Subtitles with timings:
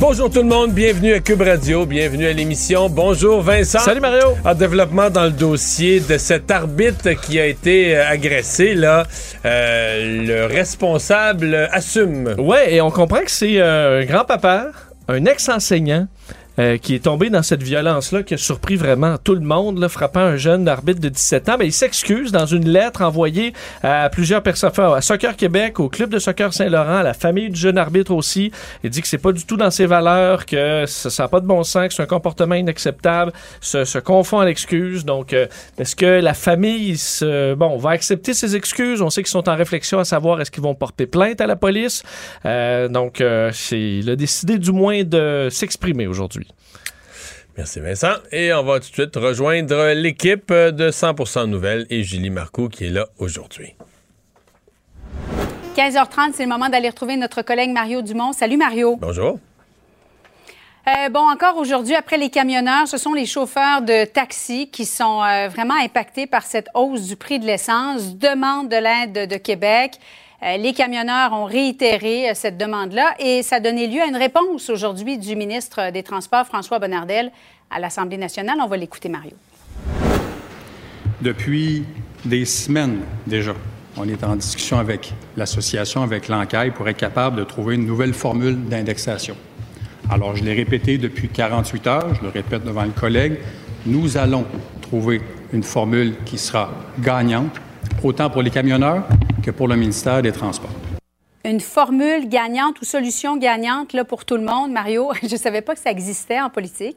[0.00, 2.88] Bonjour tout le monde, bienvenue à Cube Radio, bienvenue à l'émission.
[2.88, 3.78] Bonjour Vincent.
[3.78, 4.34] Salut Mario.
[4.44, 9.06] En développement dans le dossier de cet arbitre qui a été euh, agressé, là,
[9.44, 12.34] euh, le responsable assume.
[12.38, 14.72] Ouais, et on comprend que c'est euh, un grand-papa,
[15.08, 16.08] un ex-enseignant,
[16.58, 19.88] euh, qui est tombé dans cette violence-là, qui a surpris vraiment tout le monde, là,
[19.88, 21.56] frappant un jeune arbitre de 17 ans.
[21.58, 26.10] Mais il s'excuse dans une lettre envoyée à plusieurs personnes, à Soccer Québec, au club
[26.10, 28.52] de soccer Saint-Laurent, à la famille du jeune arbitre aussi.
[28.82, 31.46] Il dit que c'est pas du tout dans ses valeurs, que ça n'a pas de
[31.46, 35.04] bon sens, que c'est un comportement inacceptable, se, se confond à l'excuse.
[35.04, 35.46] Donc, euh,
[35.78, 39.02] est-ce que la famille se, bon, va accepter ses excuses?
[39.02, 41.56] On sait qu'ils sont en réflexion à savoir est-ce qu'ils vont porter plainte à la
[41.56, 42.02] police.
[42.46, 46.43] Euh, donc, euh, il a décidé du moins de s'exprimer aujourd'hui.
[47.56, 48.14] Merci Vincent.
[48.32, 52.86] Et on va tout de suite rejoindre l'équipe de 100% Nouvelles et Julie Marcoux qui
[52.86, 53.74] est là aujourd'hui.
[55.76, 58.32] 15h30, c'est le moment d'aller retrouver notre collègue Mario Dumont.
[58.32, 58.96] Salut Mario.
[58.96, 59.38] Bonjour.
[60.86, 65.22] Euh, bon, encore aujourd'hui, après les camionneurs, ce sont les chauffeurs de taxi qui sont
[65.22, 68.16] euh, vraiment impactés par cette hausse du prix de l'essence.
[68.16, 69.98] Demande de l'aide de Québec.
[70.44, 74.16] Euh, les camionneurs ont réitéré euh, cette demande-là et ça a donné lieu à une
[74.16, 77.30] réponse aujourd'hui du ministre des Transports, François Bonnardel,
[77.70, 78.56] à l'Assemblée nationale.
[78.60, 79.32] On va l'écouter, Mario.
[81.22, 81.84] Depuis
[82.26, 83.54] des semaines déjà,
[83.96, 88.12] on est en discussion avec l'association, avec l'enquête, pour être capable de trouver une nouvelle
[88.12, 89.36] formule d'indexation.
[90.10, 93.38] Alors, je l'ai répété depuis 48 heures, je le répète devant le collègue,
[93.86, 94.44] nous allons
[94.82, 95.22] trouver
[95.54, 97.58] une formule qui sera gagnante,
[98.02, 99.04] autant pour les camionneurs
[99.42, 100.70] que pour le ministère des Transports.
[101.44, 105.12] Une formule gagnante ou solution gagnante là, pour tout le monde, Mario?
[105.22, 106.96] Je ne savais pas que ça existait en politique.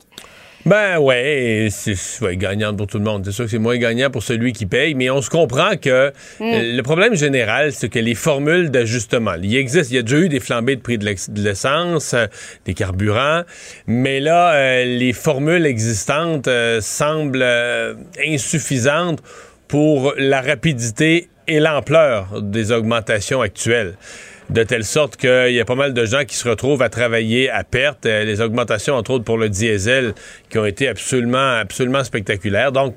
[0.66, 3.24] Ben ouais, c'est ouais, gagnant pour tout le monde.
[3.24, 6.12] C'est sûr que c'est moins gagnant pour celui qui paye, mais on se comprend que
[6.40, 6.44] Mm.
[6.44, 10.18] euh, le problème général, c'est que les formules d'ajustement, il existe, il y a déjà
[10.18, 11.06] eu des flambées de prix de
[11.42, 12.26] l'essence, euh,
[12.66, 13.44] des carburants,
[13.86, 17.94] mais là, euh, les formules existantes euh, semblent euh,
[18.28, 19.22] insuffisantes
[19.68, 23.96] pour la rapidité et l'ampleur des augmentations actuelles
[24.50, 27.50] de telle sorte qu'il y a pas mal de gens qui se retrouvent à travailler
[27.50, 28.06] à perte.
[28.06, 30.14] Euh, les augmentations, entre autres pour le diesel,
[30.50, 32.72] qui ont été absolument, absolument spectaculaires.
[32.72, 32.96] Donc,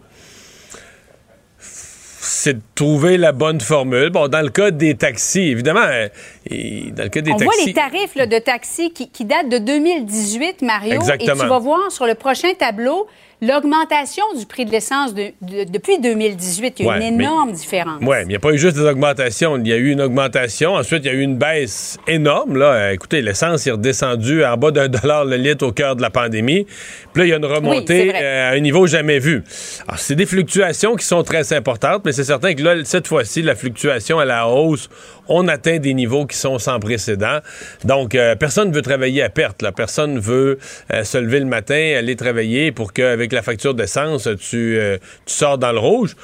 [1.58, 4.10] c'est de trouver la bonne formule.
[4.10, 6.08] Bon, dans le cas des taxis, évidemment, euh,
[6.48, 7.44] et dans le cas des On taxis...
[7.56, 10.94] voit les tarifs là, de taxi qui, qui datent de 2018, Mario.
[10.94, 11.34] Exactement.
[11.34, 13.06] Et tu vas voir sur le prochain tableau
[13.42, 16.74] l'augmentation du prix de l'essence de- de- depuis 2018.
[16.78, 17.98] Il y a Ouais, une mais- énorme différence.
[18.02, 19.56] Oui, mais il n'y a pas eu juste des augmentations.
[19.56, 20.74] Il y a eu une augmentation.
[20.74, 22.58] Ensuite, il y a eu une baisse énorme.
[22.58, 22.66] Là.
[22.66, 26.10] Euh, écoutez, l'essence est redescendue en bas d'un dollar le litre au cœur de la
[26.10, 26.66] pandémie.
[27.14, 29.42] Puis là, il y a une remontée euh, à un niveau jamais vu.
[29.88, 33.40] Alors, c'est des fluctuations qui sont très importantes, mais c'est certain que là, cette fois-ci,
[33.40, 34.90] la fluctuation à la hausse,
[35.30, 37.38] on atteint des niveaux qui sont sans précédent.
[37.84, 39.62] Donc, euh, personne ne veut travailler à perte.
[39.62, 39.72] Là.
[39.72, 40.58] Personne ne veut
[40.92, 45.34] euh, se lever le matin, aller travailler pour qu'avec la facture d'essence, tu, euh, tu
[45.34, 46.16] sors dans le rouge.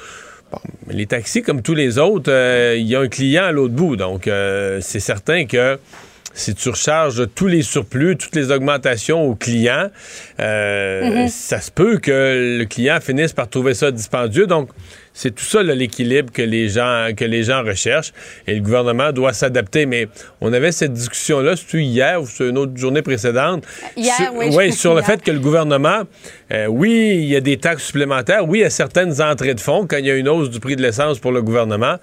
[0.51, 0.59] Bon,
[0.89, 2.31] les taxis, comme tous les autres,
[2.75, 3.95] il y a un client à l'autre bout.
[3.95, 4.29] Donc,
[4.79, 5.77] c'est certain que
[6.37, 9.89] si tu recharges tous les surplus, toutes les augmentations aux clients,
[10.39, 14.45] euh, ça se peut que le client finisse par trouver ça dispendieux.
[14.45, 14.69] Donc,
[15.17, 18.13] c'est tout ça là, l'équilibre que les gens que les gens recherchent
[18.45, 19.87] et le gouvernement doit s'adapter.
[19.87, 20.07] Mais
[20.41, 23.63] on avait cette discussion-là, c'était hier ou sur une autre journée précédente.
[23.95, 26.03] Hier, sur, oui, ouais, sur le fait que le gouvernement,
[26.51, 29.59] euh, oui, il y a des taxes supplémentaires, oui, il y a certaines entrées de
[29.59, 31.95] fonds quand il y a une hausse du prix de l'essence pour le gouvernement,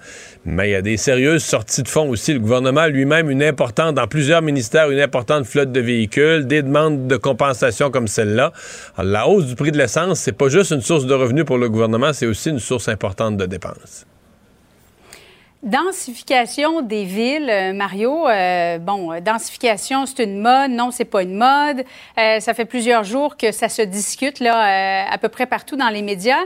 [0.43, 2.33] mais il y a des sérieuses sorties de fonds aussi.
[2.33, 7.07] Le gouvernement lui-même, une importante, dans plusieurs ministères, une importante flotte de véhicules, des demandes
[7.07, 8.51] de compensation comme celle-là.
[9.01, 11.69] La hausse du prix de l'essence, c'est pas juste une source de revenus pour le
[11.69, 14.05] gouvernement, c'est aussi une source importante de dépenses?
[15.63, 18.27] Densification des villes, euh, Mario.
[18.27, 20.69] euh, bon, euh, densification, c'est une mode.
[20.71, 21.83] Non, c'est pas une mode.
[22.19, 25.75] Euh, ça fait plusieurs jours que ça se discute là, euh, à peu près partout
[25.75, 26.37] dans les médias.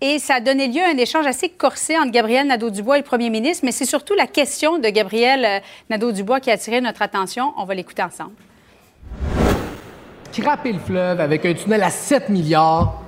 [0.00, 3.04] Et ça a donné lieu à un échange assez corsé entre Gabriel Nadeau-Dubois et le
[3.04, 7.52] premier ministre, mais c'est surtout la question de Gabriel Nadeau-Dubois qui a attiré notre attention.
[7.56, 8.32] On va l'écouter ensemble.
[10.32, 13.01] Craper le fleuve avec un tunnel à 7 milliards.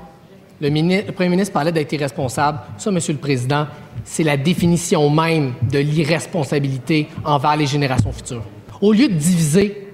[0.64, 2.58] Le, premier ministre parlait d'être irresponsable.
[2.78, 3.66] Ça, Monsieur le Président,
[4.02, 8.42] c'est la définition même de l'irresponsabilité envers les générations futures.
[8.80, 9.88] Au lieu de diviser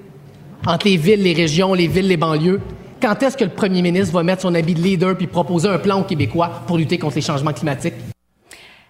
[0.64, 2.60] entre les villes, les régions, les villes, les banlieues,
[3.02, 5.78] Quand est-ce que le premier ministre va mettre son habit de leader puis proposer un
[5.78, 7.94] plan aux Québécois pour lutter contre les changements climatiques?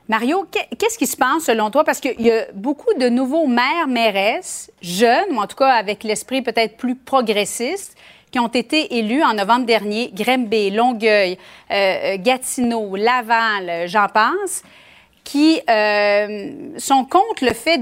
[0.08, 1.84] Mario, qu'est-ce qui se passe selon toi?
[1.84, 6.02] Parce qu'il y a beaucoup de nouveaux maires, mairesses, jeunes, ou en tout cas avec
[6.02, 7.96] l'esprit peut-être plus progressiste,
[8.30, 11.36] qui ont été élus en novembre dernier, Grimby, Longueuil,
[11.70, 14.62] euh, Gatineau, Laval, j'en pense,
[15.24, 17.78] qui euh, sont contre le fait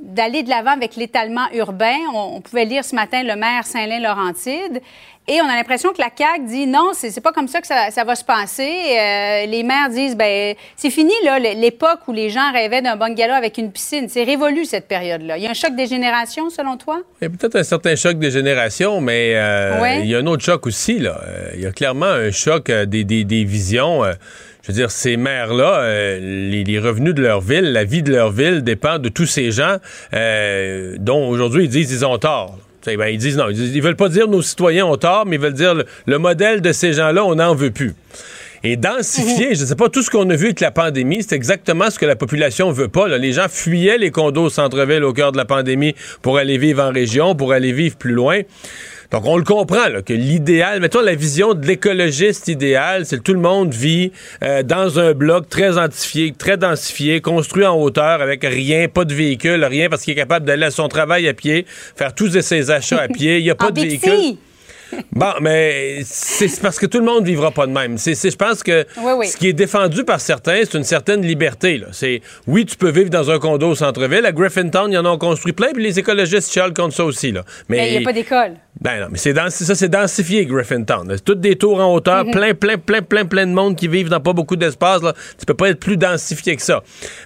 [0.00, 1.96] d'aller de l'avant avec l'étalement urbain.
[2.14, 4.80] On, on, pouvait lire ce matin le maire Saint-Lin-Laurentide.
[5.28, 7.92] Et on a l'impression que la CAQ dit non, c'est pas comme ça que ça,
[7.92, 8.68] ça va se passer.
[8.68, 13.34] Euh, les maires disent ben c'est fini là l'époque où les gens rêvaient d'un bungalow
[13.34, 14.08] avec une piscine.
[14.08, 15.38] C'est révolu cette période-là.
[15.38, 17.02] Il y a un choc des générations selon toi?
[17.20, 20.26] Il y a peut-être un certain choc des générations, mais euh, il y a un
[20.26, 21.20] autre choc aussi là.
[21.24, 24.02] Euh, il y a clairement un choc des, des, des, visions.
[24.62, 28.30] Je veux dire, ces maires-là, les, les, revenus de leur ville, la vie de leur
[28.30, 29.78] ville dépend de tous ces gens
[30.12, 32.58] dont aujourd'hui ils disent qu'ils ont tort.
[32.86, 33.50] Ben, ils disent non.
[33.50, 35.74] Ils, veulent pas dire nos citoyens ont tort, mais ils veulent dire
[36.06, 37.94] le, modèle de ces gens-là, on n'en veut plus.
[38.62, 39.54] Et densifier, mhm.
[39.54, 41.98] je ne sais pas, tout ce qu'on a vu avec la pandémie, c'est exactement ce
[41.98, 43.08] que la population veut pas.
[43.08, 46.82] Les gens fuyaient les condos au centre-ville au cœur de la pandémie pour aller vivre
[46.82, 48.40] en région, pour aller vivre plus loin.
[49.10, 53.22] Donc, on le comprend, là, que l'idéal, mettons la vision de l'écologiste idéal, c'est que
[53.22, 54.12] tout le monde vit
[54.44, 59.14] euh, dans un bloc très densifié, très densifié, construit en hauteur, avec rien, pas de
[59.14, 61.66] véhicule, rien, parce qu'il est capable d'aller à son travail à pied,
[61.96, 63.38] faire tous ses achats à pied.
[63.38, 64.36] Il n'y a pas de véhicule.
[65.12, 67.98] Bon, mais c'est parce que tout le monde vivra pas de même.
[67.98, 71.82] C'est, je pense que ce qui est défendu par certains, c'est une certaine liberté.
[71.92, 74.26] C'est oui, tu peux vivre dans un condo au centre-ville.
[74.26, 77.32] À Griffintown, ils en ont construit plein, puis les écologistes chialent contre ça aussi.
[77.32, 77.44] Là.
[77.68, 78.54] Mais il n'y a pas d'école.
[78.80, 81.06] Ben non, mais c'est ça, c'est densifié, Griffintown.
[81.10, 82.30] C'est toutes des tours en hauteur, mhm.
[82.30, 85.02] plein, plein, plein, plein, plein de monde qui vivent dans pas beaucoup d'espace.
[85.02, 85.12] Là.
[85.38, 86.82] Tu peux pas être plus densifié que ça.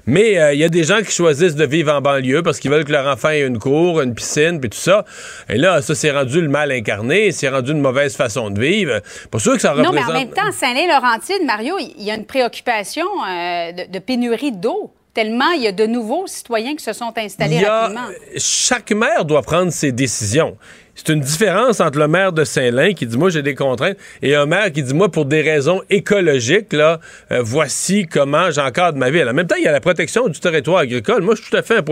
[0.06, 2.70] Mais euh, il y a des gens qui choisissent de vivre en banlieue parce qu'ils
[2.70, 5.05] veulent que leur enfant ait une cour, une piscine, puis tout ça.
[5.49, 9.00] Et là, ça, c'est rendu le mal incarné, c'est rendu une mauvaise façon de vivre.
[9.31, 9.94] Pas sûr que ça représente...
[9.94, 13.99] Non, mais en même temps, Saint-Lin-Laurentide, Mario, il y a une préoccupation euh, de, de
[14.00, 18.08] pénurie d'eau tellement il y a de nouveaux citoyens qui se sont installés rapidement.
[18.37, 20.58] Chaque maire doit prendre ses décisions.
[20.96, 24.37] C'est une différence entre le maire de Saint-Lin qui dit moi j'ai des contraintes et
[24.37, 27.00] un maire qui dit moi pour des raisons écologiques là
[27.32, 29.29] euh, voici comment j'encadre ma ville.
[29.29, 31.23] En même temps il y a la protection du territoire agricole.
[31.23, 31.82] Moi je suis tout à fait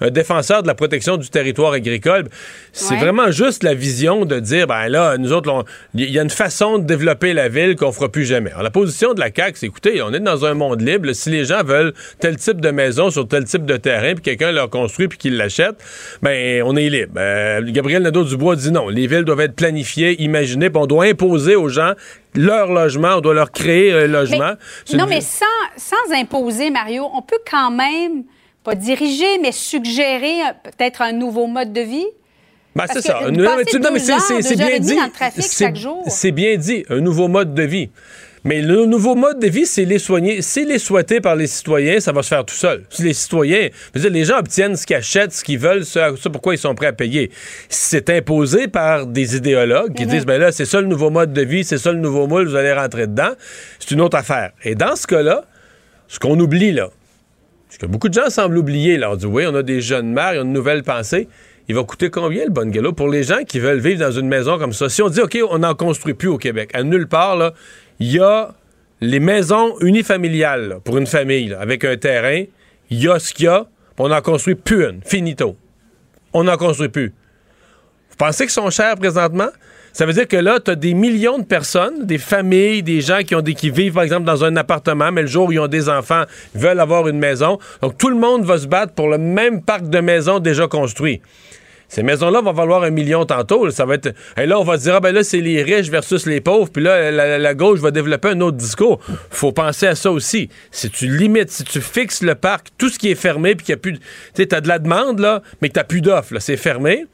[0.00, 2.28] un, défenseur de la protection du territoire agricole.
[2.72, 5.64] C'est vraiment juste la vision de dire ben là nous autres
[5.94, 8.50] il y a une façon de développer la ville qu'on fera plus jamais.
[8.50, 11.12] Alors, la position de la CAQ c'est écoutez on est dans un monde libre.
[11.12, 14.52] Si les gens veulent tel type de maison sur tel type de terrain puis quelqu'un
[14.52, 15.74] leur construit puis qu'il l'achète
[16.22, 17.14] ben on est libre.
[17.16, 18.88] Euh, Gabriel Nadeau Dubois dit non.
[18.88, 21.92] Les villes doivent être planifiées, imaginées, puis on doit imposer aux gens
[22.34, 24.52] leur logement, on doit leur créer un logement.
[24.92, 25.44] non, mais sans,
[25.76, 28.24] sans imposer, Mario, on peut quand même,
[28.62, 32.06] pas diriger, mais suggérer peut-être un nouveau mode de vie?
[32.74, 33.20] Ben, c'est ça.
[33.30, 33.64] Non, mais,
[34.42, 34.98] c'est bien dit.
[36.08, 37.90] C'est bien dit, un nouveau mode de vie.
[38.44, 40.42] Mais le nouveau mode de vie, c'est les soigner.
[40.42, 42.84] C'est les souhaiter par les citoyens, ça va se faire tout seul.
[42.90, 46.54] Si les citoyens, dire, les gens obtiennent ce qu'ils achètent, ce qu'ils veulent, ça, pourquoi
[46.54, 47.30] ils sont prêts à payer.
[47.70, 50.10] c'est imposé par des idéologues qui mhm.
[50.10, 52.46] disent, ben là, c'est ça le nouveau mode de vie, c'est ça le nouveau moule,
[52.46, 53.32] vous allez rentrer dedans,
[53.78, 54.52] c'est une autre affaire.
[54.62, 55.44] Et dans ce cas-là,
[56.08, 56.90] ce qu'on oublie là,
[57.70, 60.12] ce que beaucoup de gens semblent oublier, là, on dit, oui, on a des jeunes
[60.12, 61.28] mères, ils ont une nouvelle pensée
[61.68, 64.58] il va coûter combien le bungalow pour les gens qui veulent vivre dans une maison
[64.58, 64.88] comme ça?
[64.88, 67.54] Si on dit, OK, on n'en construit plus au Québec, à nulle part, là,
[68.00, 68.54] il y a
[69.00, 72.44] les maisons unifamiliales pour une famille avec un terrain.
[72.90, 73.66] Il y a ce qu'il y a.
[73.98, 75.00] On n'en construit plus une.
[75.04, 75.56] Finito.
[76.32, 77.12] On n'en construit plus.
[78.10, 79.48] Vous pensez qu'ils sont chers présentement?
[79.92, 83.20] Ça veut dire que là, tu as des millions de personnes, des familles, des gens
[83.20, 85.68] qui, ont qui vivent, par exemple, dans un appartement, mais le jour où ils ont
[85.68, 87.60] des enfants, veulent avoir une maison.
[87.80, 91.22] Donc, tout le monde va se battre pour le même parc de maisons déjà construit.
[91.88, 93.70] Ces maisons-là vont valoir un million tantôt.
[93.70, 94.14] Ça va être.
[94.36, 96.70] Et là, on va dire, ah ben là, c'est les riches versus les pauvres.
[96.70, 99.00] Puis là, la, gauche va développer un autre discours.
[99.30, 100.48] Faut penser à ça aussi.
[100.70, 103.74] Si tu limites, si tu fixes le parc, tout ce qui est fermé, puis qu'il
[103.74, 103.98] n'y a plus.
[103.98, 107.06] Tu sais, de la demande, là, mais que t'as plus d'offres, c'est fermé.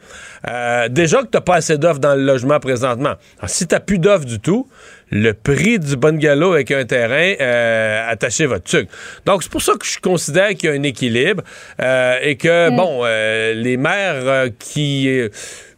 [0.48, 3.14] Euh, déjà que t'as pas assez d'offres dans le logement présentement.
[3.38, 4.68] Alors, si t'as plus d'offres du tout,
[5.10, 8.88] le prix du bungalow avec un terrain, euh, attaché votre truc.
[9.26, 11.42] Donc, c'est pour ça que je considère qu'il y a un équilibre
[11.80, 12.76] euh, et que, mm.
[12.76, 15.20] bon, euh, les maires qui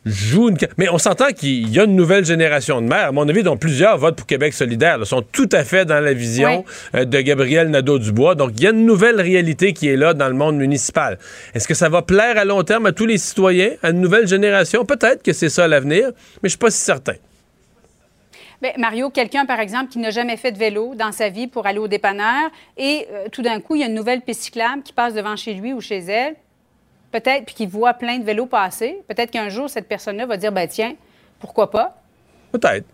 [0.04, 0.58] jouent une...
[0.76, 3.56] Mais on s'entend qu'il y a une nouvelle génération de maires, à mon avis, dont
[3.56, 7.70] plusieurs votent pour Québec solidaire, Ils sont tout à fait dans la vision de Gabriel
[7.70, 8.34] Nadeau-Dubois.
[8.34, 11.18] Donc, il y a une nouvelle réalité qui est là dans le monde municipal.
[11.54, 14.26] Est-ce que ça va plaire à long terme à tous les citoyens, à une nouvelle
[14.26, 14.84] génération?
[14.84, 16.08] Peut-être que c'est ça l'avenir,
[16.42, 17.14] mais je suis pas si certain.
[18.62, 21.66] Bien, Mario, quelqu'un, par exemple, qui n'a jamais fait de vélo dans sa vie pour
[21.66, 24.92] aller au dépanneur et euh, tout d'un coup, il y a une nouvelle piste qui
[24.92, 26.36] passe devant chez lui ou chez elle,
[27.10, 29.02] peut-être, puis qui voit plein de vélos passer.
[29.08, 30.94] Peut-être qu'un jour, cette personne-là va dire, ben tiens,
[31.40, 32.00] pourquoi pas?
[32.52, 32.86] Peut-être.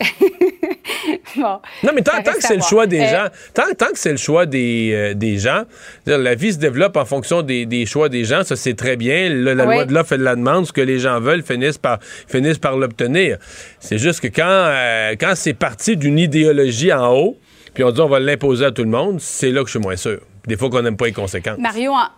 [1.36, 1.60] bon.
[1.82, 3.98] Non, mais tant, Ça tant que c'est le choix des Euh, gens, tant, tant que
[3.98, 5.62] c'est le choix des, euh, des gens,
[6.06, 9.28] la vie se développe en fonction des, des choix des gens, ça c'est très bien.
[9.28, 9.74] Le- la Oui.
[9.74, 12.58] loi de l'offre et de la demande, ce que les gens veulent finissent par, finissent
[12.58, 13.38] par l'obtenir.
[13.80, 17.38] C'est juste que quand, euh, quand c'est parti d'une idéologie en haut,
[17.74, 19.80] puis on dit on va l'imposer à tout le monde, c'est là que je suis
[19.80, 20.20] moins sûr.
[20.46, 21.58] Des fois qu'on n'aime pas les conséquences.
[21.58, 22.08] Mario, en-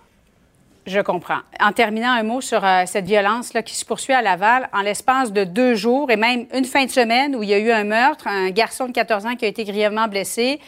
[0.87, 1.41] je comprends.
[1.61, 4.81] En terminant un mot sur euh, cette violence là, qui se poursuit à Laval, en
[4.81, 7.71] l'espace de deux jours et même une fin de semaine où il y a eu
[7.71, 10.59] un meurtre, un garçon de 14 ans qui a été grièvement blessé.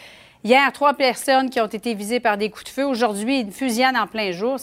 [0.45, 2.85] Hier, trois personnes qui ont été visées par des coups de feu.
[2.85, 4.57] Aujourd'hui, une fusillade en plein jour.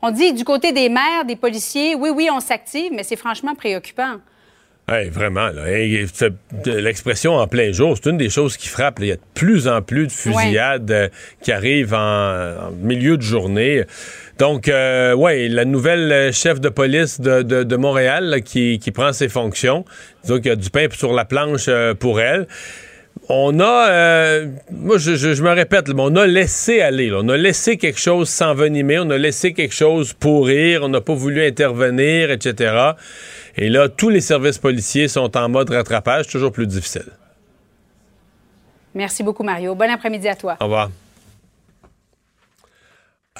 [0.00, 3.54] On dit du côté des maires, des policiers, oui, oui, on s'active, mais c'est franchement
[3.54, 4.16] préoccupant.
[4.90, 5.50] Hey, vraiment,
[6.64, 9.00] l'expression en plein jour, c'est une des choses qui frappe.
[9.00, 9.04] là.
[9.04, 11.08] Il y a de plus en plus de fusillades euh,
[11.42, 13.84] qui arrivent en, en milieu de journée.
[14.38, 18.78] Donc, euh, ouais, la nouvelle euh, chef de police de, de- de Montréal là, qui,
[18.78, 19.84] qui prend ses fonctions,
[20.22, 22.46] disons qu'il y a du pain sur la planche euh, pour elle.
[23.28, 27.18] On a, euh, moi je, je- je me répète, mais on a laissé aller, là.
[27.20, 31.14] on a laissé quelque chose s'envenimer, on a laissé quelque chose pourrir, on n'a pas
[31.14, 32.92] voulu intervenir, etc.
[33.56, 37.06] Et là, tous les services policiers sont en mode rattrapage, toujours plus difficile.
[38.94, 39.74] Merci beaucoup, Mario.
[39.74, 40.56] Bon après-midi à toi.
[40.60, 40.90] Au revoir.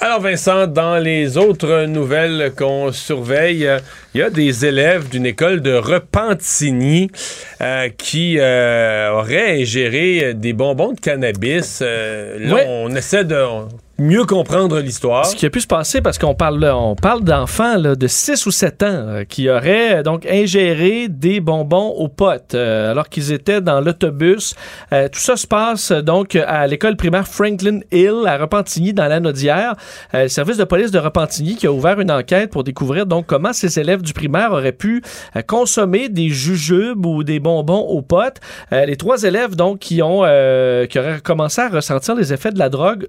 [0.01, 3.79] Alors Vincent, dans les autres nouvelles qu'on surveille, euh,
[4.13, 7.11] il y a des élèves d'une école de Repentigny
[7.59, 11.79] euh, qui euh, auraient ingéré des bonbons de cannabis.
[11.81, 13.43] Euh, là, on essaie de
[13.99, 15.25] mieux comprendre l'histoire.
[15.25, 18.45] Ce qui a pu se passer, parce qu'on parle, on parle d'enfants là, de 6
[18.45, 23.09] ou 7 ans euh, qui auraient euh, donc ingéré des bonbons aux potes euh, alors
[23.09, 24.55] qu'ils étaient dans l'autobus.
[24.93, 29.19] Euh, tout ça se passe donc à l'école primaire Franklin Hill à Repentigny dans la
[29.19, 29.75] Naudière.
[30.13, 33.25] Euh, le service de police de Repentigny qui a ouvert une enquête pour découvrir donc
[33.25, 35.03] comment ces élèves du primaire auraient pu
[35.47, 38.37] consommer des jujubes ou des bonbons aux potes.
[38.71, 40.21] Les trois élèves donc qui ont
[40.89, 43.07] qui auraient commencé à ressentir les effets de la drogue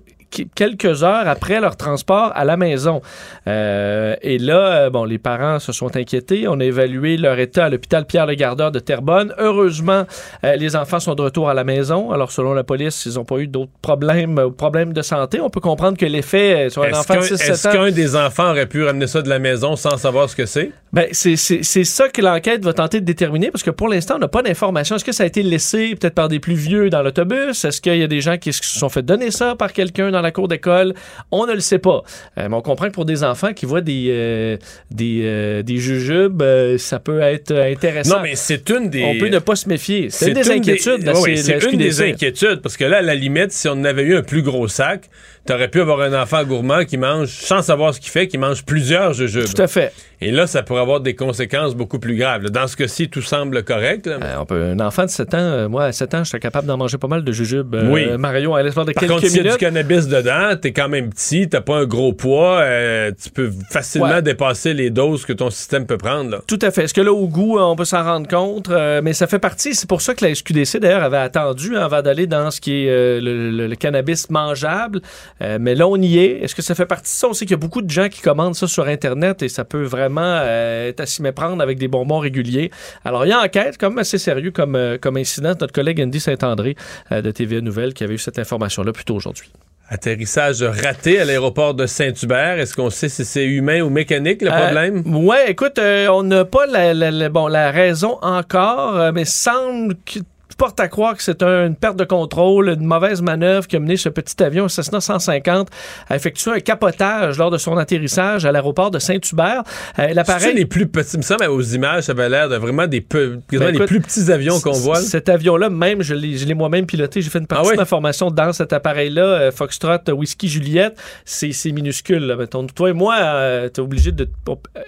[0.55, 3.01] quelques heures après leur transport à la maison.
[3.47, 6.47] Euh, et là, euh, bon, les parents se sont inquiétés.
[6.49, 9.35] On a évalué leur état à l'hôpital Pierre-le-Gardeur de Terrebonne.
[9.39, 10.05] Heureusement,
[10.45, 12.13] euh, les enfants sont de retour à la maison.
[12.13, 15.41] Alors, selon la police, ils n'ont pas eu d'autres problèmes, problèmes de santé.
[15.41, 18.51] On peut comprendre que l'effet sur un enfant de qu'un 6-7 est-ce qu'un des enfants
[18.51, 20.73] aurait pu ramener ça de la maison sans savoir ce que c'est?
[20.93, 24.29] Ben, c'est ça que l'enquête va tenter de déterminer parce que pour l'instant, on n'a
[24.29, 24.97] pas d'informations.
[24.97, 27.65] Est-ce que ça a été laissé peut-être par des plus vieux dans l'autobus?
[27.65, 30.20] Est-ce qu'il y a des gens qui se sont fait donner ça par quelqu'un dans
[30.23, 30.95] la cour d'école?
[31.31, 32.03] On ne le sait pas.
[32.39, 34.57] Euh, mais on comprend que pour des enfants qui voient des, euh,
[34.91, 36.43] des, euh, des jujubes,
[36.79, 38.17] ça peut être intéressant.
[38.17, 39.05] Non, mais c'est une des...
[39.05, 40.11] On peut ne pas se méfier.
[40.11, 41.11] C'est une des inquiétudes.
[41.15, 44.23] c'est une des inquiétudes, parce que là, à la limite, si on avait eu un
[44.23, 45.09] plus gros sac,
[45.51, 48.65] t'aurais pu avoir un enfant gourmand qui mange, sans savoir ce qu'il fait, qui mange
[48.65, 49.45] plusieurs jujubes.
[49.53, 49.93] Tout à fait.
[50.23, 52.51] Et là, ça pourrait avoir des conséquences beaucoup plus graves.
[52.51, 54.07] Dans ce cas-ci, tout semble correct.
[54.07, 54.19] là.
[54.23, 56.67] Euh, on peut, un enfant de 7 ans, euh, moi, à 7 ans, j'étais capable
[56.67, 57.75] d'en manger pas mal de jujubes.
[57.75, 58.07] Euh, Oui.
[58.19, 59.59] Mario, à l'espoir de Par quelques contre, s'il y a minutes.
[59.59, 63.51] du cannabis dedans, t'es quand même petit, t'as pas un gros poids, euh, tu peux
[63.71, 64.23] facilement Ouais.
[64.23, 66.31] dépasser les doses que ton système peut prendre.
[66.31, 66.41] là.
[66.47, 66.85] Tout à fait.
[66.85, 68.69] Est-ce que là, au goût, on peut s'en rendre compte?
[69.03, 69.75] Mais ça fait partie.
[69.75, 72.85] C'est pour ça que la SQDC, d'ailleurs, avait attendu hein, avant d'aller dans ce qui
[72.87, 75.01] est le, le- le cannabis mangeable.
[75.43, 76.43] Euh, mais là, on y est.
[76.43, 77.29] Est-ce que ça fait partie de ça?
[77.29, 79.65] On sait qu'il y a beaucoup de gens qui commandent ça sur Internet et ça
[79.65, 82.71] peut vraiment euh, être à s'y méprendre avec des bonbons réguliers.
[83.05, 85.55] Alors, il y a enquête, quand même assez sérieux comme, euh, comme incident.
[85.61, 86.77] Notre collègue Andy Saint-André
[87.13, 89.51] euh, de TVA Nouvelle qui avait eu cette information-là plus tôt aujourd'hui.
[89.93, 92.61] Atterrissage raté à l'aéroport de Saint-Hubert.
[92.61, 95.03] Est-ce qu'on sait si c'est humain ou mécanique le Euh, problème?
[95.27, 99.25] ouais, écoute, euh, on n'a pas la, la- la- bon, la raison encore, euh, mais
[99.25, 100.21] semble que
[100.61, 103.81] porte à croire que c'est un- une perte de contrôle, une mauvaise manœuvre qui a
[103.81, 105.69] mené ce petit avion, Cessna 150,
[106.11, 109.63] à effectuer un capotage lors de son atterrissage à l'aéroport de Saint-Hubert.
[109.99, 111.17] Euh, C'est L'appareil les plus petits?
[111.17, 114.31] Me semble aux images, ça avait l'air de vraiment des, peu, Ben, les plus petits
[114.31, 114.97] avions qu'on voit.
[115.01, 117.23] Cet avion-là, même, je l'ai je l'ai moi-même piloté.
[117.23, 117.77] J'ai fait une partie Ah oui?
[117.77, 120.99] de ma formation dans cet appareil-là, euh, Foxtrot, Whisky Juliette.
[121.25, 122.27] C'est c'est minuscule.
[122.27, 122.67] Là, mettons.
[122.67, 124.29] Toi et moi, euh, t'es obligé de.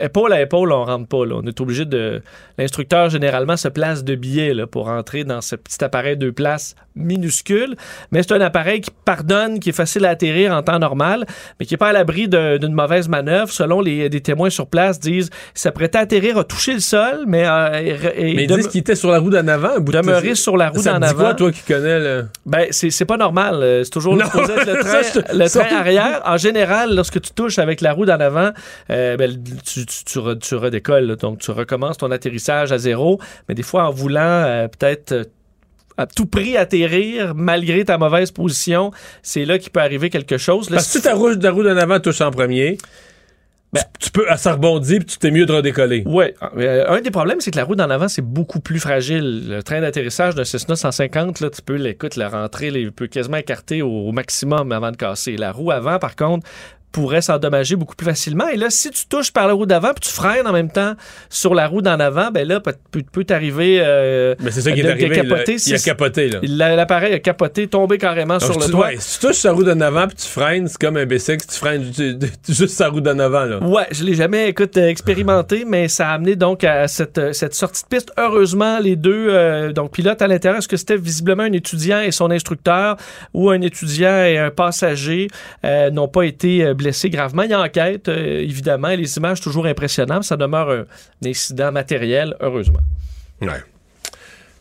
[0.00, 1.24] Épaule à épaule, on rentre pas.
[1.24, 1.36] Là.
[1.42, 2.20] On est obligé de.
[2.58, 6.74] L'instructeur, généralement, se place de billets là, pour entrer dans ce petit appareil deux places
[6.94, 7.74] minuscule.
[8.10, 11.24] Mais c'est un appareil qui pardonne, qui est facile à atterrir en temps normal,
[11.58, 13.50] mais qui n'est pas à l'abri de- d'une mauvaise manœuvre.
[13.50, 17.44] Selon les des témoins sur place, disent s'apprêtait à atterrir, a touché le sol, mais.
[17.46, 17.80] euh,
[18.14, 19.78] et- Mais ils disent qu'il était sur la roue d'en avant.
[19.80, 21.22] bout de- demeurer sur la roue d'en avant.
[21.24, 22.26] quoi, toi qui connais le...
[22.46, 23.54] Ben, c'est c'est pas normal.
[23.62, 24.30] Euh, C'est toujours Non, le
[24.82, 26.20] train, le train arrière.
[26.26, 28.50] En général, lorsque tu touches avec la roue d'en avant,
[28.90, 31.06] euh, ben, tu, tu, tu, re- tu redécolles.
[31.06, 31.16] là.
[31.16, 33.18] Donc, tu recommences ton atterrissage à zéro.
[33.48, 35.28] Mais des fois, en voulant euh, peut-être
[35.96, 38.90] à tout prix atterrir, malgré ta mauvaise position,
[39.22, 40.70] c'est là qu'il peut arriver quelque chose.
[40.70, 42.78] Là, Parce que si ta roue, ta roue d'en avant touche en premier,
[43.72, 46.02] Ben- tu, tu peux, ah, ça rebondit, puis tu t'es mieux de redécoller.
[46.04, 46.34] Ouais.
[46.58, 49.48] Euh, un des problèmes, c'est que la roue d'en avant, c'est beaucoup plus fragile.
[49.48, 53.38] Le train d'atterrissage d'un Cessna 150, là, tu peux, l'écoute, la rentrer, il peut quasiment
[53.38, 55.36] écarter au, au maximum avant de casser.
[55.38, 56.46] La roue avant, par contre,
[56.92, 58.46] pourrait s'endommager beaucoup plus facilement.
[58.48, 60.94] Et là, si tu touches par la roue d'avant puis tu freines en même temps
[61.30, 62.74] sur la roue d'en avant, ben là, peut,
[63.10, 63.78] peut, t'arriver.
[63.80, 65.08] euh, Mais c'est ça qui est arrivé.
[65.10, 66.38] capoter, il a capoté, là.
[66.42, 68.86] la- L'appareil a capoté, tombé carrément Donc, sur le toit.
[68.88, 71.44] ouais, si tu touches sa roue d'en avant puis tu freines, c'est comme un bicycle,
[71.50, 73.44] tu freines ju- ju- juste sa roue d'en avant.
[73.44, 73.58] Là.
[73.62, 77.32] Ouais, je l'ai jamais, écoute, euh, expérimenté, mais ça a amené donc à cette, euh,
[77.32, 78.12] cette sortie de piste.
[78.18, 82.10] Heureusement, les deux, euh, donc pilotes à l'intérieur, est-ce que c'était visiblement un étudiant et
[82.12, 82.96] son instructeur
[83.34, 85.28] ou un étudiant et un passager
[85.64, 87.42] euh, n'ont pas été euh, blessés gravement.
[87.42, 90.24] Il y a enquête, euh, évidemment, les images toujours impressionnantes.
[90.24, 92.80] Ça demeure un, un incident matériel, heureusement.
[93.40, 93.48] Ouais.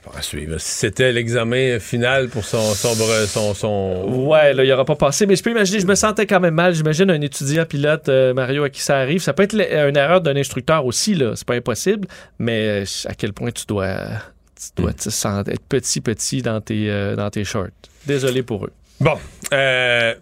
[0.04, 0.56] Bon, à suivre.
[0.58, 2.74] C'était l'examen final pour son.
[2.74, 2.96] son,
[3.28, 5.28] son, son- Ouais, là, il n'y aura pas passé.
[5.28, 6.74] Mais je peux imaginer, je me sentais quand même mal.
[6.74, 9.22] J'imagine un étudiant pilote, euh, Mario, à qui ça arrive.
[9.22, 11.34] Ça peut être une erreur d'un instructeur aussi, là.
[11.36, 12.08] C'est pas impossible.
[12.40, 13.96] Mais euh, à quel point tu dois,
[14.56, 17.68] tu dois être petit, petit dans tes, euh, dans tes shorts.
[18.08, 18.72] Désolé pour eux.
[19.00, 19.18] Bon.
[19.54, 20.16] Euh,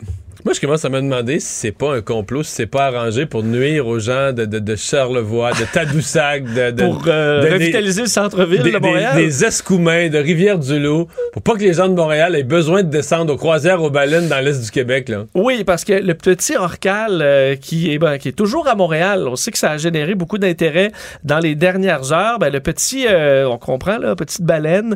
[0.46, 3.25] moi, je commence à me demander si c'est pas un complot, si c'est pas arrangé
[3.25, 6.72] pour nuire aux gens de, de, de Charlevoix, de Tadoussac, de.
[6.72, 9.15] de Pour euh, des- revitaliser le centre-ville de Montréal?
[9.15, 12.89] des- des Escoumins, de Rivière-du-Loup, pour pas que les gens de Montréal aient besoin de
[12.89, 15.10] descendre aux croisières aux baleines dans l'est du Québec.
[15.10, 15.25] Là.
[15.36, 19.27] Oui, parce que le petit Orcal euh, qui, est, ben, qui est toujours à Montréal,
[19.27, 20.91] on sait que ça a généré beaucoup d'intérêt
[21.24, 22.39] dans les dernières heures.
[22.39, 24.96] Ben, le petit, euh, on comprend, là, petite baleine,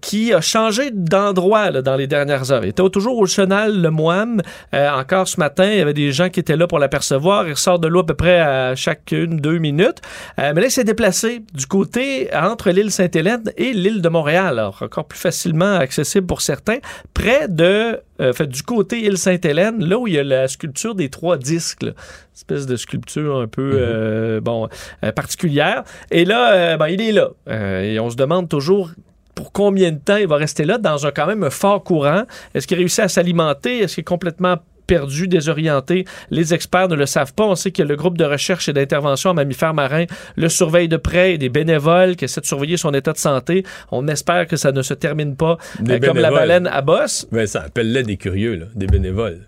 [0.00, 2.64] qui a changé d'endroit dans les dernières heures.
[2.64, 4.42] Il était toujours au chenal Le Moine.
[4.74, 7.46] Euh, encore ce matin, il y avait des gens qui étaient là pour l'apercevoir.
[7.46, 10.00] Il ressort de l'eau à peu près à chaque une, deux minutes.
[10.38, 14.58] Euh, mais là, il s'est déplacé du côté entre l'île Sainte-Hélène et l'île de Montréal.
[14.58, 16.78] Alors, encore plus facilement accessible pour certains.
[17.14, 20.94] Près de, euh, fait, du côté île Sainte-Hélène, là où il y a la sculpture
[20.94, 21.82] des trois disques.
[21.82, 21.92] là.
[22.34, 24.68] espèce de sculpture un peu euh, bon
[25.14, 25.84] particulière.
[26.10, 27.30] Et là, ben, il est là.
[27.48, 28.90] Euh, et on se demande toujours
[29.36, 32.24] pour combien de temps il va rester là dans un quand même fort courant?
[32.54, 33.80] Est-ce qu'il réussit à s'alimenter?
[33.80, 34.56] Est-ce qu'il est complètement
[34.86, 36.06] perdu, désorienté?
[36.30, 37.44] Les experts ne le savent pas.
[37.44, 40.06] On sait que le groupe de recherche et d'intervention en mammifères marins
[40.36, 43.64] le surveille de près et des bénévoles qui essaient de surveiller son état de santé.
[43.92, 47.28] On espère que ça ne se termine pas euh, comme la baleine à bosse.
[47.30, 49.46] Ben, ça appelle-les des curieux, là, des bénévoles.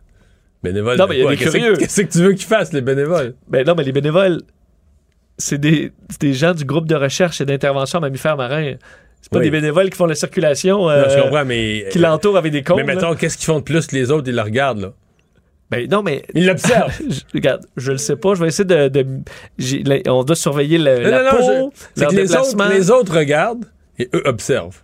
[0.62, 0.98] Bénévoles.
[0.98, 1.76] Non, mais il y a des curieux.
[1.76, 3.34] Qu'est-ce que tu veux qu'ils fassent, les bénévoles?
[3.48, 4.42] Ben non, mais les bénévoles,
[5.38, 8.74] c'est des, des gens du groupe de recherche et d'intervention en mammifères marins.
[9.20, 9.44] C'est pas Oui.
[9.44, 11.86] des bénévoles qui font la circulation, euh, Non, je comprends, mais.
[11.90, 12.78] qui l'entourent avec des comptes.
[12.78, 14.28] mais mettons, qu'est-ce qu'ils font de plus que les autres?
[14.28, 14.92] Ils le regardent, là?
[15.70, 16.94] Ben non, mais Ils l'observent.
[17.10, 18.34] je, regarde, je le sais pas.
[18.34, 18.90] Je vais essayer de.
[19.84, 21.36] la- on doit surveiller le, Non, la non, peau,
[21.74, 23.66] je- c'est leur que les autres, les autres regardent
[23.98, 24.80] et eux observent.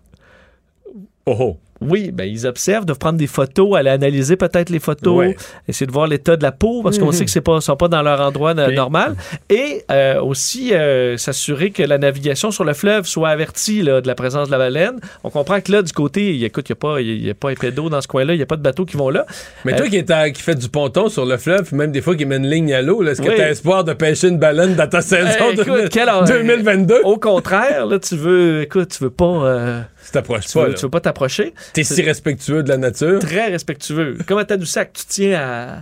[1.26, 1.56] Oh oh.
[1.88, 5.36] Oui, ben ils observent, doivent prendre des photos, aller analyser peut-être les photos, Ouais.
[5.68, 7.88] essayer de voir l'état de la peau parce qu'on sait que c'est pas sont pas
[7.88, 9.14] dans leur endroit euh, normal
[9.50, 14.06] et euh, aussi euh, s'assurer que la navigation sur le fleuve soit avertie là, de
[14.06, 14.98] la présence de la baleine.
[15.22, 17.30] On comprend que là du côté, il y a- écoute, il y a pas y
[17.30, 19.10] a pas épais d'eau dans ce coin-là, il y a pas de bateaux qui vont
[19.10, 19.26] là.
[19.64, 21.92] Mais Euh, toi qui, est à- qui fait du ponton sur le fleuve, puis même
[21.92, 23.34] des fois qui met une ligne à l'eau, est-ce que Oui.
[23.36, 27.00] tu as espoir de pêcher une baleine dans ta saison Eh, écoute, de- quel- 2022?
[27.04, 29.80] Au contraire, là tu veux écoute, tu veux pas euh,
[30.12, 30.64] t'approches tu pas.
[30.64, 30.74] veux, là.
[30.74, 31.54] tu veux pas t'approcher?
[31.72, 33.18] T'es si respectueux de la nature.
[33.20, 34.18] Très respectueux.
[34.26, 35.78] Comme à Tadoussac, tu tiens à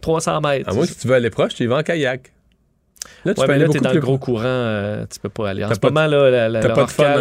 [0.00, 0.68] 300 mètres.
[0.68, 2.32] À moins que si tu veux aller proche, tu y vas en kayak.
[3.24, 5.18] Là, tu Ouais, peux mais aller là, t'es dans le plus gros courant, euh, tu
[5.20, 5.64] peux pas aller.
[5.64, 7.18] En ce moment, là, la, la, pas de fun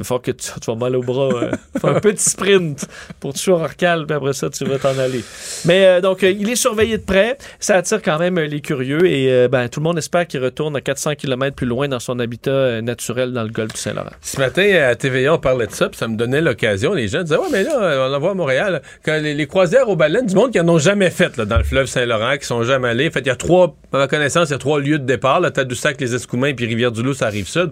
[0.00, 1.30] il faut que tu, tu vas mal au bras.
[1.32, 1.50] euh,
[1.82, 2.86] un petit sprint
[3.20, 5.22] pour tuer Orcal, puis après ça, tu vas t'en aller.
[5.64, 7.38] Mais euh, donc, euh, il est surveillé de près.
[7.58, 10.76] Ça attire quand même euh, les curieux et ben, tout le monde espère qu'il retourne
[10.76, 14.10] à 400 km plus loin dans son habitat naturel dans le golfe du Saint-Laurent.
[14.20, 16.92] Ce matin, à TVA, on parlait de ça, puis ça me donnait l'occasion.
[16.92, 19.96] Les gens disaient, ouais, mais là, on en voit à Montréal, quand les, croisières aux
[19.96, 22.62] baleines, du monde qui en ont jamais fait là, dans le fleuve Saint-Laurent, qui sont
[22.62, 23.08] jamais allés.
[23.08, 25.04] En fait, il y a trois, à ma connaissance, il y a trois lieux de
[25.04, 27.70] départ, là, Tadoussac, les Escoumins, puis Rivière-du-Loup, ça arrive sud.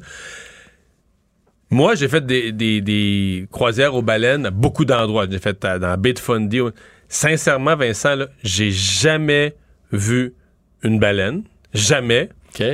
[1.71, 5.27] Moi, j'ai fait des, des, des croisières aux baleines à beaucoup d'endroits.
[5.31, 6.61] J'ai fait euh, dans la baie de Fundy.
[7.09, 9.55] Sincèrement, Vincent, j'ai jamais
[9.93, 10.35] vu
[10.83, 11.43] une baleine.
[11.75, 12.31] Jamais.
[12.55, 12.65] OK.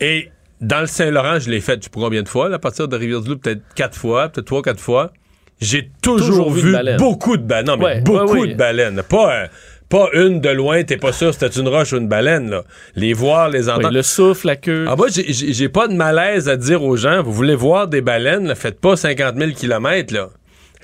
[0.00, 0.30] Et
[0.60, 2.88] dans le Saint-Laurent, je l'ai fait, je sais pas combien de fois, là, à partir
[2.88, 5.12] de Rivière-du-Loup, peut-être quatre fois, peut-être trois, quatre fois.
[5.60, 7.66] J'ai toujours, Toujours vu beaucoup de baleines.
[7.66, 9.02] Non, mais Ouais, beaucoup ouais, de baleines.
[9.08, 9.46] Pas, euh,
[9.88, 12.64] pas une de loin, t'es pas sûr si c'était une roche ou une baleine, là.
[12.94, 13.90] Les voir, les Oui, entendre.
[13.94, 14.84] le souffle, la queue.
[14.88, 18.46] Ah, moi, j'ai pas de malaise à dire aux gens, vous voulez voir des baleines,
[18.48, 20.28] là, faites pas 50 000 kilomètres, là.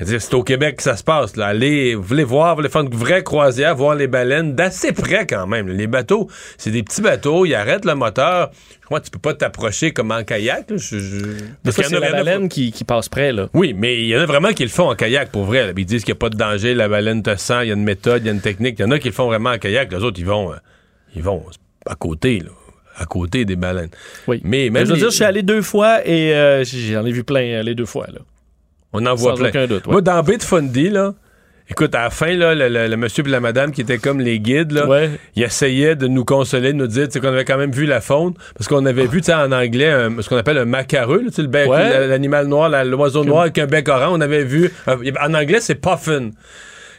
[0.02, 1.37] C'est au Québec que ça se passe.
[1.37, 1.46] Là.
[1.46, 5.24] Allez, vous voulez voir, vous voulez faire une vraie croisière, voir les baleines d'assez près
[5.26, 5.68] quand même.
[5.68, 6.28] Les bateaux,
[6.59, 8.50] c'est des petits bateaux, ils arrêtent le moteur.
[8.80, 10.68] Je crois que tu peux pas t'approcher comme en kayak.
[10.70, 10.76] Là.
[10.76, 13.48] Je- je- Des Parce qu'il y en a- la baleine qui, qui passe près, là.
[13.54, 15.66] Oui, mais il y en a vraiment qui le font en kayak pour vrai.
[15.68, 15.72] là.
[15.76, 17.74] Ils disent qu'il n'y a pas de danger, la baleine te sent, il y a
[17.74, 18.76] une méthode, il y a une technique.
[18.80, 19.92] Il y en a qui le font vraiment en kayak.
[19.92, 20.52] Les autres, ils vont.
[20.52, 20.57] euh,
[21.14, 21.44] ils vont.
[21.87, 22.50] à côté, là.
[22.96, 23.90] À côté des baleines.
[24.26, 24.40] Oui.
[24.44, 27.04] Mais Mais même je veux les- dire, je suis allé deux fois et euh, j'en
[27.04, 28.07] ai vu plein euh, les deux fois.
[28.12, 28.20] Là.
[28.94, 29.48] On en voit Sans plein.
[29.50, 29.92] aucun doute, ouais.
[29.92, 31.12] Moi, dans Baie de Fundy, là,
[31.68, 34.20] écoute, à la fin, là, le, le- le monsieur et la madame qui étaient comme
[34.20, 35.11] les guides, là, Ouais.
[35.35, 38.35] ils essayaient de nous consoler, de nous dire qu'on avait quand même vu la faune,
[38.57, 41.28] parce qu'on avait vu, tu sais, en anglais, un- ce qu'on appelle un macareux, là,
[41.28, 42.07] tu sais, le bec, Ouais.
[42.07, 44.11] l'animal noir, l'oiseau noir avec un bec orange.
[44.12, 46.30] On avait vu, euh, en anglais, c'est puffin.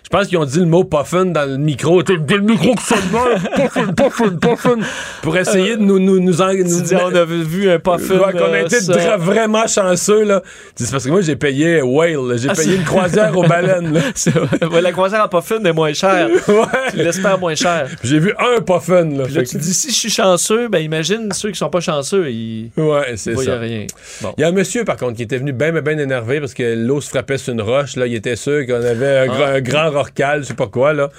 [0.05, 2.03] Je pense qu'ils ont dit le mot puffin dans le micro.
[2.03, 3.41] Tu Le micro qui sonne mal.
[3.55, 4.75] Puffin, puffin, puffin.
[5.23, 8.19] Pour essayer de nous, nous, nous, en- Tu nous- dis, on avait vu un puffin.
[8.19, 9.17] Ouais, qu'on a euh, été ça.
[9.17, 10.43] vraiment chanceux, là.
[10.75, 12.37] C'est parce que moi, j'ai payé Whale.
[12.37, 13.99] J'ai Ah, payé une croisière aux baleines.
[14.71, 16.29] Ouais, la croisière en puffin est moins chère.
[16.45, 17.03] Tu Ouais.
[17.03, 17.87] l'espères moins cher.
[18.03, 19.23] J'ai vu un puffin, là.
[19.25, 21.79] Puis là, tu que- dis, si je suis chanceux, ben imagine ceux qui sont pas
[21.79, 23.57] chanceux, ils Ouais, c'est ça.
[23.57, 23.87] rien.
[24.21, 24.33] Bon.
[24.37, 26.53] Il y a un monsieur, par contre, qui était venu bien, bien, bien énervé parce
[26.53, 27.95] que l'eau se frappait sur une roche.
[27.95, 29.27] Là, il était sûr qu'on avait un, Ah.
[29.27, 31.09] grand, un grand rorcal, je sais pas quoi, là.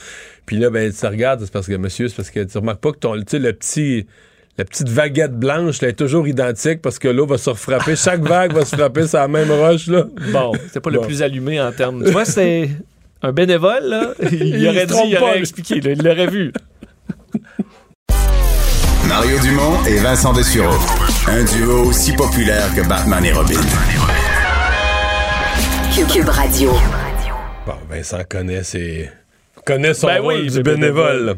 [0.47, 2.81] Puis là, ben, tu te regardes, c'est parce que, monsieur, c'est parce que tu remarques
[2.81, 4.07] pas que ton, tu sais, le petit,
[4.59, 7.97] la petite vaguette blanche, là, est toujours identique parce que l'eau va se refrapper.
[8.05, 10.05] Chaque vague va se frapper sur la même roche, là.
[10.33, 12.05] Bon, c'était pas le plus allumé en termes.
[12.05, 12.71] Tu vois, c'est
[13.23, 14.13] un bénévole, là.
[14.31, 16.53] Il, Il aurait dit, il aurait expliqué, là, il l'aurait vu.
[19.09, 20.75] Mario Dumont et Vincent Dessureau.
[21.29, 23.61] Un duo aussi populaire que Batman et Robin.
[26.13, 26.73] Cube Radio.
[27.67, 29.11] Bon, Vincent connaît ses...
[29.67, 31.35] connaît son Ben rôle oui, du le bénévole.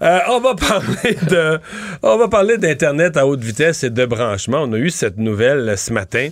[0.00, 1.58] Euh, on va parler de,
[2.02, 4.62] on va parler d'internet à haute vitesse et de branchement.
[4.62, 6.28] On a eu cette nouvelle ce matin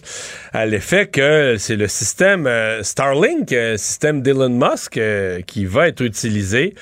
[0.55, 4.99] à l'effet que c'est le système euh, Starlink, euh, système d'Elon Musk,
[5.47, 6.75] qui va être utilisé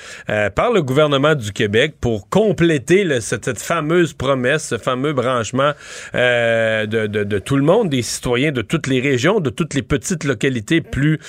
[0.55, 5.71] par le gouvernement du Québec pour compléter le- cette, cette fameuse promesse, ce fameux branchement
[6.13, 9.81] de, de- de tout le monde, des citoyens de toutes les régions, de toutes les
[9.81, 11.19] petites localités plus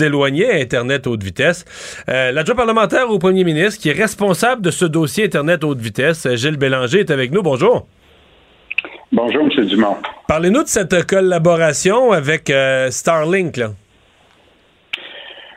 [0.00, 1.64] éloignées à Internet haute vitesse.
[2.54, 7.00] Parlementaire au premier ministre qui est responsable de ce dossier Internet haute vitesse, Gilles Bélanger,
[7.00, 7.42] est avec nous.
[7.42, 7.86] Bonjour.
[9.12, 9.66] Bonjour, M.
[9.66, 9.96] Dumont.
[10.28, 13.56] Parlez-nous de cette collaboration avec euh, Starlink.
[13.56, 13.68] Là.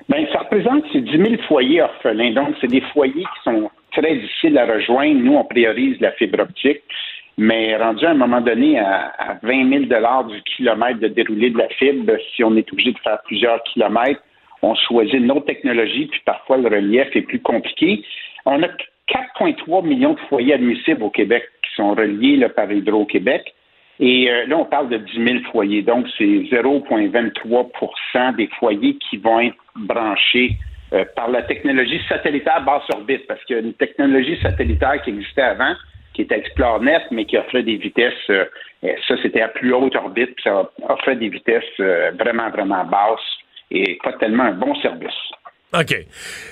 [0.08, 2.34] Bien, ça représente ces 10 000 foyers orphelins.
[2.34, 5.20] Donc, c'est des foyers qui sont très difficiles à rejoindre.
[5.22, 6.82] Nous, on priorise la fibre optique,
[7.38, 11.58] mais rendu à un moment donné à, à 20 000 du kilomètre de déroulé de
[11.58, 14.22] la fibre, si on est obligé de faire plusieurs kilomètres,
[14.62, 18.04] on choisit une autre technologie, puis parfois le relief est plus compliqué.
[18.46, 18.68] On a
[19.08, 23.54] 4,3 millions de foyers admissibles au Québec qui sont reliés là, par Hydro-Québec.
[24.00, 25.84] Et euh, là, on parle de 10 000 foyers.
[25.84, 30.58] Donc, c'est 0,23% des foyers qui vont être branchés
[30.94, 35.12] euh, par la technologie satellitaire basse orbite, parce qu'il y a une technologie satellitaire qui
[35.12, 35.74] existait avant,
[36.14, 38.44] qui était ExploreNet, mais qui offrait des vitesses, euh,
[39.08, 43.22] ça c'était à plus haute orbite, puis ça offrait des vitesses euh, vraiment, vraiment basses
[43.72, 45.10] et pas tellement un bon service.
[45.74, 45.96] OK.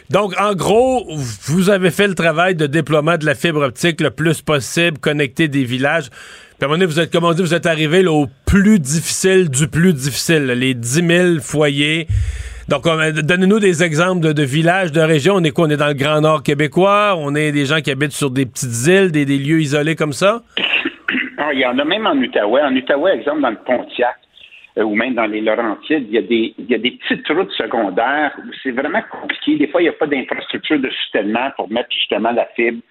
[0.09, 1.05] Donc, en gros,
[1.47, 5.49] vous avez fait le travail de déploiement de la fibre optique le plus possible, connecter
[5.49, 6.09] des villages.
[6.09, 6.17] Puis
[6.61, 8.79] à un moment donné, vous êtes, comme on dit, vous êtes arrivé là, au plus
[8.79, 12.07] difficile du plus difficile, là, les 10 000 foyers.
[12.69, 15.35] Donc, on- donnez-nous des exemples de, de villages, de régions.
[15.35, 15.65] On est quoi?
[15.67, 17.15] On est dans le Grand Nord québécois?
[17.17, 20.13] On est des gens qui habitent sur des petites îles, des, des lieux isolés comme
[20.13, 20.41] ça?
[21.41, 22.61] Ah, il y en a même en Outaouais.
[22.61, 24.17] En Outaouais, exemple, dans le Pontiac,
[24.83, 27.51] ou même dans les Laurentides, il y, a des, il y a des petites routes
[27.51, 29.57] secondaires où c'est vraiment compliqué.
[29.57, 32.81] Des fois, il n'y a pas d'infrastructure de soutènement pour mettre justement la fibre,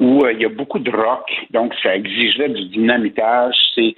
[0.00, 3.54] où euh, il y a beaucoup de rock, donc ça exigerait du dynamitage.
[3.74, 3.94] C'est,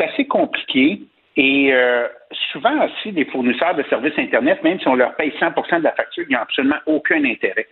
[0.00, 1.00] assez compliqué.
[1.36, 2.08] Et euh,
[2.52, 5.92] souvent aussi, les fournisseurs de services Internet, même si on leur paye 100% de la
[5.92, 7.66] facture, ils n'ont absolument aucun intérêt.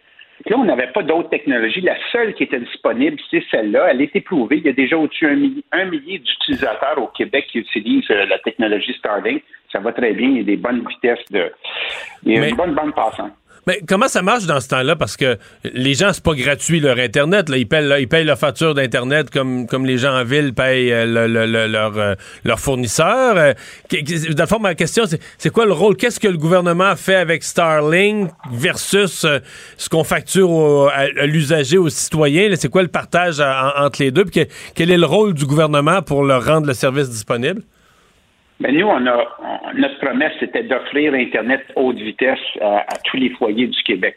[0.47, 1.83] Là, on n'avait pas d'autres technologies.
[1.83, 3.89] La seule qui était disponible, c'est celle-là.
[3.91, 4.57] Elle est éprouvée.
[4.59, 8.25] Il y a déjà au-dessus d'un millier, un millier d'utilisateurs au Québec qui utilisent euh,
[8.27, 9.43] la technologie Starlink.
[9.71, 10.29] Ça va très bien.
[10.29, 11.53] Il y a des bonnes vitesses de.
[12.25, 13.33] Il y a Mais- une bonne bande passante.
[13.67, 14.97] Mais comment ça marche dans ce temps-là?
[14.97, 17.51] Parce que les gens, c'est pas gratuit leur Internet.
[17.55, 23.37] Ils, payent, leur facture d'Internet comme, les gens en ville payent euh, euh, leur fournisseur.
[23.37, 23.53] Euh,
[24.35, 25.05] dans le fond, ma question,
[25.39, 25.97] c'est, quoi le rôle?
[25.97, 29.27] Qu'est-ce que le gouvernement fait avec Starlink versus
[29.77, 32.51] ce qu'on facture à, l'usager, aux citoyens?
[32.57, 34.25] C'est quoi le partage entre les deux?
[34.75, 37.63] Quel est le rôle du gouvernement pour leur rendre le service disponible?
[38.61, 43.31] Ben nous, on a notre promesse, c'était d'offrir Internet haute vitesse à, à tous les
[43.31, 44.17] foyers du Québec.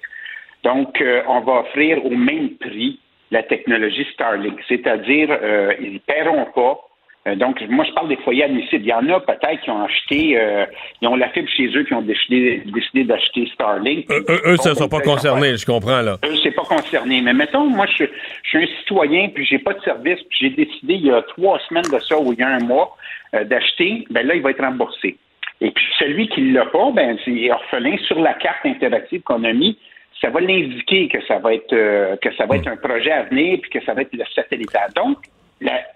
[0.63, 2.99] Donc, euh, on va offrir au même prix
[3.31, 6.79] la technologie Starlink, c'est-à-dire euh, ils ne paieront pas.
[7.27, 8.83] Euh, donc, moi, je parle des foyers admissibles.
[8.83, 10.65] Il y en a peut-être qui ont acheté, euh,
[11.01, 14.11] ils ont la fibre chez eux, qui ont décidé, décidé d'acheter Starlink.
[14.11, 16.17] Eux, eux, eux, ça ne sont pas concernés, je comprends, là.
[16.25, 17.21] Eux, c'est pas concerné.
[17.21, 18.03] Mais mettons, moi, je,
[18.43, 21.21] je suis un citoyen, puis j'ai pas de service, puis j'ai décidé il y a
[21.21, 22.97] trois semaines de ça ou il y a un mois
[23.35, 25.17] euh, d'acheter, ben là, il va être remboursé.
[25.61, 29.53] Et puis celui qui l'a pas, ben c'est orphelin sur la carte interactive qu'on a
[29.53, 29.77] mis.
[30.19, 33.23] ça va l'indiquer que ça va être euh, que ça va être un projet à
[33.23, 34.89] venir puis que ça va être le satellitaire.
[34.95, 35.17] Donc,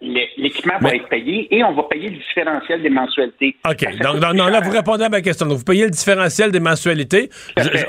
[0.02, 3.56] l'équipement va être payé et on va payer le différentiel des mensualités.
[3.68, 3.98] OK.
[4.02, 5.46] Donc, non, là, vous répondez à ma question.
[5.46, 7.30] Donc, vous payez le différentiel des mensualités.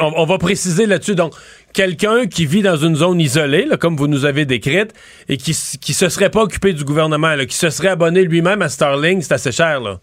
[0.01, 1.15] on, va préciser là-dessus.
[1.15, 1.33] Donc,
[1.73, 4.93] quelqu'un qui vit dans une zone isolée, comme vous nous avez décrite,
[5.29, 8.69] et qui, qui se serait pas occupé du gouvernement, qui se serait abonné lui-même à
[8.69, 9.99] Starlink, c'est assez cher, là.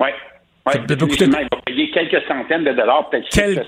[0.00, 0.08] Oui.
[0.66, 0.74] Ouais.
[0.88, 3.62] Il va payer quelques centaines de dollars, peut-être Quel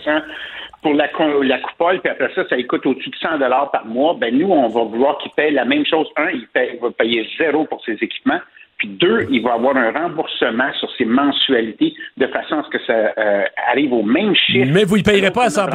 [0.82, 1.08] pour la,
[1.42, 4.50] la coupole, puis après ça, ça coûte au-dessus de 100 dollars par mois, ben nous,
[4.50, 6.08] on va vouloir qu'il paye la même chose.
[6.16, 6.46] Un, il,
[6.80, 8.40] va payer zéro pour ses équipements.
[8.78, 12.84] Puis deux, il va avoir un remboursement sur ses mensualités de façon à ce que
[12.84, 14.72] ça euh, arrive au même chiffre.
[14.72, 15.66] Mais vous ne payerez pas à 100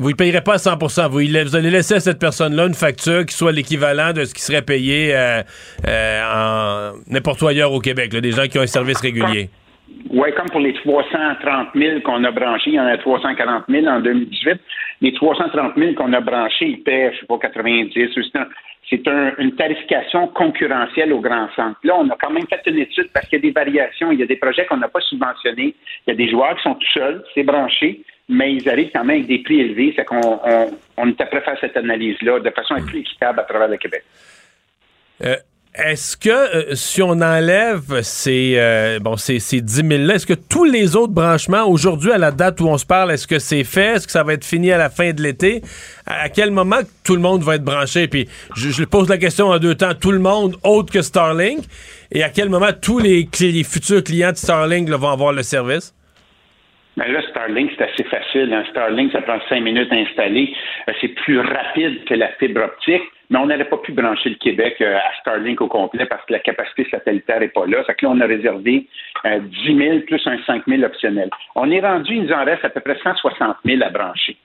[0.00, 0.76] Vous ne payerez pas à 100
[1.08, 4.42] vous, vous, allez laisser à cette personne-là une facture qui soit l'équivalent de ce qui
[4.42, 5.42] serait payé euh,
[5.86, 9.48] euh, en n'importe où ailleurs au Québec, des gens qui ont un service régulier.
[10.10, 13.86] Oui, comme pour les 330 000 qu'on a branchés, il y en a 340 000
[13.86, 14.60] en 2018.
[15.00, 17.98] Les 330 000 qu'on a branchés, ils paient, je sais pas, 90.
[18.88, 19.06] C'est
[19.38, 21.78] une tarification concurrentielle au grand centre.
[21.82, 24.12] Là, on a quand même fait une étude parce qu'il y a des variations.
[24.12, 25.74] Il y a des projets qu'on n'a pas subventionnés.
[26.06, 29.04] Il y a des joueurs qui sont tout seuls, c'est branché, mais ils arrivent quand
[29.04, 29.92] même avec des prix élevés.
[29.96, 30.40] C'est qu'on
[30.96, 33.76] on, prêt à faire cette analyse-là de façon à être plus équitable à travers le
[33.76, 34.04] Québec.
[35.24, 35.34] Euh,
[35.76, 40.32] est-ce que euh, si on enlève ces, euh, bon, ces, ces 10 000-là, est-ce que
[40.34, 43.64] tous les autres branchements, aujourd'hui, à la date où on se parle, est-ce que c'est
[43.64, 43.96] fait?
[43.96, 45.62] Est-ce que ça va être fini à la fin de l'été?
[46.06, 48.08] À quel moment tout le monde va être branché?
[48.08, 49.92] Puis je, je pose la question en deux temps.
[49.94, 51.64] Tout le monde autre que Starlink?
[52.10, 55.92] Et à quel moment tous les, les futurs clients de Starlink vont avoir le service?
[56.96, 58.52] Ben là, Starlink, c'est assez facile.
[58.54, 58.64] Hein.
[58.70, 60.54] Starlink, ça prend cinq minutes à installer.
[60.88, 64.36] Euh, c'est plus rapide que la fibre optique, mais on n'aurait pas pu brancher le
[64.36, 67.84] Québec euh, à Starlink au complet parce que la capacité satellitaire n'est pas là.
[67.84, 68.86] Fait que là, on a réservé
[69.24, 69.40] 10 euh,
[69.76, 71.28] 000 plus un 5 000 optionnel.
[71.54, 74.36] On est rendu, il nous en reste à peu près 160 000 à brancher.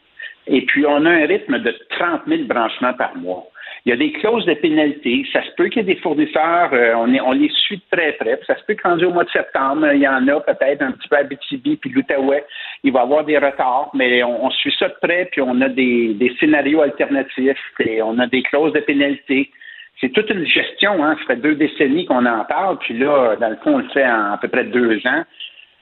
[0.47, 3.45] Et puis, on a un rythme de 30 000 branchements par mois.
[3.85, 5.25] Il y a des clauses de pénalité.
[5.33, 8.13] Ça se peut qu'il y ait des fournisseurs, euh, on, on les suit de très
[8.13, 8.39] près.
[8.45, 11.07] ça se peut qu'en au mois de septembre, il y en a peut-être un petit
[11.07, 12.45] peu à Abitibi puis l'Outaouais.
[12.83, 15.69] Il va y avoir des retards, mais on, suit ça de près, puis on a
[15.69, 19.49] des, scénarios alternatifs et on a des clauses de pénalité.
[19.99, 21.15] C'est toute une gestion, hein.
[21.21, 24.05] Ça fait deux décennies qu'on en parle, puis là, dans le fond, on le fait
[24.05, 25.23] en à peu près deux ans.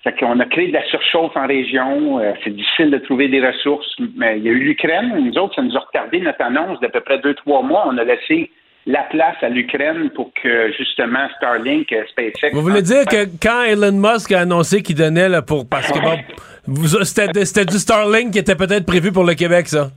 [0.04, 2.20] Fait qu'on a créé de la surchauffe en région.
[2.20, 3.94] Euh, c'est difficile de trouver des ressources.
[4.16, 5.14] Mais il y a eu l'Ukraine.
[5.20, 7.84] Nous autres, ça nous a retardé notre annonce d'à peu près deux, trois mois.
[7.88, 8.50] On a laissé
[8.86, 12.54] la place à l'Ukraine pour que justement Starlink, euh, SpaceX.
[12.54, 16.00] Vous voulez dire que quand Elon Musk a annoncé qu'il donnait là, pour parce que
[16.00, 16.18] bon,
[17.04, 19.90] c'était du Starlink qui était peut-être prévu pour le Québec, ça?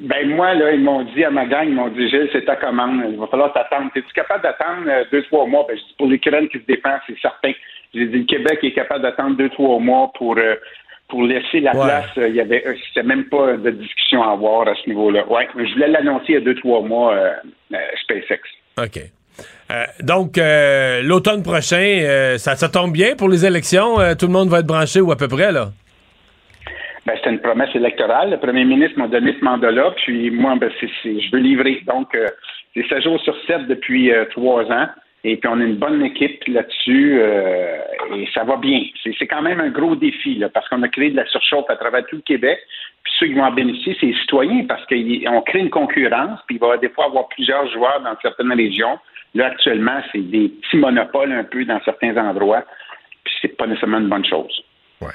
[0.00, 2.56] Ben moi, là, ils m'ont dit à ma gang, ils m'ont dit Gilles, c'est ta
[2.56, 3.90] commande, il va falloir t'attendre.
[3.94, 5.64] Es-tu capable d'attendre euh, deux, trois mois?
[5.66, 7.52] Ben, je dis pour l'Ukraine qui se défend, c'est certain.
[7.94, 10.54] J'ai dit le Québec est capable d'attendre deux, trois mois pour euh,
[11.08, 12.10] pour laisser la place.
[12.16, 15.26] Il y avait c'était même pas de discussion à avoir à ce niveau-là.
[15.28, 17.32] Ouais, je voulais l'annoncer il y a deux, trois mois, euh,
[17.72, 18.40] euh, SpaceX.
[18.78, 19.00] OK.
[20.00, 20.36] donc,
[21.02, 23.96] l'automne prochain, ça, ça, tombe bien pour les élections.
[24.18, 25.68] tout le monde va être branché ou à peu près, là?
[27.06, 28.30] Ben, c'est une promesse électorale.
[28.30, 31.80] Le premier ministre m'a donné ce mandat-là, puis moi, ben, je veux livrer.
[31.86, 32.16] Donc,
[32.74, 34.88] c'est 7 jours sur 7 depuis trois ans.
[35.24, 37.78] Et puis on a une bonne équipe là-dessus euh,
[38.14, 38.82] et ça va bien.
[39.02, 41.76] C'est quand même un gros défi là, parce qu'on a créé de la surchauffe à
[41.76, 42.58] travers tout le Québec.
[43.02, 46.38] Puis ceux qui vont en bénéficier, c'est les citoyens parce qu'on crée une concurrence.
[46.46, 48.98] Puis il va des fois avoir plusieurs joueurs dans certaines régions.
[49.34, 52.64] Là actuellement, c'est des petits monopoles un peu dans certains endroits.
[53.24, 54.62] Puis c'est pas nécessairement une bonne chose.
[55.00, 55.08] Ouais.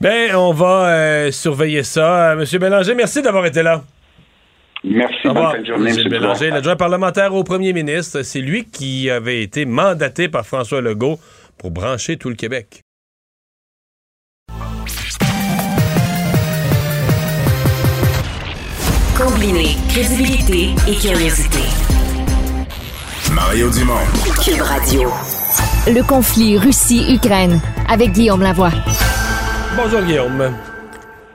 [0.00, 2.32] Ben, on va euh, surveiller ça.
[2.32, 3.82] Euh, Monsieur Bélanger, merci d'avoir été là.
[4.82, 5.28] Merci.
[5.28, 6.08] Bonne journée, M.
[6.08, 8.22] Bélanger, l'adjoint parlementaire au premier ministre.
[8.22, 11.18] C'est lui qui avait été mandaté par François Legault
[11.58, 12.82] pour brancher tout le Québec.
[19.16, 21.58] Combiner crédibilité et curiosité.
[23.34, 23.94] Mario Dumont.
[24.42, 25.02] Cube Radio.
[25.86, 28.72] Le conflit Russie-Ukraine avec Guillaume Lavoie.
[29.76, 30.52] Bonjour Guillaume.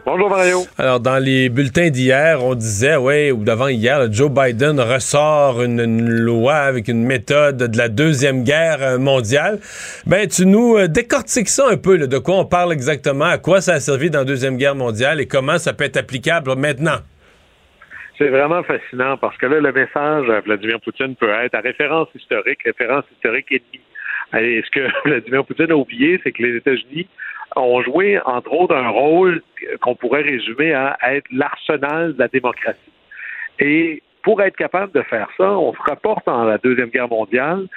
[0.05, 0.59] Bonjour Mario.
[0.77, 6.53] Alors, dans les bulletins d'hier, on disait, oui, ou d'avant-hier, Joe Biden ressort une, loi
[6.53, 9.57] avec une méthode de la Deuxième Guerre mondiale.
[10.05, 13.61] Ben, tu nous euh, décortiques ça un peu, de quoi on parle exactement, à quoi
[13.61, 16.99] ça a servi dans la Deuxième Guerre mondiale et comment ça peut être applicable maintenant.
[18.19, 22.09] C'est vraiment fascinant parce que là, le message à Vladimir Poutine peut être à référence
[22.13, 23.81] historique, référence historique ennemie.
[24.33, 27.07] Et ce que Vladimir Poutine a oublié, c'est que les États-Unis
[27.55, 29.41] ont joué, entre autres, un rôle
[29.81, 32.79] qu'on pourrait résumer à être l'arsenal de la démocratie.
[33.59, 37.67] Et pour être capable de faire ça, on se rapporte dans la Deuxième Guerre mondiale.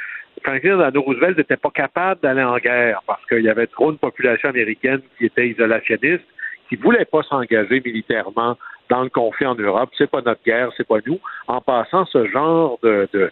[0.43, 3.99] Franklin Delano Roosevelt n'était pas capable d'aller en guerre parce qu'il y avait trop de
[3.99, 6.25] population américaine qui était isolationniste,
[6.69, 8.57] qui ne voulait pas s'engager militairement
[8.89, 9.91] dans le conflit en Europe.
[9.99, 11.21] C'est pas notre guerre, c'est pas nous.
[11.47, 13.31] En passant, ce genre de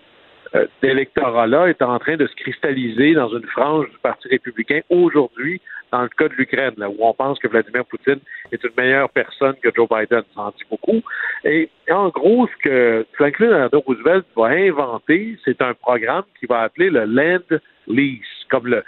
[0.55, 5.61] euh, d'électorat-là est en train de se cristalliser dans une frange du Parti républicain aujourd'hui,
[5.93, 8.21] dans le cas de l'Ukraine, où on pense que Vladimir Poutine
[8.53, 10.23] est une meilleure personne que Joe Biden.
[10.35, 11.03] Ça en dit beaucoup.
[11.45, 16.63] Et en gros, ce que Franklin Delano Roosevelt va inventer, c'est un programme qui va
[16.63, 18.83] appeler le Land Lease, comme le,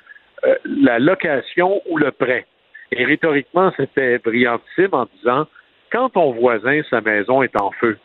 [0.44, 2.46] euh, la location ou le prêt.
[2.92, 5.46] Et rhétoriquement, c'était brillantissime en disant
[5.90, 7.98] quand ton voisin, sa maison est en feu,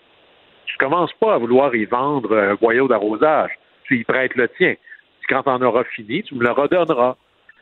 [0.65, 3.52] tu commences pas à vouloir y vendre un boyau d'arrosage.
[3.84, 4.76] Tu y prêtes le tien.
[5.30, 7.15] Quand tu en auras fini, tu me le redonneras.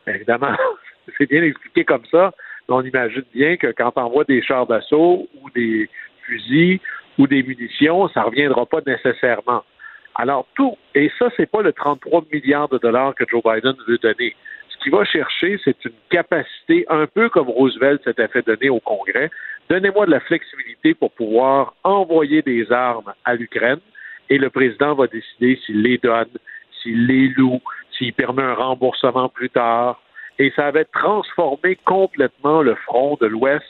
[0.07, 0.55] Évidemment,
[1.17, 2.31] c'est bien expliqué comme ça.
[2.67, 5.89] On imagine bien que quand on envoie des chars d'assaut ou des
[6.23, 6.79] fusils
[7.17, 9.63] ou des munitions, ça ne reviendra pas nécessairement.
[10.15, 13.97] Alors, tout, et ça, c'est pas le 33 milliards de dollars que Joe Biden veut
[13.97, 14.35] donner.
[14.69, 18.79] Ce qu'il va chercher, c'est une capacité, un peu comme Roosevelt s'était fait donner au
[18.79, 19.29] Congrès.
[19.69, 23.79] Donnez-moi de la flexibilité pour pouvoir envoyer des armes à l'Ukraine
[24.29, 26.29] et le président va décider s'il les donne,
[26.81, 27.61] s'il les loue,
[27.97, 30.01] s'il permet un remboursement plus tard.
[30.39, 33.65] Et ça avait transformé complètement le front de l'Ouest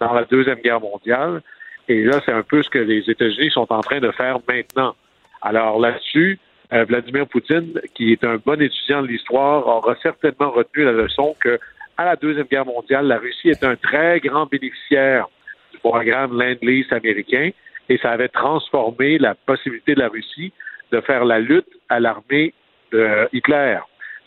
[0.00, 1.42] dans la Deuxième Guerre mondiale.
[1.88, 4.94] Et là, c'est un peu ce que les États-Unis sont en train de faire maintenant.
[5.40, 6.38] Alors là-dessus,
[6.72, 11.34] euh, Vladimir Poutine, qui est un bon étudiant de l'histoire, aura certainement retenu la leçon
[11.40, 11.58] que
[11.96, 15.26] à la Deuxième Guerre mondiale, la Russie est un très grand bénéficiaire
[15.72, 17.50] du programme Land-Lease américain
[17.88, 20.52] et ça avait transformé la possibilité de la Russie
[20.90, 22.54] de faire la lutte à l'armée
[22.92, 23.78] de Hitler.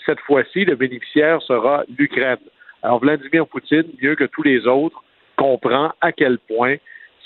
[0.06, 2.38] Cette fois-ci, le bénéficiaire sera l'Ukraine.
[2.84, 5.04] Alors Vladimir Poutine, mieux que tous les autres,
[5.36, 6.76] comprend à quel point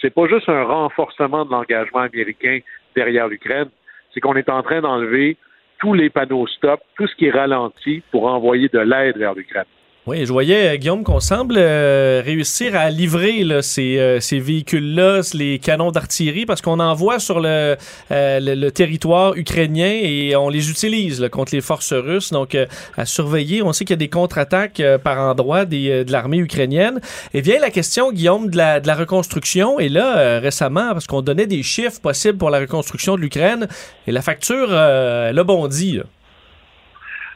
[0.01, 2.59] c'est pas juste un renforcement de l'engagement américain
[2.95, 3.69] derrière l'Ukraine,
[4.13, 5.37] c'est qu'on est en train d'enlever
[5.79, 9.65] tous les panneaux stop, tout ce qui est ralenti pour envoyer de l'aide vers l'Ukraine.
[10.09, 14.39] Oui, je voyais, euh, Guillaume, qu'on semble euh, réussir à livrer là, ces, euh, ces
[14.39, 17.77] véhicules-là, les canons d'artillerie, parce qu'on envoie sur le,
[18.09, 22.31] le, territoire ukrainien et on les utilise contre les forces russes.
[22.31, 22.57] Donc,
[22.97, 27.01] à surveiller, on sait qu'il y a des contre-attaques par endroit des, de l'armée ukrainienne.
[27.35, 29.79] Et vient la question, Guillaume, de la, de la reconstruction.
[29.79, 33.67] Et là, récemment, parce qu'on donnait des chiffres possibles pour la reconstruction de l'Ukraine,
[34.07, 35.97] et la facture, elle a bondi.
[35.97, 36.03] Là.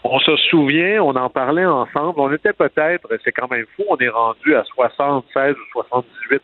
[0.05, 2.19] On se souvient, on en parlait ensemble.
[2.19, 6.41] On était peut-être, c'est quand même fou, on est rendu à 76 ou 78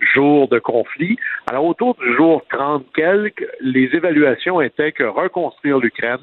[0.00, 1.16] jours de conflit.
[1.48, 6.18] Alors, autour du jour 30 quelques, les évaluations étaient que reconstruire l'Ukraine,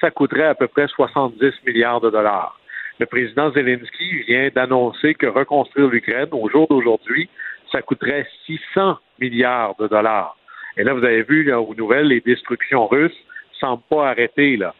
[0.00, 2.58] ça coûterait à peu près 70 milliards de dollars.
[2.98, 7.28] Le président Zelensky vient d'annoncer que reconstruire l'Ukraine, au jour d'aujourd'hui,
[7.72, 10.36] ça coûterait 600 milliards de dollars.
[10.76, 13.16] Et là, vous avez vu là, aux nouvelles, les destructions russes
[13.58, 14.56] semblent pas arrêter.
[14.56, 14.74] Là.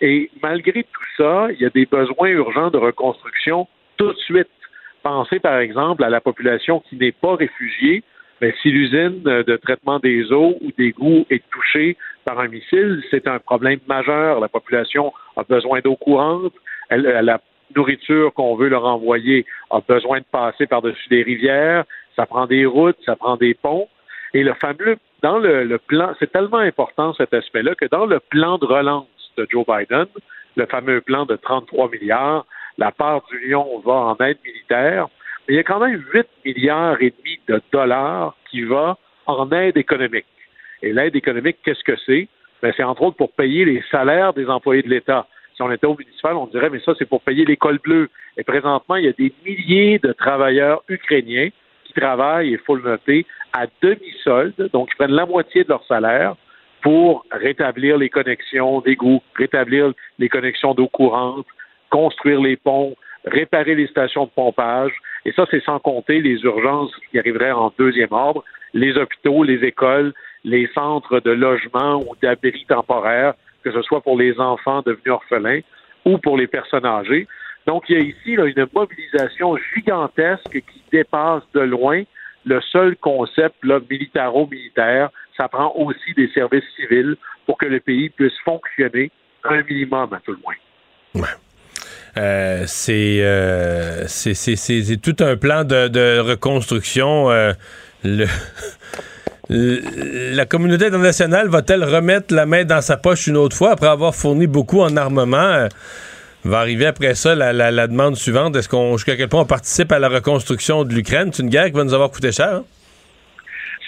[0.00, 4.48] Et malgré tout ça, il y a des besoins urgents de reconstruction tout de suite.
[5.02, 8.02] Pensez par exemple à la population qui n'est pas réfugiée,
[8.62, 13.28] si l'usine de traitement des eaux ou des goûts est touchée par un missile, c'est
[13.28, 14.40] un problème majeur.
[14.40, 16.54] La population a besoin d'eau courante,
[16.90, 17.38] la
[17.76, 21.84] nourriture qu'on veut leur envoyer a besoin de passer par-dessus des rivières,
[22.16, 23.88] ça prend des routes, ça prend des ponts.
[24.32, 28.56] Et le fameux, dans le plan, c'est tellement important cet aspect-là que dans le plan
[28.56, 30.06] de relance de Joe Biden,
[30.56, 32.46] le fameux plan de 33 milliards.
[32.78, 35.08] La part du lion va en aide militaire.
[35.46, 39.50] Mais il y a quand même 8 milliards et demi de dollars qui va en
[39.52, 40.26] aide économique.
[40.82, 42.28] Et l'aide économique, qu'est-ce que c'est?
[42.62, 45.26] Ben, c'est entre autres pour payer les salaires des employés de l'État.
[45.54, 48.08] Si on était au municipal, on dirait, mais ça, c'est pour payer l'école bleue.
[48.36, 51.48] Et présentement, il y a des milliers de travailleurs ukrainiens
[51.84, 55.84] qui travaillent, il faut le noter, à demi-solde, donc ils prennent la moitié de leur
[55.86, 56.36] salaire
[56.82, 61.46] pour rétablir les connexions d'égouts, rétablir les connexions d'eau courante,
[61.90, 64.92] construire les ponts, réparer les stations de pompage.
[65.24, 69.64] Et ça, c'est sans compter les urgences qui arriveraient en deuxième ordre, les hôpitaux, les
[69.64, 70.12] écoles,
[70.44, 75.60] les centres de logement ou d'abri temporaires, que ce soit pour les enfants devenus orphelins
[76.06, 77.26] ou pour les personnes âgées.
[77.66, 82.04] Donc, il y a ici là, une mobilisation gigantesque qui dépasse de loin
[82.46, 83.56] le seul concept
[83.90, 89.10] militaro-militaire ça prend aussi des services civils pour que le pays puisse fonctionner
[89.44, 91.26] un minimum à tout le moins.
[92.16, 97.30] Euh, euh, c'est tout un plan de, reconstruction.
[97.30, 97.52] Euh,
[99.48, 104.14] la communauté internationale va-t-elle remettre la main dans sa poche une autre fois après avoir
[104.14, 105.68] fourni beaucoup en armement?
[106.42, 108.56] va arriver après ça la, demande suivante.
[108.56, 111.30] Est-ce qu'on jusqu'à quel point on participe à la reconstruction de l'Ukraine?
[111.32, 112.56] C'est une guerre qui va nous avoir coûté cher.
[112.56, 112.64] Hein?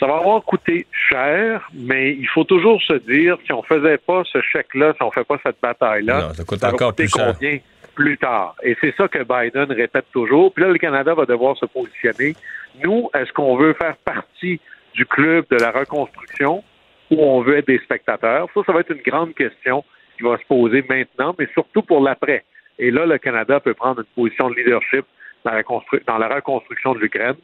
[0.03, 4.25] Ça va avoir coûté cher, mais il faut toujours se dire, si on faisait pas
[4.25, 7.35] ce chèque-là, si on fait pas cette bataille-là, ça coûte encore plus cher.
[7.35, 7.59] combien
[7.95, 8.57] plus tard?
[8.65, 10.53] Et c'est ça que Biden répète toujours.
[10.53, 12.35] Puis là, le Canada va devoir se positionner.
[12.83, 14.61] Nous, est-ce qu'on veut faire partie
[14.93, 16.65] du club de la reconstruction
[17.13, 18.49] ou on veut être des spectateurs?
[18.55, 19.85] Ça, ça va être une grande question
[20.17, 22.45] qui va se poser maintenant, mais surtout pour l'après.
[22.81, 25.05] Et là, le Canada peut prendre une position de leadership
[25.45, 25.63] dans la,
[26.09, 27.37] dans la reconstruction de l'Ukraine.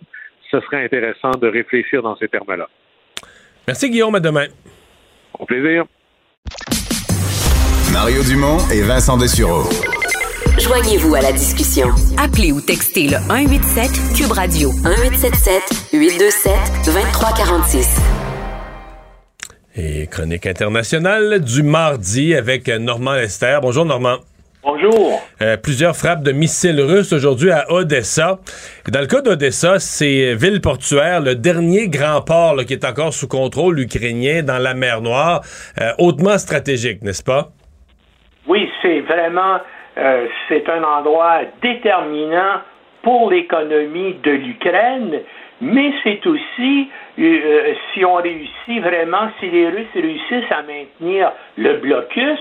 [0.50, 2.68] Ce serait intéressant de réfléchir dans ces termes-là.
[3.66, 4.46] Merci Guillaume, à demain.
[5.38, 5.84] Au plaisir.
[7.92, 9.64] Mario Dumont et Vincent Dessureau.
[10.58, 11.88] Joignez-vous à la discussion.
[12.16, 16.52] Appelez ou textez le 187 Cube Radio 1877 827
[16.86, 18.00] 2346.
[19.76, 23.58] Et chronique internationale du mardi avec Normand Lester.
[23.62, 24.18] Bonjour Normand.
[24.64, 25.20] Bonjour.
[25.40, 28.38] Euh, plusieurs frappes de missiles russes aujourd'hui à Odessa.
[28.90, 33.28] dans le cas d'Odessa, c'est ville portuaire, le dernier grand port qui est encore sous
[33.28, 35.42] contrôle ukrainien dans la mer Noire,
[35.80, 37.50] euh, hautement stratégique, n'est-ce pas?
[38.48, 39.60] Oui, c'est vraiment
[39.96, 42.62] euh, c'est un endroit déterminant
[43.02, 45.20] pour l'économie de l'Ukraine,
[45.60, 52.40] mais c'est aussi, si on réussit vraiment, si les Russes réussissent à maintenir le blocus,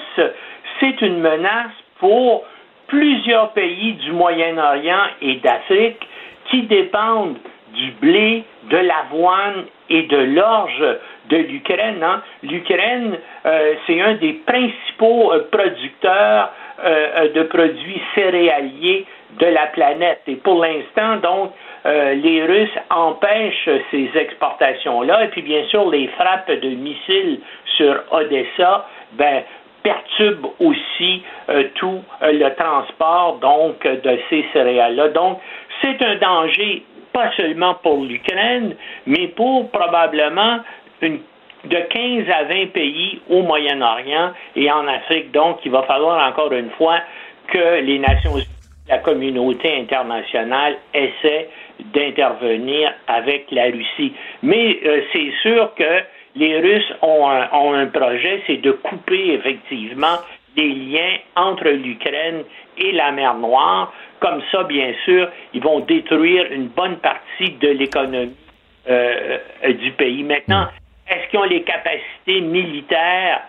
[0.79, 2.43] c'est une menace pour
[2.87, 6.07] plusieurs pays du Moyen-Orient et d'Afrique
[6.49, 7.37] qui dépendent
[7.73, 10.97] du blé, de l'avoine et de l'orge
[11.29, 12.03] de l'Ukraine.
[12.03, 12.21] Hein.
[12.43, 16.51] L'Ukraine, euh, c'est un des principaux euh, producteurs
[16.83, 19.05] euh, de produits céréaliers
[19.39, 20.21] de la planète.
[20.27, 21.51] Et pour l'instant, donc,
[21.85, 25.23] les Russes empêchent ces exportations-là.
[25.23, 27.39] Et puis, bien sûr, les frappes de missiles
[27.77, 29.43] sur Odessa, ben,
[29.83, 35.09] perturbe aussi euh, tout euh, le transport donc de ces céréales-là.
[35.09, 35.39] Donc,
[35.81, 38.75] c'est un danger pas seulement pour l'Ukraine,
[39.05, 40.59] mais pour probablement
[41.01, 41.19] une
[41.63, 45.31] de 15 à 20 pays au Moyen-Orient et en Afrique.
[45.31, 46.99] Donc, il va falloir encore une fois
[47.47, 48.45] que les Nations Unies,
[48.87, 51.49] la communauté internationale essaient
[51.93, 54.13] d'intervenir avec la Russie.
[54.43, 56.03] Mais euh, c'est sûr que
[56.37, 60.17] les Russes ont un, projet, c'est de couper effectivement
[60.55, 62.43] les liens entre l'Ukraine
[62.77, 63.93] et la mer Noire.
[64.19, 68.35] Comme ça, bien sûr, ils vont détruire une bonne partie de l'économie
[68.89, 69.37] euh,
[69.79, 70.23] du pays.
[70.23, 70.67] Maintenant,
[71.09, 73.41] est-ce qu'ils ont les capacités militaires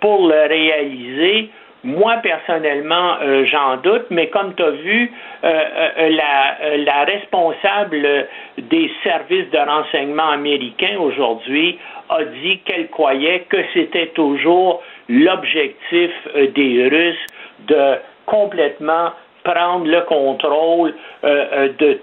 [0.00, 1.50] pour le réaliser?
[1.82, 5.10] Moi, personnellement, euh, j'en doute, mais comme tu as vu,
[5.44, 8.26] euh, la, la, responsable
[8.58, 11.78] des services de renseignement américains aujourd'hui
[12.10, 17.26] a dit qu'elle croyait que c'était toujours l'objectif euh, des Russes
[17.66, 19.10] de complètement
[19.42, 22.00] prendre le contrôle euh, euh, de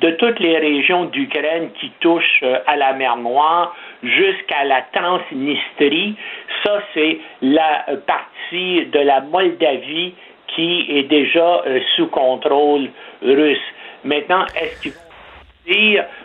[0.00, 3.76] de toutes les régions d'Ukraine qui touchent à la mer Noire
[4.06, 6.16] jusqu'à la Transnistrie.
[6.64, 10.14] Ça, c'est la partie de la Moldavie
[10.48, 11.62] qui est déjà
[11.96, 12.88] sous contrôle
[13.22, 13.58] russe.
[14.04, 14.92] Maintenant, est-ce qu'ils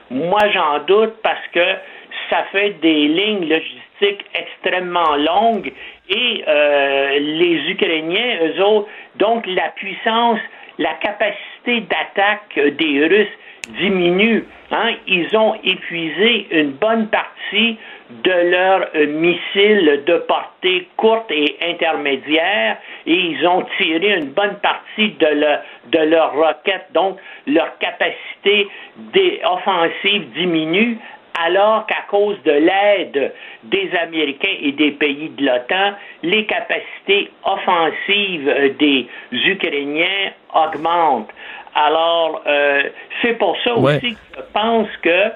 [0.10, 1.66] moi, j'en doute parce que
[2.30, 5.72] ça fait des lignes logistiques extrêmement longues
[6.10, 10.40] et euh, les Ukrainiens, eux autres, donc la puissance,
[10.78, 13.38] la capacité d'attaque des Russes
[13.70, 14.46] diminue.
[14.72, 14.96] Hein?
[15.08, 17.78] Ils ont épuisé une bonne partie
[18.24, 25.12] de leurs missiles de portée courte et intermédiaire et ils ont tiré une bonne partie
[25.12, 25.28] de,
[25.92, 26.88] de leurs roquettes.
[26.94, 28.68] Donc, leur capacité
[29.46, 30.98] offensive diminue
[31.40, 38.48] alors qu'à cause de l'aide des Américains et des pays de l'OTAN, les capacités offensives
[38.48, 41.32] euh, des Ukrainiens augmentent.
[41.74, 42.84] Alors, euh,
[43.22, 45.32] c'est pour ça aussi que je pense que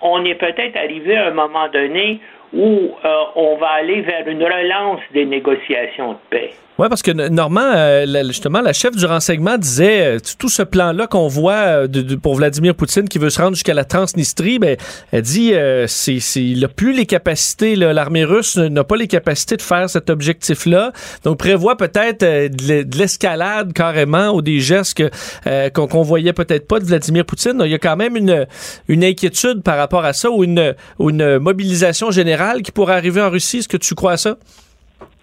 [0.00, 2.20] on est peut-être arrivé à un moment donné
[2.52, 6.50] où euh, on va aller vers une relance des négociations de paix.
[6.78, 11.08] Oui, parce que Normand, euh, justement, la chef du renseignement disait euh, tout ce plan-là
[11.08, 11.88] qu'on voit
[12.22, 14.76] pour Vladimir Poutine qui veut se rendre jusqu'à la Transnistrie, ben,
[15.10, 15.54] elle dit
[15.88, 20.08] c'est, il n'a plus les capacités, l'armée russe n'a pas les capacités de faire cet
[20.08, 20.92] objectif-là.
[21.24, 25.02] Donc prévoit peut-être de l'escalade carrément ou des gestes
[25.74, 27.60] qu'on, voyait peut-être pas de Vladimir Poutine.
[27.64, 28.46] Il y a quand même une,
[28.86, 33.30] une inquiétude par rapport à ça ou une, une mobilisation générale qui pourrait arriver en
[33.30, 33.58] Russie?
[33.58, 34.36] Est-ce que tu crois à ça?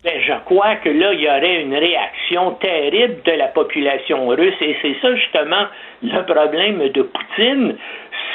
[0.03, 4.53] Ben, je crois que là, il y aurait une réaction terrible de la population russe.
[4.61, 5.65] Et c'est ça, justement,
[6.03, 7.75] le problème de Poutine.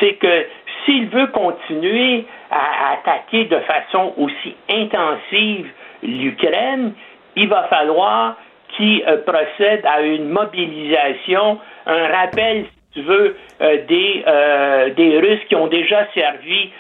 [0.01, 0.47] C'est que
[0.85, 5.71] s'il veut continuer à attaquer de façon aussi intensive
[6.03, 6.93] l'Ukraine,
[7.37, 8.37] il va falloir
[8.77, 15.19] qu'il euh, procède à une mobilisation, un rappel, si tu veux, euh, des, euh, des
[15.19, 16.71] Russes qui ont déjà servi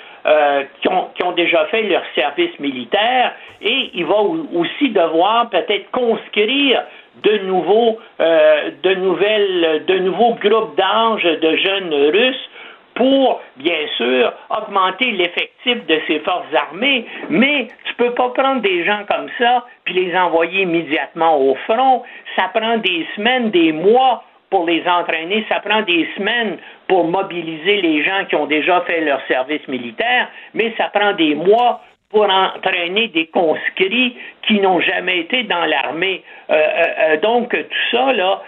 [0.82, 0.88] qui,
[1.24, 3.32] ont, déjà fait leur service militaire
[3.62, 6.82] et il va aussi devoir peut-être conscrire
[7.22, 12.50] de nouveaux, euh, de nouveaux groupes d'âge de jeunes Russes
[12.94, 18.84] pour, bien sûr, augmenter l'effectif de ses forces armées, mais tu peux pas prendre des
[18.84, 22.02] gens comme ça puis les envoyer immédiatement au front.
[22.36, 26.58] Ça prend des semaines, des mois pour les entraîner, ça prend des semaines
[26.88, 31.36] pour mobiliser les gens qui ont déjà fait leur service militaire, mais ça prend des
[31.36, 31.80] mois
[32.10, 36.22] pour entraîner des conscrits qui n'ont jamais été dans l'armée.
[36.50, 38.42] Euh, euh, euh, donc tout ça là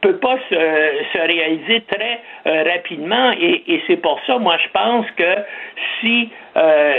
[0.00, 5.34] peut pas se, réaliser très rapidement et, et c'est pour ça moi je pense que
[6.00, 6.30] si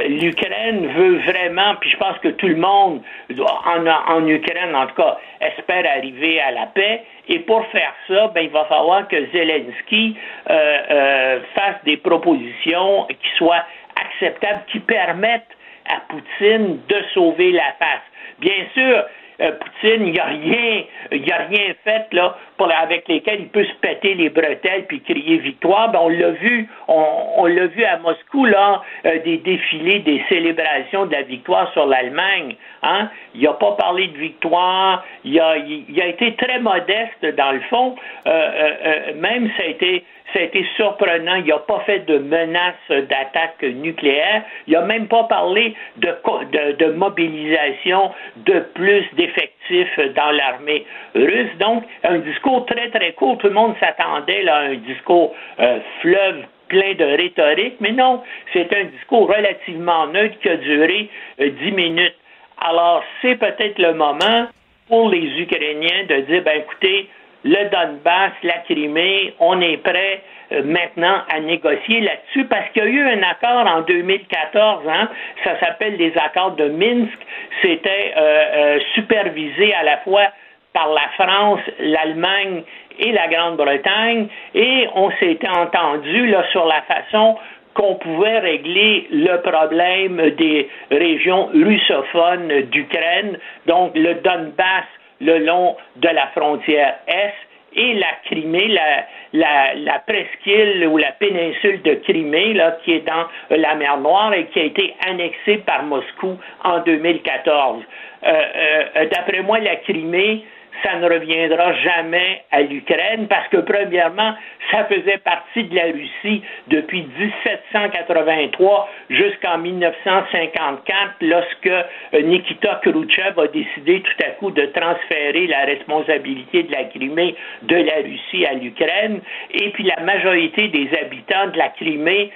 [0.08, 3.02] l'Ukraine veut vraiment, puis je pense que tout le monde
[3.40, 8.28] en, en Ukraine en tout cas espère arriver à la paix et pour faire ça,
[8.34, 10.16] ben il va falloir que Zelensky
[10.48, 15.48] fasse des propositions qui soient acceptables, qui permettent
[15.90, 18.06] à Poutine de sauver la face.
[18.40, 19.04] Bien sûr,
[19.42, 22.36] euh, Poutine, il n'y a rien, il a rien fait là
[22.82, 25.92] avec lesquels il peut se péter les bretelles puis crier victoire.
[25.92, 31.06] Ben, on l'a vu, on, l'a vu à Moscou là, euh, des défilés, des célébrations
[31.06, 32.56] de la victoire sur l'Allemagne.
[32.84, 33.10] Hein?
[33.34, 37.62] Il n'a pas parlé de victoire, il a, il, a été très modeste dans le
[37.62, 37.96] fond.
[38.28, 41.36] Euh, même ça a été ça a été surprenant.
[41.36, 44.44] Il n'a pas fait de menace d'attaque nucléaire.
[44.68, 51.58] Il n'a même pas parlé de, mobilisation de plus d'effectifs dans l'armée russe.
[51.60, 53.38] Donc, un discours très, très court.
[53.38, 58.22] Tout le monde s'attendait à un discours euh, fleuve plein de rhétorique, mais non,
[58.54, 61.10] c'est un discours relativement neutre qui a duré
[61.42, 62.16] euh, dix minutes.
[62.62, 64.48] Alors, c'est peut-être le moment
[64.88, 67.10] pour les Ukrainiens de dire, ben écoutez,
[67.44, 70.22] le Donbass, la Crimée, on est prêt
[70.52, 75.10] euh, maintenant à négocier là-dessus parce qu'il y a eu un accord en 2014, hein,
[75.44, 77.18] ça s'appelle les accords de Minsk,
[77.62, 80.28] c'était euh, euh, supervisé à la fois
[80.74, 82.64] par la France, l'Allemagne
[83.00, 87.38] et la Grande-Bretagne, et on s'était entendu là sur la façon
[87.74, 93.38] qu'on pouvait régler le problème des régions russophones d'Ukraine,
[93.68, 94.86] donc le Donbass
[95.20, 97.34] le long de la frontière Est
[97.74, 103.08] et la Crimée, la, la, la, presqu'île ou la péninsule de Crimée, là, qui est
[103.08, 107.84] dans la mer Noire et qui a été annexée par Moscou en 2014.
[108.24, 110.44] Euh, euh, D'après moi, la Crimée,
[110.84, 114.34] ça ne reviendra jamais à l'Ukraine parce que, premièrement,
[114.72, 123.48] ça faisait partie de la Russie depuis 1783 jusqu'en 1954 lorsque euh, Nikita Khrouchtchev a
[123.48, 128.54] décidé tout à coup de transférer la responsabilité de la Crimée de la Russie à
[128.54, 129.22] l'Ukraine.
[129.54, 132.32] Et puis la majorité des habitants de la Crimée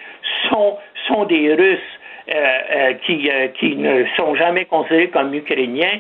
[0.50, 0.80] sont,
[1.26, 1.80] des Russes.
[2.34, 2.94] Euh, euh,
[3.60, 6.00] qui ne sont jamais considérés comme Ukrainiens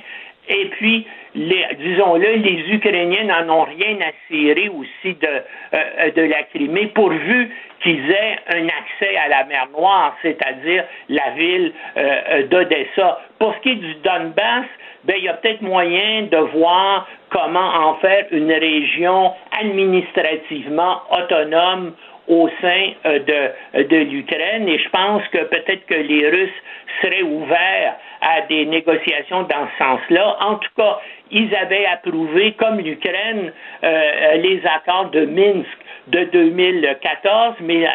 [0.49, 1.05] et puis,
[1.35, 5.27] disons-le, les Ukrainiens n'en ont rien à cirer aussi de,
[5.73, 11.31] euh, de la Crimée, pourvu qu'ils aient un accès à la mer Noire, c'est-à-dire la
[11.31, 13.19] ville euh, euh, d'Odessa.
[13.39, 14.65] Pour ce qui est du Donbass,
[15.05, 21.93] ben, il y a peut-être moyen de voir comment en faire une région administrativement autonome
[22.29, 26.61] au sein de, de l'Ukraine et je pense que peut-être que les Russes
[27.01, 30.37] seraient ouverts à des négociations dans ce sens-là.
[30.39, 30.99] En tout cas,
[31.33, 33.51] ils avaient approuvé, comme l'Ukraine,
[33.83, 35.67] euh, les accords de Minsk
[36.07, 37.89] de 2014, mais euh,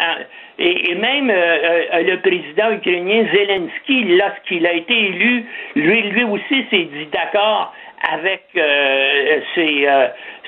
[0.58, 5.44] et, même euh, le président ukrainien Zelensky, lorsqu'il a été élu,
[5.76, 7.72] lui, lui aussi s'est dit d'accord
[8.02, 8.42] avec
[9.54, 9.86] ces,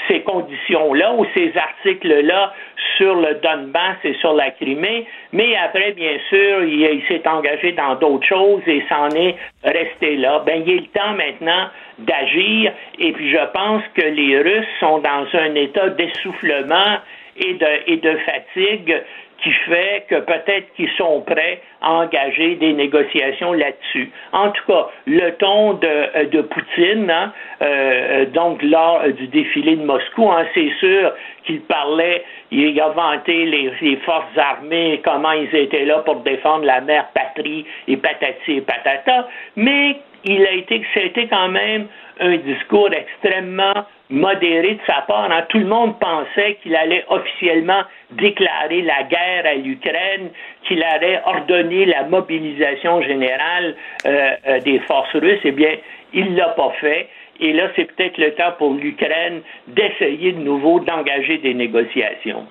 [0.09, 2.53] ces conditions-là ou ces articles-là
[2.97, 7.95] sur le Donbass et sur la Crimée, mais après, bien sûr, il, s'est engagé dans
[7.95, 10.43] d'autres choses et s'en est resté là.
[10.45, 14.99] Ben, il est le temps maintenant d'agir et puis je pense que les Russes sont
[14.99, 16.99] dans un état d'essoufflement
[17.37, 19.03] et de, et de fatigue
[19.43, 24.11] qui fait que peut-être qu'ils sont prêts à engager des négociations là-dessus.
[24.33, 27.33] En tout cas, le ton de, euh, de Poutine, hein,
[27.63, 31.13] euh, donc lors du défilé de Moscou, hein, c'est sûr
[31.45, 36.65] qu'il parlait, il a vanté les, les, forces armées, comment ils étaient là pour défendre
[36.65, 41.87] la mère patrie et patati et patata, mais il a été, c'était quand même
[42.21, 45.31] un discours extrêmement modéré de sa part.
[45.31, 45.45] Hein.
[45.49, 50.31] Tout le monde pensait qu'il allait officiellement déclarer la guerre à l'Ukraine,
[50.67, 53.75] qu'il allait ordonner la mobilisation générale
[54.07, 55.41] euh, euh, des forces russes.
[55.45, 55.77] Eh bien,
[56.13, 57.09] il l'a pas fait.
[57.41, 62.47] Et là, c'est peut-être le temps pour l'Ukraine d'essayer de nouveau d'engager des négociations.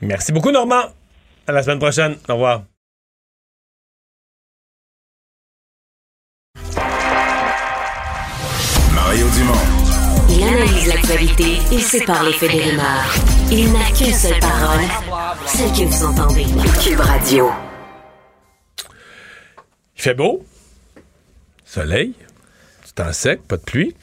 [0.00, 0.84] Merci beaucoup, Normand.
[1.46, 2.16] À la semaine prochaine.
[2.28, 2.73] Au revoir.
[10.88, 12.50] L'actualité et sépare les faits
[13.50, 14.84] Il n'a qu'une seule parole,
[15.46, 16.46] celle que vous entendez.
[16.82, 17.50] Cube Radio.
[19.96, 20.44] Il fait beau,
[21.64, 22.14] soleil,
[22.84, 23.94] du temps sec, pas de pluie.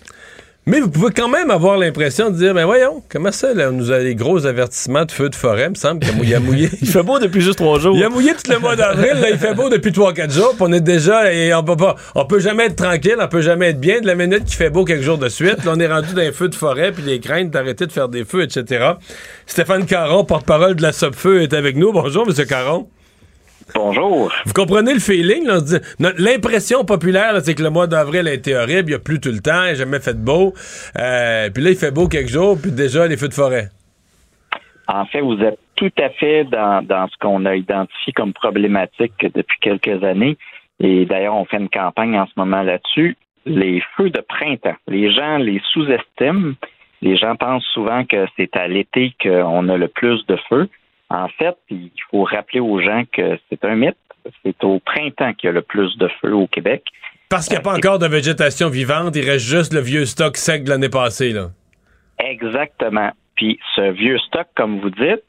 [0.72, 3.74] Mais vous pouvez quand même avoir l'impression de dire, ben voyons, comment ça, là, on
[3.74, 6.70] nous a des gros avertissements de feu de forêt, il me semble qu'il a mouillé.
[6.82, 7.94] il fait beau depuis juste trois jours.
[7.94, 10.54] Il a mouillé tout le mois d'avril, là, il fait beau depuis trois, quatre jours,
[10.56, 13.42] puis on est déjà, et on peut pas, on peut jamais être tranquille, on peut
[13.42, 14.00] jamais être bien.
[14.00, 16.22] De la minute qu'il fait beau quelques jours de suite, là, on est rendu dans
[16.22, 18.92] les feux de forêt, puis les craintes d'arrêter de faire des feux, etc.
[19.48, 21.92] Stéphane Caron, porte-parole de la Sopfeu, est avec nous.
[21.92, 22.88] Bonjour, Monsieur Caron.
[23.76, 24.32] Bonjour.
[24.46, 25.48] Vous comprenez le feeling?
[26.18, 29.32] L'impression populaire, c'est que le mois d'avril a été horrible, il n'y a plus tout
[29.32, 30.54] le temps, il n'a jamais fait beau.
[30.98, 33.70] Euh, puis là, il fait beau quelques jours, puis déjà, les feux de forêt.
[34.88, 39.14] En fait, vous êtes tout à fait dans, dans ce qu'on a identifié comme problématique
[39.34, 40.38] depuis quelques années.
[40.80, 43.16] Et d'ailleurs, on fait une campagne en ce moment là-dessus.
[43.46, 44.76] Les feux de printemps.
[44.88, 46.54] Les gens les sous-estiment.
[47.02, 50.70] Les gens pensent souvent que c'est à l'été qu'on a le plus de feux.
[51.12, 53.98] En fait, il faut rappeler aux gens que c'est un mythe.
[54.46, 56.86] C'est au printemps qu'il y a le plus de feux au Québec.
[57.30, 60.38] Parce qu'il n'y a pas encore de végétation vivante, il reste juste le vieux stock
[60.38, 61.32] sec de l'année passée.
[61.32, 61.50] Là.
[62.20, 63.12] Exactement.
[63.36, 65.26] Puis ce vieux stock, comme vous dites,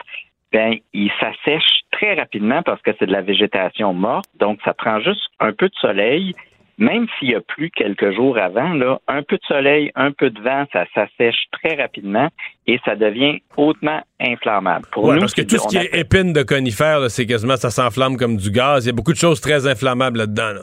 [0.53, 5.01] ben il s'assèche très rapidement parce que c'est de la végétation morte, donc ça prend
[5.01, 6.35] juste un peu de soleil.
[6.79, 10.31] Même s'il y a plu quelques jours avant, là, un peu de soleil, un peu
[10.31, 12.29] de vent, ça s'assèche très rapidement
[12.67, 14.87] et ça devient hautement inflammable.
[14.91, 17.57] Pour Ouais, nous, parce que tout ce qui est appelle- épine de conifères, c'est quasiment,
[17.57, 18.85] ça s'enflamme comme du gaz.
[18.85, 20.53] Il y a beaucoup de choses très inflammables là-dedans.
[20.55, 20.61] là.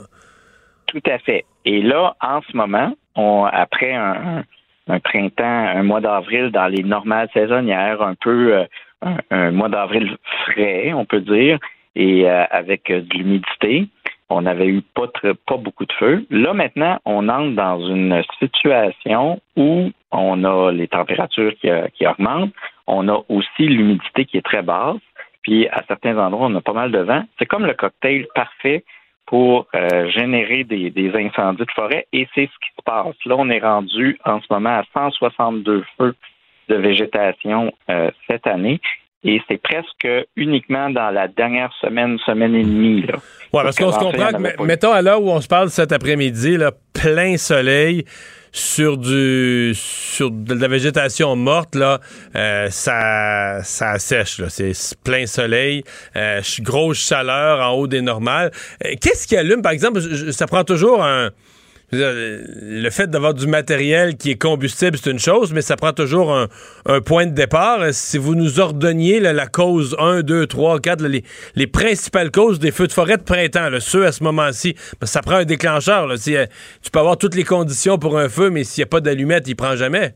[0.87, 1.45] Tout à fait.
[1.65, 4.43] Et là, en ce moment, on, après un,
[4.87, 8.65] un printemps, un mois d'avril dans les normales saisonnières, un peu euh,
[9.03, 11.59] un, un mois d'avril frais, on peut dire,
[11.95, 13.87] et euh, avec euh, de l'humidité,
[14.29, 16.25] on n'avait eu pas, très- pas beaucoup de feu.
[16.29, 22.05] Là, maintenant, on entre dans une situation où on a les températures qui, euh, qui
[22.05, 22.53] augmentent,
[22.87, 24.97] on a aussi l'humidité qui est très basse,
[25.41, 27.23] puis à certains endroits, on a pas mal de vent.
[27.37, 28.83] C'est comme le cocktail parfait
[29.25, 33.15] pour euh, générer des, des incendies de forêt et c'est ce qui se passe.
[33.25, 36.15] Là, on est rendu en ce moment à 162 feux
[36.67, 38.79] de végétation euh, cette année
[39.23, 43.01] et c'est presque uniquement dans la dernière semaine, semaine et demie.
[43.01, 43.15] Là.
[43.51, 45.91] Ouais, parce qu'on se comprend en que, mettons, à l'heure où on se parle cet
[45.91, 48.05] après-midi, là, plein soleil
[48.51, 51.99] sur du sur de la végétation morte là
[52.35, 55.83] euh, ça ça sèche là c'est plein soleil
[56.15, 58.49] euh, grosse chaleur en haut des normales
[58.83, 59.61] Euh, qu'est-ce qui allume?
[59.61, 60.01] Par exemple
[60.31, 61.29] ça prend toujours un
[61.91, 66.35] le fait d'avoir du matériel qui est combustible, c'est une chose, mais ça prend toujours
[66.35, 67.79] un, point de départ.
[67.91, 71.23] Si vous nous ordonniez la cause 1, 2, 3, 4, là, les,
[71.55, 75.07] les principales causes des feux de forêt de printemps, là, ceux à ce moment-ci, que
[75.07, 76.07] ça prend un déclencheur.
[76.17, 76.45] Si, euh,
[76.81, 79.47] tu peux avoir toutes les conditions pour un feu, mais s'il n'y a pas d'allumette,
[79.47, 80.13] il prend jamais.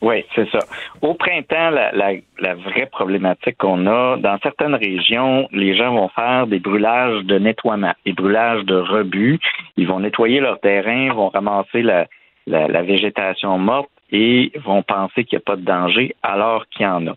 [0.00, 0.60] Oui, c'est ça.
[1.02, 6.08] Au printemps, la, la, la vraie problématique qu'on a, dans certaines régions, les gens vont
[6.08, 9.40] faire des brûlages de nettoiement, des brûlages de rebut.
[9.76, 12.06] Ils vont nettoyer leur terrain, vont ramasser la,
[12.46, 16.88] la, végétation morte et vont penser qu'il n'y a pas de danger alors qu'il y
[16.88, 17.16] en a.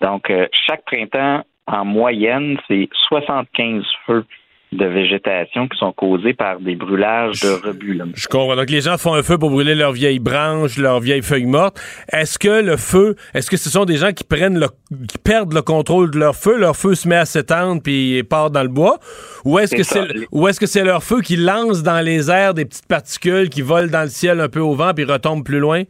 [0.00, 4.24] Donc, euh, chaque printemps, en moyenne, c'est 75 feux
[4.72, 7.94] de végétation qui sont causés par des brûlages de rebut.
[7.94, 8.04] là.
[8.14, 8.54] Je comprends.
[8.54, 11.80] Donc, les gens font un feu pour brûler leurs vieilles branches, leurs vieilles feuilles mortes.
[12.12, 14.68] Est-ce que le feu, est-ce que ce sont des gens qui prennent le,
[15.08, 18.50] qui perdent le contrôle de leur feu, leur feu se met à s'étendre puis part
[18.52, 18.98] dans le bois?
[19.44, 22.54] Ou est-ce que C'est ou est-ce que c'est leur feu qui lance dans les airs
[22.54, 25.58] des petites particules qui volent dans le ciel un peu au vent puis retombent plus
[25.58, 25.82] loin?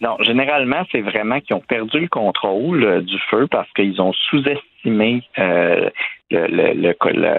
[0.00, 4.12] Non, généralement, c'est vraiment qu'ils ont perdu le contrôle euh, du feu parce qu'ils ont
[4.30, 5.88] sous-estimé euh,
[6.32, 7.38] le- le- le- le-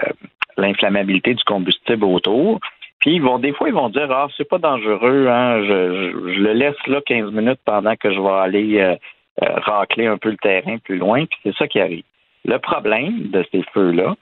[0.56, 2.60] l'inflammabilité du combustible autour.
[3.00, 6.32] Puis ils vont des fois ils vont dire ah c'est pas dangereux hein je, je,
[6.34, 8.96] je le laisse là 15 minutes pendant que je vais aller euh,
[9.42, 12.04] euh, racler un peu le terrain plus loin puis c'est ça qui arrive.
[12.44, 14.14] Le problème de ces feux là,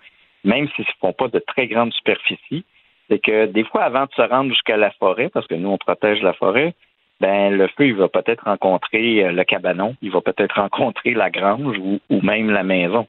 [0.45, 2.65] même s'ils ne font pas de très grandes superficies,
[3.09, 5.79] c'est que des fois avant de se rendre jusqu'à la forêt parce que nous on
[5.79, 6.75] protège la forêt,
[7.21, 11.31] ben le feu il va peut-être rencontrer euh, le cabanon, il va peut-être rencontrer la
[11.31, 13.07] grange ou, ou même la maison.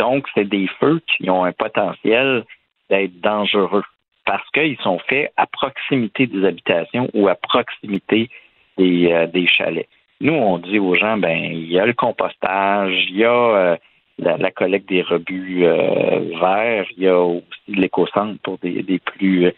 [0.00, 2.44] Donc c'est des feux qui ont un potentiel
[2.88, 3.84] d'être dangereux
[4.24, 8.30] parce qu'ils sont faits à proximité des habitations ou à proximité
[8.78, 9.88] des, euh, des chalets.
[10.22, 13.76] Nous, on dit aux gens, ben, il y a le compostage, il y a euh,
[14.18, 19.52] la, collecte des rebuts euh, verts, il y a aussi l'éco-centre pour des, des plus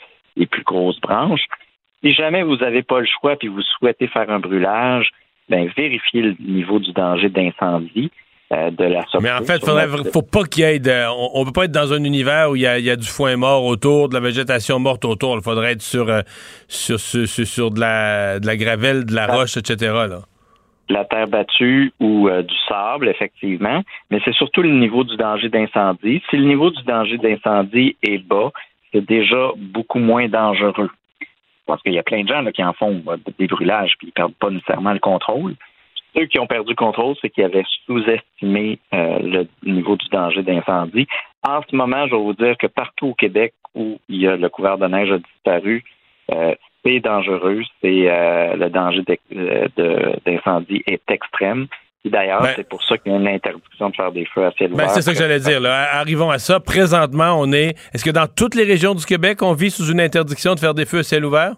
[0.51, 1.47] plus grosses branches.
[2.03, 5.11] Si jamais vous n'avez pas le choix puis vous souhaitez faire un brûlage,
[5.49, 8.11] ben, vérifiez le niveau du danger d'incendie
[8.71, 11.45] de la Mais en fait, faudrait, notre- faut pas qu'il y ait de, on, on
[11.45, 13.37] peut pas être dans un univers où il y a, il y a du foin
[13.37, 15.37] mort autour, de la végétation morte autour.
[15.37, 16.21] Il faudrait être sur, euh,
[16.69, 19.93] sur, sur, sur, sur de, la, de la gravelle, de la roche, etc.
[20.09, 20.19] Là.
[20.91, 25.49] la terre battue ou euh, du sable, effectivement, mais c'est surtout le niveau du danger
[25.49, 26.23] d'incendie.
[26.29, 28.51] Si le niveau du danger d'incendie est bas,
[28.93, 30.91] c'est déjà beaucoup moins dangereux.
[31.65, 33.03] Parce qu'il y a plein de gens qui en font
[33.39, 35.55] des brûlages puis ils perdent pas nécessairement le contrôle.
[36.15, 40.43] Ceux qui ont perdu le contrôle, c'est qu'ils avaient sous-estimé euh, le niveau du danger
[40.43, 41.07] d'incendie.
[41.43, 44.37] En ce moment, je vais vous dire que partout au Québec où il y a
[44.37, 45.85] le couvert de neige a disparu,
[46.31, 46.55] euh,
[46.85, 49.03] c'est dangereux, c'est euh, le danger
[50.27, 51.67] d'incendie est extrême.
[52.05, 54.71] D'ailleurs, c'est pour ça qu'il y a une interdiction de faire des feux à ciel
[54.71, 54.91] ben, ouvert.
[54.91, 55.61] c'est ça que j'allais dire.
[55.65, 56.59] Arrivons à ça.
[56.59, 57.77] Présentement, on est.
[57.95, 60.75] Est-ce que dans toutes les régions du Québec, on vit sous une interdiction de faire
[60.75, 61.55] des feux à ciel ouvert?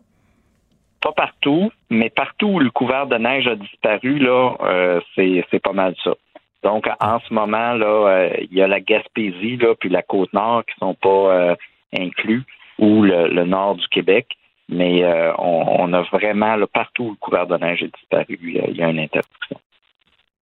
[1.05, 5.75] Pas partout, mais partout où le couvert de neige a disparu, là, euh, c'est pas
[5.75, 6.15] mal ça.
[6.63, 10.65] Donc, en ce moment, là, euh, il y a la Gaspésie, là, puis la Côte-Nord
[10.65, 11.57] qui sont pas euh,
[11.95, 12.45] inclus,
[12.79, 14.29] ou le, nord du Québec.
[14.71, 15.05] Mais
[15.37, 18.89] on, a vraiment, là, partout où le couvert de neige a disparu, il y a
[18.89, 19.61] une interdiction.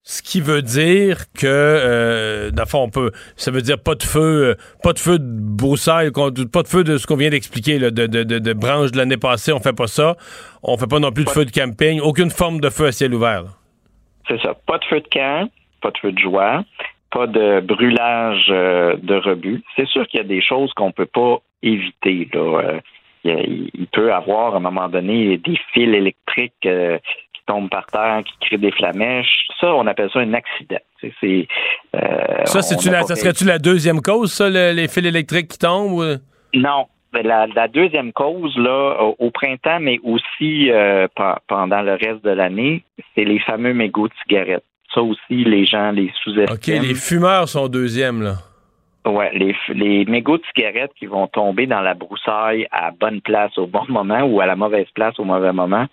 [0.02, 4.54] Ce qui veut dire que, euh, on peut, ça veut dire pas de feu, euh,
[4.82, 8.06] pas de feu de broussailles, pas de feu de ce qu'on vient d'expliquer, de, de,
[8.06, 10.16] de, de branches de l'année passée, on fait pas ça.
[10.62, 13.14] On fait pas non plus de feu de camping, aucune forme de feu à ciel
[13.14, 13.44] ouvert.
[14.26, 14.54] C'est ça.
[14.66, 15.50] Pas de feu de camp,
[15.82, 16.64] pas de feu de joie,
[17.10, 19.62] pas de brûlage euh, de rebut.
[19.76, 22.28] C'est sûr qu'il y a des choses qu'on peut pas éviter.
[22.32, 22.62] Là.
[22.62, 22.80] Euh,
[23.24, 26.66] il, peut avoir à un moment donné des fils électriques
[27.50, 29.48] tombe par terre, qui crée des flamèches.
[29.60, 30.78] Ça, on appelle ça un accident.
[31.00, 31.48] C'est,
[31.96, 36.20] euh, ça, ça serait-tu la deuxième cause, ça, les fils électriques qui tombent?
[36.54, 36.86] Non.
[37.12, 41.08] La, deuxième cause, là, au, printemps, mais aussi euh,
[41.48, 42.84] pendant le reste de l'année,
[43.14, 44.64] c'est les fameux mégots de cigarettes.
[44.94, 46.54] Ça aussi, les gens les sous-estiment.
[46.54, 48.34] OK, les fumeurs sont deuxième, là.
[49.06, 53.56] Oui, les, les mégots de cigarettes qui vont tomber dans la broussaille à bonne place
[53.56, 55.86] au bon moment ou à la mauvaise place au mauvais moment,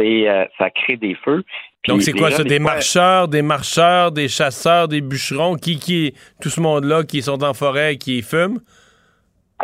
[0.00, 1.44] euh, ça crée des feux.
[1.88, 2.44] Donc c'est quoi ça?
[2.44, 7.42] Des marcheurs, des marcheurs, des chasseurs, des bûcherons, qui qui tout ce monde-là qui sont
[7.42, 8.60] en forêt et qui fument?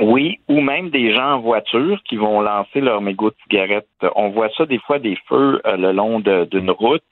[0.01, 3.89] Oui, ou même des gens en voiture qui vont lancer leur mégot de cigarette.
[4.14, 7.03] On voit ça des fois des feux euh, le long d'une route.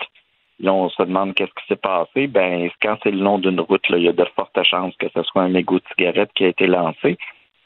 [0.61, 2.27] Là, on se demande qu'est-ce qui s'est passé.
[2.27, 5.23] Ben, quand c'est le long d'une route, il y a de fortes chances que ce
[5.23, 7.17] soit un mégot de cigarette qui a été lancé.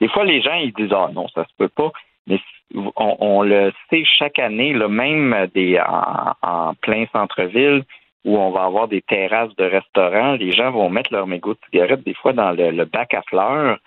[0.01, 1.93] Des fois, les gens ils disent ah non, ça se peut pas.
[2.29, 2.41] Mais
[2.97, 5.49] on, le sait chaque année, même
[6.43, 7.85] en, plein centre-ville,
[8.25, 11.59] où on va avoir des terrasses de restaurants, les gens vont mettre leur mégots de
[11.71, 13.79] cigarettes des fois dans le, bac à fleurs.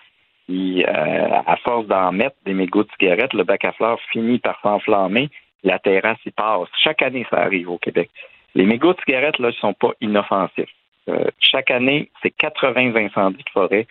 [0.48, 4.38] Et, euh, à force d'en mettre des mégots de cigarettes, le bac à fleurs finit
[4.38, 5.30] par s'enflammer,
[5.62, 6.68] la terrasse y passe.
[6.82, 8.10] Chaque année, ça arrive au Québec.
[8.54, 10.68] Les mégots de cigarettes, là, ne sont pas inoffensifs.
[11.08, 13.86] Euh, chaque année, c'est 80 incendies de forêt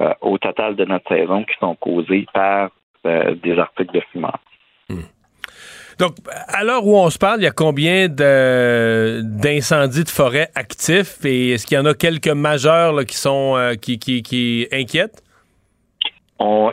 [0.00, 2.70] euh, au total de notre saison qui sont causés par
[3.06, 4.38] euh, des articles de fumeurs.
[4.88, 5.02] Hmm.
[5.98, 6.14] Donc,
[6.48, 11.50] à l'heure où on se parle, il y a combien d'incendies de, forêt actifs et
[11.50, 15.22] est-ce qu'il y en a quelques majeurs qui sont euh, qui, qui, inquiètent?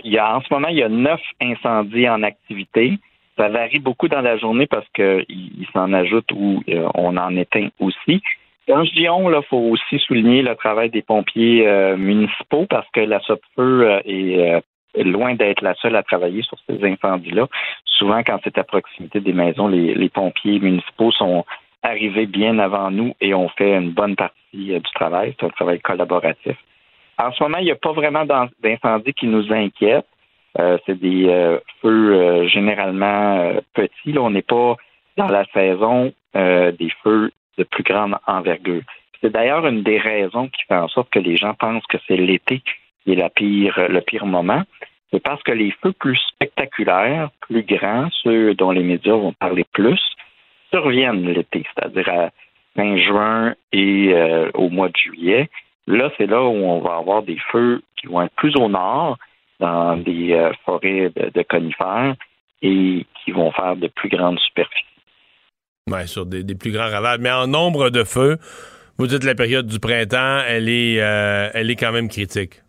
[0.04, 2.98] il y a, en ce moment, il y a neuf incendies en activité.
[3.38, 7.36] Ça varie beaucoup dans la journée parce qu'il il, s'en ajoute ou euh, on en
[7.36, 8.22] éteint aussi.
[8.68, 11.68] Quand je dis on, il faut aussi souligner le travail des pompiers
[11.98, 14.62] municipaux parce que la SOPFEU est
[14.96, 17.48] loin d'être la seule à travailler sur ces incendies-là.
[17.86, 21.46] Souvent, quand c'est à proximité des maisons, les, pompiers municipaux sont
[21.84, 25.36] arrivés bien avant nous et ont fait une bonne partie euh, du travail.
[25.39, 26.58] C'est un travail collaboratif.
[27.18, 30.06] En ce moment, il n'y a pas vraiment d'incendies qui nous inquiètent.
[30.60, 34.12] Euh, c'est des euh, feux généralement petits.
[34.12, 34.76] Là, on n'est pas
[35.18, 38.82] dans la saison des feux de plus grande envergure.
[39.22, 42.18] C'est d'ailleurs une des raisons qui fait en sorte que les gens pensent que c'est
[42.18, 42.62] l'été
[43.06, 44.64] la pire, le pire moment,
[45.12, 49.66] c'est parce que les feux plus spectaculaires, plus grands, ceux dont les médias vont parler
[49.74, 49.99] plus,
[50.72, 52.30] surviennent l'été, c'est-à-dire à
[52.76, 55.49] fin juin et euh, au mois de juillet.
[55.88, 59.18] Là, c'est là où on va avoir des feux qui vont être plus au nord,
[59.60, 62.16] dans des euh, forêts de, conifères,
[62.62, 64.86] et qui vont faire de plus grandes superficies.
[65.89, 67.20] Oui, sur des, plus grands ravages.
[67.20, 68.38] Mais en nombre de feux,
[68.97, 72.62] vous dites la période du printemps, elle est, euh, elle est quand même critique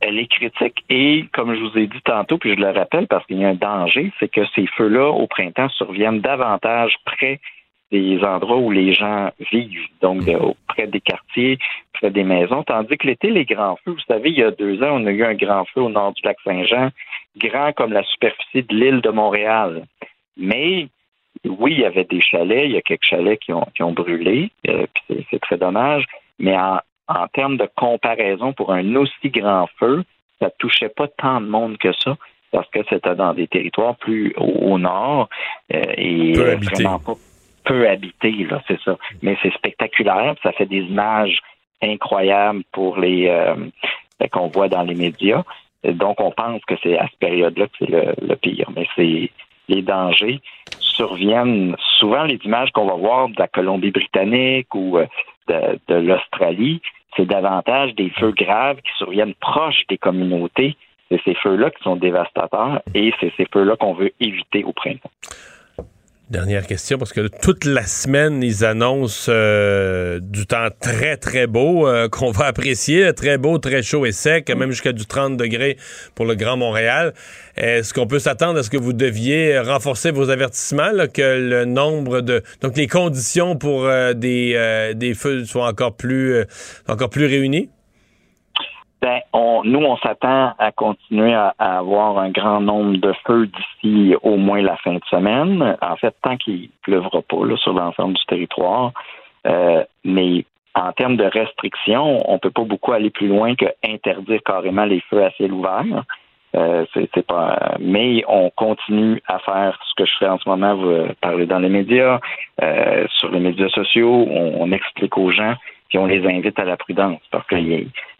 [0.00, 0.84] elle est critique.
[0.88, 3.48] Et comme je vous ai dit tantôt, puis je le rappelle parce qu'il y a
[3.48, 7.40] un danger, c'est que ces feux-là, au printemps, surviennent davantage près
[7.90, 10.22] des endroits où les gens vivent, donc
[10.68, 11.58] près des quartiers,
[11.92, 14.80] près des maisons, tandis que l'été, les grands feux, vous savez, il y a deux
[14.82, 16.90] ans, on a eu un grand feu au nord du lac Saint-Jean,
[17.36, 19.86] grand comme la superficie de l'île de Montréal.
[20.36, 20.86] Mais
[21.44, 24.86] oui, il y avait des chalets, il y a quelques chalets qui ont, brûlé, euh,
[25.30, 26.04] c'est très dommage,
[26.38, 26.78] mais en,
[27.10, 30.04] en termes de comparaison pour un aussi grand feu,
[30.40, 32.16] ça touchait pas tant de monde que ça
[32.52, 35.28] parce que c'était dans des territoires plus au, nord
[35.72, 37.14] euh, et vraiment pas
[37.64, 38.96] peu habité, là, c'est ça.
[39.22, 41.38] Mais c'est spectaculaire, ça fait des images
[41.82, 43.54] incroyables pour les euh,
[44.32, 45.44] qu'on voit dans les médias.
[45.84, 48.68] Donc, on pense que c'est à cette période-là que c'est le, le pire.
[48.74, 49.30] Mais c'est
[49.68, 50.40] les dangers
[51.00, 55.06] surviennent souvent les images qu'on va voir de la Colombie-Britannique ou euh,
[55.88, 56.80] de, l'Australie,
[57.16, 60.76] c'est davantage des feux graves qui surviennent proches des communautés.
[61.10, 65.10] C'est ces feux-là qui sont dévastateurs et c'est ces feux-là qu'on veut éviter au printemps.
[66.30, 71.88] Dernière question, parce que toute la semaine, ils annoncent euh, du temps très, très beau,
[71.88, 75.76] euh, qu'on va apprécier, très beau, très chaud et sec, même jusqu'à du 30 degrés
[76.14, 77.14] pour le Grand Montréal.
[77.56, 81.64] Est-ce qu'on peut s'attendre à ce que vous deviez renforcer vos avertissements, là, que le
[81.64, 82.44] nombre de...
[82.60, 86.44] Donc, les conditions pour euh, des, des feux soient encore plus,
[86.86, 87.70] encore plus réunies?
[89.00, 94.14] Ben, on, nous, on s'attend à continuer à, avoir un grand nombre de feux d'ici
[94.22, 95.76] au moins la fin de semaine.
[95.80, 98.92] En fait, tant qu'il pleuvra pas sur l'ensemble du territoire.
[99.46, 100.44] Euh, mais
[100.74, 105.00] en termes de restrictions, on peut pas beaucoup aller plus loin que interdire carrément les
[105.08, 106.04] feux à ciel ouvert.
[106.56, 110.74] Euh, c'est pas, mais on continue à faire ce que je fais en ce moment,
[110.74, 112.18] vous parlez dans les médias,
[112.60, 115.54] euh, sur les médias sociaux, on explique aux gens
[115.90, 117.56] puis on les invite à la prudence parce que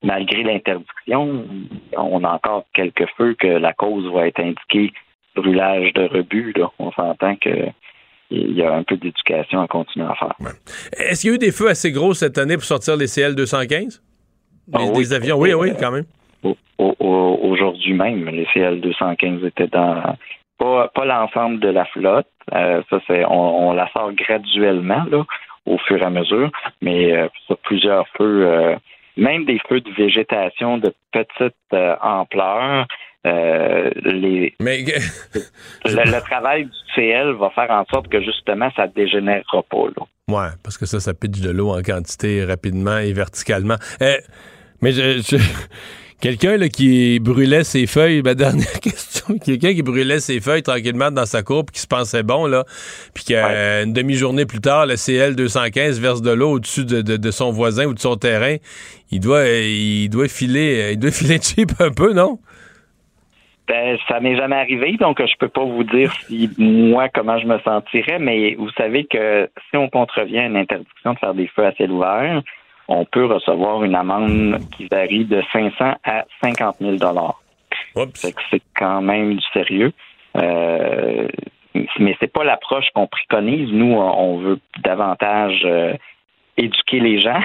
[0.03, 1.45] malgré l'interdiction,
[1.97, 4.93] on a encore quelques feux que la cause va être indiquée
[5.37, 6.53] brûlage de rebut.
[6.81, 7.69] On s'entend que
[8.33, 10.35] il y a un peu d'éducation à continuer à faire.
[10.99, 14.01] Est-ce qu'il y a eu des feux assez gros cette année pour sortir les CL-215?
[14.73, 15.37] Ah des avions?
[15.37, 16.05] Oui, oui, quand même.
[16.79, 20.17] Aujourd'hui même, les CL-215 étaient dans...
[20.59, 22.29] Pas, l'ensemble de la flotte.
[22.55, 25.25] Euh, ça, c'est on, la sort graduellement, là
[25.71, 26.51] au fur et à mesure,
[26.83, 28.77] mais euh, sur plusieurs feux, euh,
[29.17, 32.87] même des feux de végétation de petite euh, ampleur.
[33.25, 34.83] les, mais
[35.85, 40.07] le, travail du CL va faire en sorte que justement ça dégénérera pas là.
[40.29, 43.77] Ouais, parce que ça, ça pitche de l'eau en quantité rapidement et verticalement.
[44.81, 45.37] mais je
[46.21, 51.25] Quelqu'un qui brûlait ses feuilles, ma dernière question, quelqu'un qui brûlait ses feuilles tranquillement dans
[51.25, 52.65] sa cour, puis qui se pensait bon, là,
[53.15, 57.87] puis qu'une demi-journée plus tard, le CL 215 verse de l'eau au-dessus de, son voisin
[57.87, 58.57] ou de son terrain,
[59.11, 62.39] il doit, il doit filer, il doit filer cheap un peu, non?
[63.67, 67.47] Ben, ça m'est jamais arrivé, donc je peux pas vous dire si moi comment je
[67.47, 71.47] me sentirais, mais vous savez que si on contrevient à une interdiction de faire des
[71.47, 72.43] feux à ciel ouvert,
[72.91, 77.41] on peut recevoir une amende qui varie de 500 à 50 000 dollars.
[78.15, 79.93] C'est quand même du sérieux.
[80.37, 81.29] Euh,
[82.01, 83.73] mais c'est pas l'approche qu'on préconise.
[83.73, 85.95] Nous, on veut davantage euh,
[86.57, 87.41] éduquer les gens.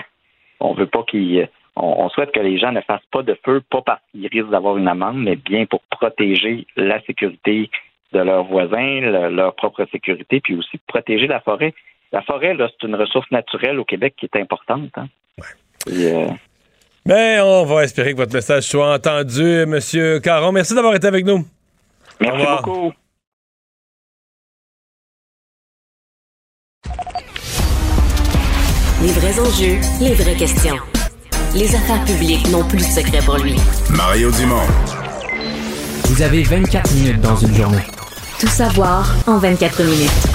[0.60, 3.82] On veut pas qu'ils on, souhaite que les gens ne fassent pas de feu, pas
[3.82, 7.70] parce qu'ils risquent d'avoir une amende, mais bien pour protéger la sécurité
[8.14, 11.74] de leurs voisins, leur propre sécurité, puis aussi protéger la forêt.
[12.12, 14.90] La forêt, c'est une ressource naturelle au Québec qui est importante.
[14.98, 15.08] Hein?
[15.88, 16.28] Euh,
[17.06, 20.52] ben, on va espérer que votre message soit entendu, Monsieur Caron.
[20.52, 21.46] Merci d'avoir été avec nous.
[22.20, 22.92] Merci beaucoup.
[29.02, 30.78] Les vrais enjeux, les vraies questions.
[31.54, 33.56] Les affaires publiques n'ont plus de secret pour lui.
[33.92, 34.66] Mario Dumont.
[36.06, 37.84] Vous avez 24 minutes dans une journée.
[38.40, 40.35] Tout savoir en 24 minutes.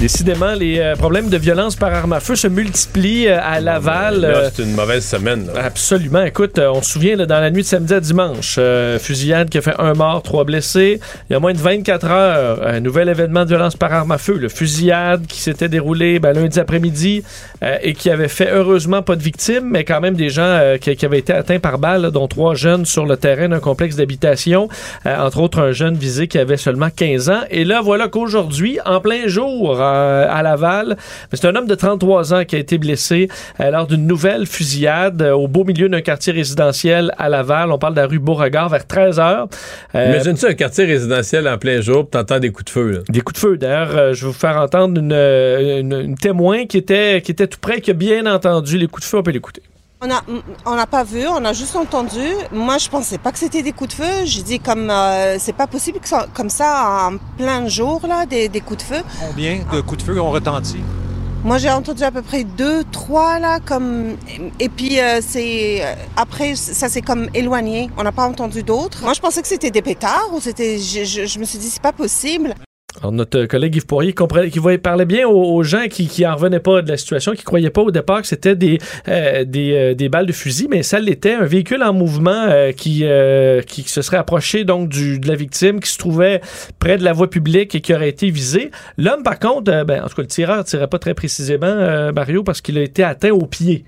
[0.00, 4.24] Décidément, les euh, problèmes de violence par arme à feu se multiplient euh, à Laval.
[4.24, 5.50] Euh, c'est une mauvaise semaine.
[5.60, 6.22] Absolument.
[6.22, 8.60] Écoute, on se souvient, dans la nuit de samedi à dimanche,
[9.00, 11.00] fusillade qui a fait un mort, trois blessés.
[11.28, 14.18] Il y a moins de 24 heures, un nouvel événement de violence par arme à
[14.18, 17.24] feu, le fusillade qui s'était déroulé ben, lundi après-midi
[17.82, 21.18] et qui avait fait heureusement pas de victimes, mais quand même des gens qui, avaient
[21.18, 24.68] été atteints par balles, dont trois jeunes sur le terrain d'un complexe d'habitation,
[25.04, 27.40] entre autres un jeune visé qui avait seulement 15 ans.
[27.50, 30.96] Et là, voilà qu'aujourd'hui, en plein jour, à Laval.
[31.32, 33.28] C'est un homme de 33 ans qui a été blessé
[33.60, 37.72] euh, lors d'une nouvelle fusillade euh, au beau milieu d'un quartier résidentiel à Laval.
[37.72, 39.48] On parle de la rue Beauregard vers 13 h
[39.94, 43.04] Imagine-tu un quartier résidentiel en plein jour, tu entends des coups de feu.
[43.08, 43.56] Des coups de feu.
[43.56, 47.90] D'ailleurs, je vais vous faire entendre une, témoin qui était, qui était tout près, qui
[47.90, 49.18] a bien entendu les coups de feu.
[49.18, 49.62] On peut l'écouter.
[50.00, 50.22] On n'a
[50.64, 52.20] on a pas vu, on a juste entendu.
[52.52, 54.24] Moi, je pensais pas que c'était des coups de feu.
[54.26, 58.24] J'ai dit comme euh, c'est pas possible que ça, comme ça en plein jour là,
[58.24, 59.02] des, des, coups de feu.
[59.26, 60.76] Combien de coups de feu ont retenti?
[61.42, 64.16] Moi, j'ai entendu à peu près deux, trois là, comme
[64.60, 65.82] et puis euh, c'est
[66.16, 67.90] après ça s'est comme éloigné.
[67.96, 69.02] On n'a pas entendu d'autres.
[69.02, 70.78] Moi, je pensais que c'était des pétards ou c'était.
[70.78, 72.54] Je, je, je me suis dit c'est pas possible.
[72.96, 74.14] Alors, notre collègue Yves Poirier
[74.50, 77.44] qui voyait- parlait bien aux, gens qui, qui en revenaient pas de la situation, qui
[77.44, 78.78] croyaient pas au départ que c'était des,
[79.08, 81.34] euh, euh, des balles de fusil, mais ça l'était.
[81.34, 85.90] Un véhicule en mouvement euh, qui, euh, se serait approché donc de la victime, qui
[85.90, 86.40] se trouvait
[86.78, 88.70] près de la voie publique et qui aurait été visé.
[88.96, 92.10] L'homme, par contre, euh, ben, en tout cas, le tireur tirait pas très précisément, euh,
[92.12, 93.84] Mario, parce qu'il a été atteint au pied.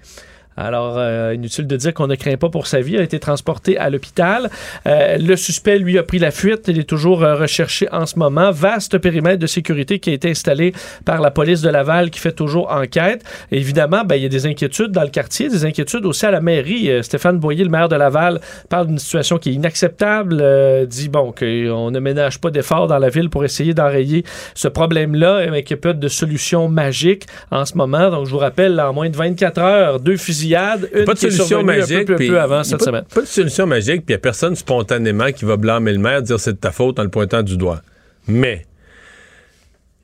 [0.56, 2.92] Alors, euh, inutile de dire qu'on ne craint pas pour sa vie.
[2.94, 4.50] Il a été transporté à l'hôpital.
[4.86, 6.68] Euh, le suspect, lui, a pris la fuite.
[6.68, 8.50] Il est toujours euh, recherché en ce moment.
[8.50, 10.72] Vaste périmètre de sécurité qui a été installé
[11.04, 13.24] par la police de Laval qui fait toujours enquête.
[13.50, 16.40] Évidemment, ben, il y a des inquiétudes dans le quartier, des inquiétudes aussi à la
[16.40, 16.90] mairie.
[16.90, 20.38] Euh, Stéphane Boyer, le maire de Laval, parle d'une situation qui est inacceptable.
[20.40, 24.24] euh, dit, bon, qu'on ne ménage pas d'efforts dans la ville pour essayer d'enrayer
[24.54, 28.10] ce problème-là, mais qu'il n'y a pas de solution magique en ce moment.
[28.10, 30.88] Donc, je vous rappelle, en moins de 24 heures, deux fusillades.
[30.94, 31.96] Une pas de qui solution magique.
[31.96, 33.04] Un peu, peu, puis peu avant y a cette pas, semaine.
[33.14, 36.22] Pas de solution magique, puis il n'y a personne spontanément qui va blâmer le maire,
[36.22, 37.82] dire c'est de ta faute en le pointant du doigt.
[38.26, 38.66] Mais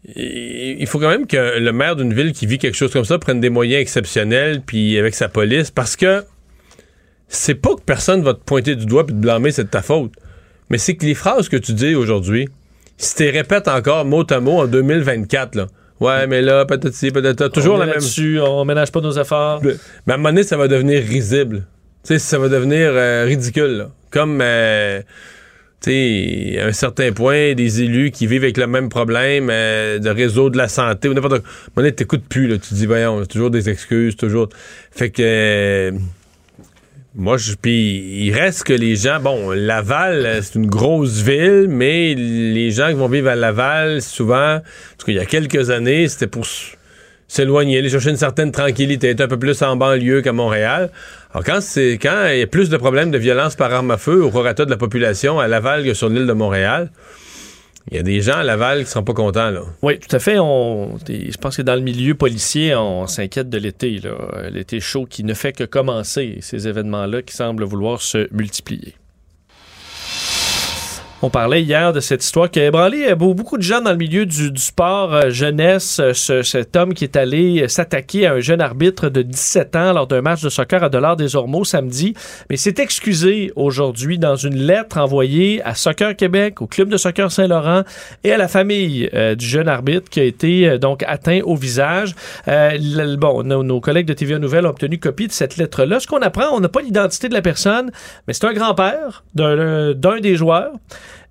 [0.04, 3.04] il il faut quand même que le maire d'une ville qui vit quelque chose comme
[3.04, 6.22] ça prenne des moyens exceptionnels, puis avec sa police, parce que
[7.28, 9.82] c'est pas que personne va te pointer du doigt puis te blâmer c'est de ta
[9.82, 10.12] faute,
[10.70, 12.48] mais c'est que les phrases que tu dis aujourd'hui,
[12.98, 15.66] si tu les répètes encore mot à mot en 2024, là,
[16.00, 17.94] ouais, mais là, peut-être peut-être toujours on la même.
[17.94, 19.60] là-dessus, on ménage pas nos efforts.
[19.62, 21.66] Mais à un moment donné, ça va devenir risible.
[22.04, 23.76] Tu sais, ça va devenir euh, ridicule.
[23.78, 23.90] là.
[24.10, 25.00] Comme, euh,
[25.82, 29.98] tu sais, à un certain point, des élus qui vivent avec le même problème euh,
[29.98, 31.48] de réseau de la santé ou n'importe quoi.
[31.48, 32.46] À un moment donné, t'écoutes plus.
[32.46, 32.56] Là.
[32.58, 34.48] Tu te dis, voyons, toujours des excuses, toujours.
[34.90, 35.22] Fait que...
[35.22, 35.90] euh,
[37.16, 37.54] moi, je.
[37.54, 39.18] Puis, il reste que les gens.
[39.20, 44.02] Bon, Laval, euh, c'est une grosse ville, mais les gens qui vont vivre à Laval,
[44.02, 44.60] souvent, en
[44.98, 46.44] tout cas, il y a quelques années, c'était pour
[47.26, 50.90] s'éloigner, aller chercher une certaine tranquillité, être un peu plus en banlieue qu'à Montréal.
[51.32, 53.96] Alors, quand c'est quand il y a plus de problèmes de violence par arme à
[53.96, 56.90] feu au prorata de la population à Laval que sur l'île de Montréal,
[57.90, 59.62] il y a des gens à Laval qui seront pas contents, là.
[59.82, 60.38] Oui, tout à fait.
[60.38, 63.98] On, je pense que dans le milieu policier, on s'inquiète de l'été.
[63.98, 64.48] là.
[64.50, 68.94] L'été chaud qui ne fait que commencer, ces événements-là qui semblent vouloir se multiplier.
[71.22, 73.90] On parlait hier de cette histoire qui a ébranlé euh, beau- beaucoup de gens dans
[73.90, 75.98] le milieu du, sport euh, jeunesse.
[75.98, 79.92] euh, ce- cet homme qui est allé s'attaquer à un jeune arbitre de 17 ans
[79.94, 82.12] lors d'un match de soccer à Dollard des Ormeaux samedi,
[82.50, 87.32] mais s'est excusé aujourd'hui dans une lettre envoyée à Soccer Québec, au club de soccer
[87.32, 87.82] Saint-Laurent
[88.22, 92.14] et à la famille du jeune arbitre qui a été donc atteint au visage.
[92.46, 95.98] Euh, bon, nos, collègues de TVA Nouvelle ont obtenu copie de cette lettre-là.
[95.98, 97.90] Ce qu'on apprend, on n'a pas l'identité de la personne,
[98.28, 100.72] mais c'est un grand-père d'un des joueurs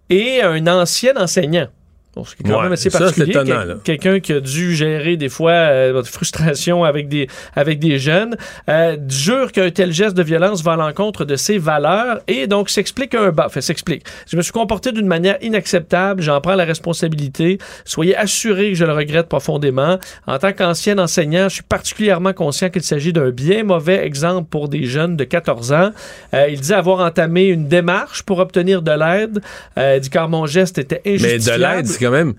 [0.10, 1.68] et un ancien enseignant.
[2.16, 3.34] Donc, ce qui est quand Ouais, même assez ça, c'est particulier.
[3.46, 3.78] Quel-.
[3.84, 8.38] Quelqu'un qui a dû gérer des fois euh, de frustration avec des, avec des jeunes,
[8.70, 12.70] euh, jure qu'un tel geste de violence va à l'encontre de ses valeurs et donc
[12.70, 13.46] s'explique un bas.
[13.48, 14.04] Enfin, s'explique.
[14.32, 17.58] Je me suis comporté d'une manière inacceptable, j'en prends la responsabilité.
[17.84, 19.98] Soyez assurés que je le regrette profondément.
[20.28, 24.70] En tant qu'ancien enseignant, je suis particulièrement conscient qu'il s'agit d'un bien mauvais exemple pour
[24.70, 25.90] des jeunes de 14 ans.
[26.34, 29.42] Euh, il dit avoir entamé une démarche pour obtenir de l'aide.
[29.78, 31.60] Euh, il dit car mon geste était Mais injustifiable.
[31.62, 32.34] de l'aide, c'est quand même.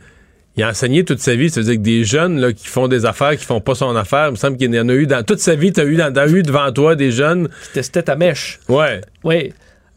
[0.56, 1.50] Il a enseigné toute sa vie.
[1.50, 3.94] Ça veut dire que des jeunes là, qui font des affaires, qui font pas son
[3.94, 5.84] affaire, il me semble qu'il y en a eu dans toute sa vie, tu as
[5.84, 7.48] eu, dans, eu devant toi des jeunes.
[7.64, 8.58] Qui testaient ta mèche.
[8.68, 9.02] Ouais.
[9.22, 9.52] Oui.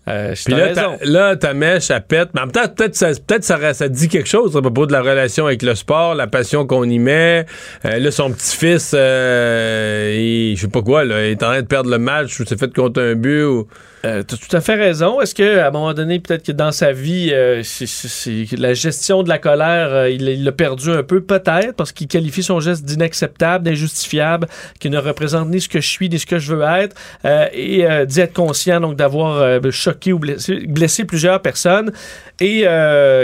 [0.09, 2.29] Euh, Puis là, ta, là, ta mèche, elle pète.
[2.33, 4.91] Mais en même temps, peut-être ça, peut ça, ça dit quelque chose à propos de
[4.91, 7.45] la relation avec le sport, la passion qu'on y met.
[7.85, 11.67] Euh, là, son petit-fils, euh, je sais pas quoi, là, il est en train de
[11.67, 13.43] perdre le match ou s'est fait contre un but.
[13.43, 13.67] Ou...
[14.05, 15.19] Euh, tu as tout à fait raison.
[15.19, 17.61] Est-ce qu'à un moment donné, peut-être que dans sa vie, euh,
[18.57, 22.43] la gestion de la colère, euh, il l'a perdu un peu, peut-être, parce qu'il qualifie
[22.43, 24.47] son geste d'inacceptable, d'injustifiable,
[24.79, 26.95] qui ne représente ni ce que je suis, ni ce que je veux être,
[27.25, 31.91] euh, et euh, dit être conscient donc d'avoir choqué ou blessé, plusieurs personnes,
[32.39, 32.65] et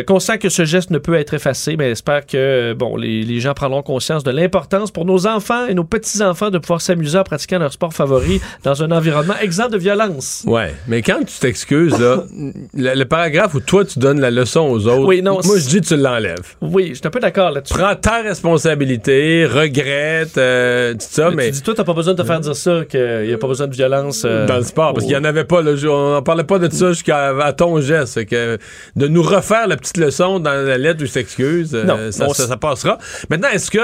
[0.05, 3.53] conscient que ce geste ne peut être effacé, mais j'espère que bon, les, les gens
[3.53, 7.59] prendront conscience de l'importance pour nos enfants et nos petits-enfants de pouvoir s'amuser en pratiquant
[7.59, 10.43] leur sport favori dans un environnement exempt de violence.
[10.45, 12.23] Ouais, mais quand tu t'excuses, là,
[12.73, 15.67] le, le paragraphe où toi tu donnes la leçon aux autres, Oui, non, moi je
[15.67, 16.55] dis tu l'enlèves.
[16.61, 17.73] Oui, je suis un peu d'accord là-dessus.
[17.73, 21.45] Prends ta responsabilité, regrette, euh, tout ça, mais.
[21.47, 23.47] Tu dis, toi, t'as pas besoin de te faire dire ça, qu'il n'y a pas
[23.47, 24.23] besoin de violence.
[24.25, 25.61] euh, dans le sport, parce qu'il n'y en avait pas.
[25.61, 28.25] Là, Je- on n'en parlait pas de ça jusqu'à ton geste.
[28.25, 28.57] Que
[28.95, 32.97] de nous refaire la petite leçon dans la lettre où s'excuse, euh, ça passera.
[33.29, 33.79] Maintenant, est-ce que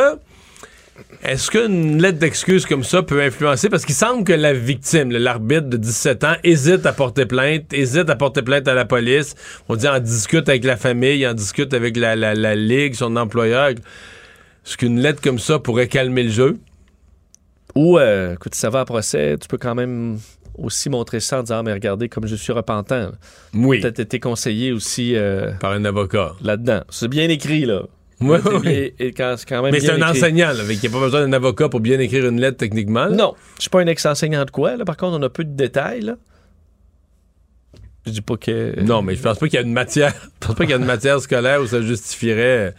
[1.23, 3.69] est-ce qu'une lettre d'excuse comme ça peut influencer?
[3.69, 8.09] Parce qu'il semble que la victime, l'arbitre de 17 ans, hésite à porter plainte, hésite
[8.09, 9.35] à porter plainte à la police.
[9.69, 13.15] On dit en discute avec la famille, en discute avec la, la- la ligue, son
[13.15, 13.69] employeur.
[13.69, 16.57] Est-ce qu'une lettre comme ça pourrait calmer le jeu?
[17.75, 20.19] Ou, euh, écoute, ça va à procès, tu peux quand même
[20.57, 23.11] aussi montrer ça en disant, Ah, mais regardez comme je suis repentant.
[23.53, 23.79] Oui.
[23.79, 26.33] Peut-être été conseillé aussi euh, Par un avocat.
[26.43, 26.81] là-dedans.
[26.89, 27.83] C'est bien écrit, là.
[28.21, 30.09] Ouais, ouais, et quand- même Mais c'est un écrit.
[30.11, 33.05] enseignant, là, qu'il n'y a pas besoin d'un avocat pour bien écrire une lettre techniquement.
[33.05, 33.15] là.
[33.15, 34.75] Non, je suis pas un ex-enseignant de quoi.
[34.77, 34.85] Là.
[34.85, 36.01] Par contre, on a peu de détails.
[36.01, 36.15] Là.
[38.05, 38.79] Je dis pas que.
[38.81, 40.13] Non, mais je pense pas qu'il y a une matière.
[40.41, 42.73] Je pense pas qu'il y a une matière scolaire où ça justifierait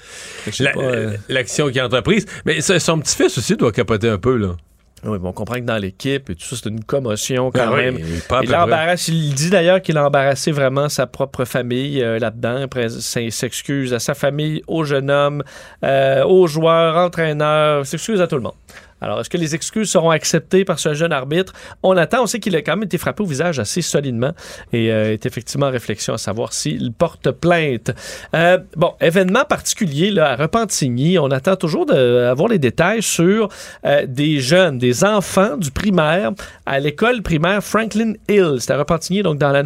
[0.47, 1.17] euh, sais la- euh.
[1.29, 2.27] l'action qui est entreprise.
[2.45, 4.57] Mais son petit-fils aussi doit capoter un peu, là.
[5.05, 7.73] Oui, bon, on comprend que dans l'équipe et tout ça, c'est une commotion quand Ah
[7.73, 7.97] oui, même.
[7.99, 8.57] il est pas à il près.
[8.57, 12.63] embarrasse, il dit d'ailleurs qu'il a embarrassé vraiment sa propre famille euh, là-dedans.
[12.63, 12.87] Après,
[13.17, 15.43] Il s'excuse à sa famille, au jeune homme,
[15.85, 18.55] euh, aux joueurs, entraîneurs, s'excuse à tout le monde.
[19.03, 21.53] Alors, est-ce que les excuses seront acceptées par ce jeune arbitre?
[21.83, 22.23] On attend.
[22.23, 24.31] On sait qu'il a quand même été frappé au visage assez solidement
[24.73, 27.91] et euh, est effectivement en réflexion à savoir s'il porte plainte.
[28.35, 31.19] Euh, bon, événement particulier là, à Repentigny.
[31.19, 33.49] On attend toujours d'avoir les détails sur
[33.85, 36.31] euh, des jeunes, des enfants du primaire
[36.65, 38.57] à l'école primaire Franklin Hill.
[38.61, 39.63] C'est à Repentigny, donc dans la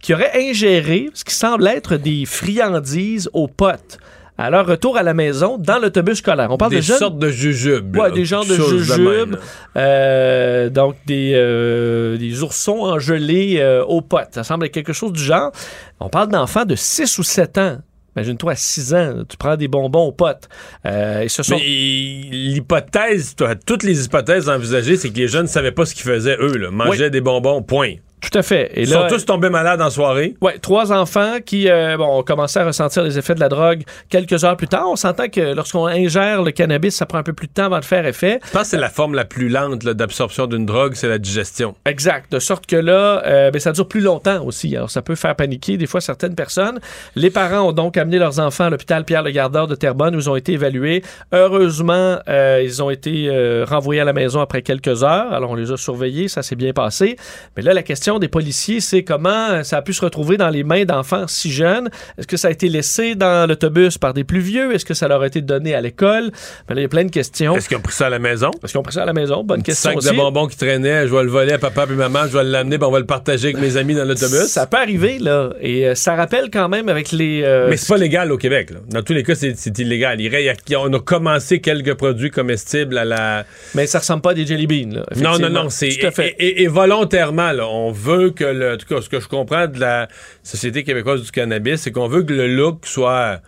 [0.00, 3.98] qui auraient ingéré ce qui semble être des friandises aux potes
[4.40, 6.48] à leur retour à la maison dans l'autobus scolaire.
[6.50, 6.98] On parle Des de jeunes...
[6.98, 7.94] sortes de jujubes.
[7.96, 9.36] Ouais, des genres de jujubes.
[9.76, 14.30] Euh, donc, des, euh, des oursons engelés euh, aux potes.
[14.32, 15.52] Ça semble être quelque chose du genre.
[16.00, 17.78] On parle d'enfants de 6 ou 7 ans.
[18.16, 20.48] Imagine-toi, à 6 ans, tu prends des bonbons aux potes.
[20.86, 21.56] Euh, et ce sont...
[21.62, 26.04] L'hypothèse, toi, toutes les hypothèses envisagées, c'est que les jeunes ne savaient pas ce qu'ils
[26.04, 26.70] faisaient, eux, là.
[26.70, 27.10] Mangeaient Oui.
[27.10, 27.94] des bonbons, point.
[28.20, 28.70] Tout à fait.
[28.74, 30.34] Et Ils là, sont tous tombés malades en soirée.
[30.40, 33.82] Ouais, trois enfants qui euh, bon, ont commencé à ressentir les effets de la drogue
[34.08, 34.88] quelques heures plus tard.
[34.90, 37.78] On s'entend que lorsqu'on ingère le cannabis, ça prend un peu plus de temps avant
[37.78, 38.40] de faire effet.
[38.44, 41.74] Je pense que c'est la forme la plus lente d'absorption d'une drogue, c'est la digestion.
[41.86, 42.30] Exact.
[42.30, 44.76] De sorte que là, euh, ben, ça dure plus longtemps aussi.
[44.76, 46.78] Alors, ça peut faire paniquer des fois certaines personnes.
[47.16, 50.36] Les parents ont donc amené leurs enfants à l'hôpital Pierre-le-Gardeur de Terrebonne où ils ont
[50.36, 51.02] été évalués.
[51.32, 53.30] Heureusement, euh, ils ont été
[53.66, 55.32] renvoyés à la maison après quelques heures.
[55.32, 56.28] Alors, on les a surveillés.
[56.28, 57.16] Ça s'est bien passé.
[57.56, 60.64] Mais là, la question des policiers, c'est comment ça a pu se retrouver dans les
[60.64, 61.88] mains d'enfants si jeunes?
[62.18, 64.74] Est-ce que ça a été laissé dans l'autobus par des plus vieux?
[64.74, 66.30] Est-ce que ça leur a été donné à l'école?
[66.68, 67.54] Ben il y a plein de questions.
[67.56, 68.50] Est-ce qu'ils ont pris ça à la maison?
[68.62, 69.44] Est-ce qu'ils ont pris ça à la maison?
[69.44, 70.10] Bonne Un question sac aussi.
[70.10, 72.78] de bonbons qui traînait, je vais le voler à papa et maman, je vais l'amener,
[72.78, 74.46] puis on va le partager avec mes amis dans l'autobus.
[74.46, 75.50] Ça peut arriver, là.
[75.60, 77.42] Et euh, ça rappelle quand même avec les.
[77.44, 78.70] euh, Mais c'est pas légal au Québec.
[78.70, 78.78] Là.
[78.88, 80.20] Dans tous les cas, c'est illégal.
[80.20, 80.30] Il
[80.76, 83.44] on a commencé quelques produits comestibles à la.
[83.74, 85.04] Mais ça ressemble pas à des jelly beans, là.
[85.16, 85.68] Non, non, non.
[85.70, 88.74] C'est et, et- et volontairement, là, on veut que le.
[88.74, 90.08] En tout cas, ce que je comprends de la
[90.42, 93.40] Société québécoise du cannabis, c'est qu'on veut que le look soit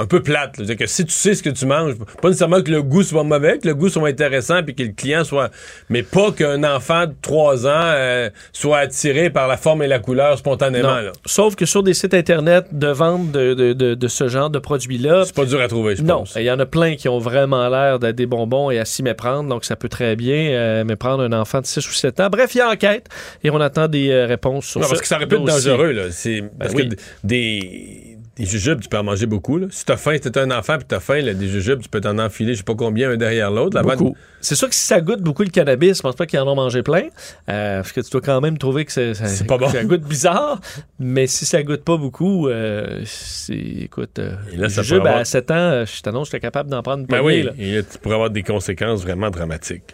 [0.00, 0.56] un peu plate.
[0.58, 0.64] là.
[0.64, 3.22] C'est-à-dire que si tu sais ce que tu manges, pas nécessairement que le goût soit
[3.24, 5.50] mauvais, que le goût soit intéressant, puis que le client soit.
[5.88, 9.98] Mais pas qu'un enfant de 3 ans euh, soit attiré par la forme et la
[9.98, 10.88] couleur spontanément.
[10.96, 11.02] Non.
[11.02, 11.12] là.
[11.26, 14.58] Sauf que sur des sites internet de vente de, de- de- de ce genre de
[14.58, 15.24] produits-là.
[15.26, 16.34] C'est pas dur à trouver, je Non, pense.
[16.36, 19.02] il y en a plein qui ont vraiment l'air d'être des bonbons et à s'y
[19.02, 22.28] méprendre, donc ça peut très bien euh, méprendre un enfant de 6 ou 7 ans.
[22.30, 23.06] Bref, il y a enquête
[23.44, 25.92] et on attend des euh, réponses sur Non, parce que ça aurait pu être dangereux.
[25.92, 26.04] Là.
[26.10, 26.88] C'est, parce oui.
[26.88, 26.94] que
[27.24, 29.58] des, des jujubes, tu peux en manger beaucoup.
[29.58, 29.66] Là.
[29.70, 32.00] Si t'as faim, si t'es un enfant puis t'as faim, là, des jujubes, tu peux
[32.00, 33.76] t'en enfiler, je sais pas combien, un derrière l'autre.
[33.76, 34.16] La Beaucoup.
[34.40, 36.54] C'est sûr que si ça goûte beaucoup le cannabis, je pense pas qu'ils en ont
[36.54, 37.02] mangé plein.
[37.48, 39.68] euh, parce que tu dois quand même trouver que c'est, pas bon.
[39.68, 40.60] ça goûte bizarre.
[40.98, 44.98] Mais si ça goûte pas beaucoup, euh, c'est, écoute, euh, Et là, les ça jujubes,
[45.00, 47.52] avoir- à 7 ans, euh, je t'annonce, j'étais capable d'en prendre une Ben oui, là.
[47.58, 49.92] et là, tu pourrais avoir des conséquences vraiment dramatiques.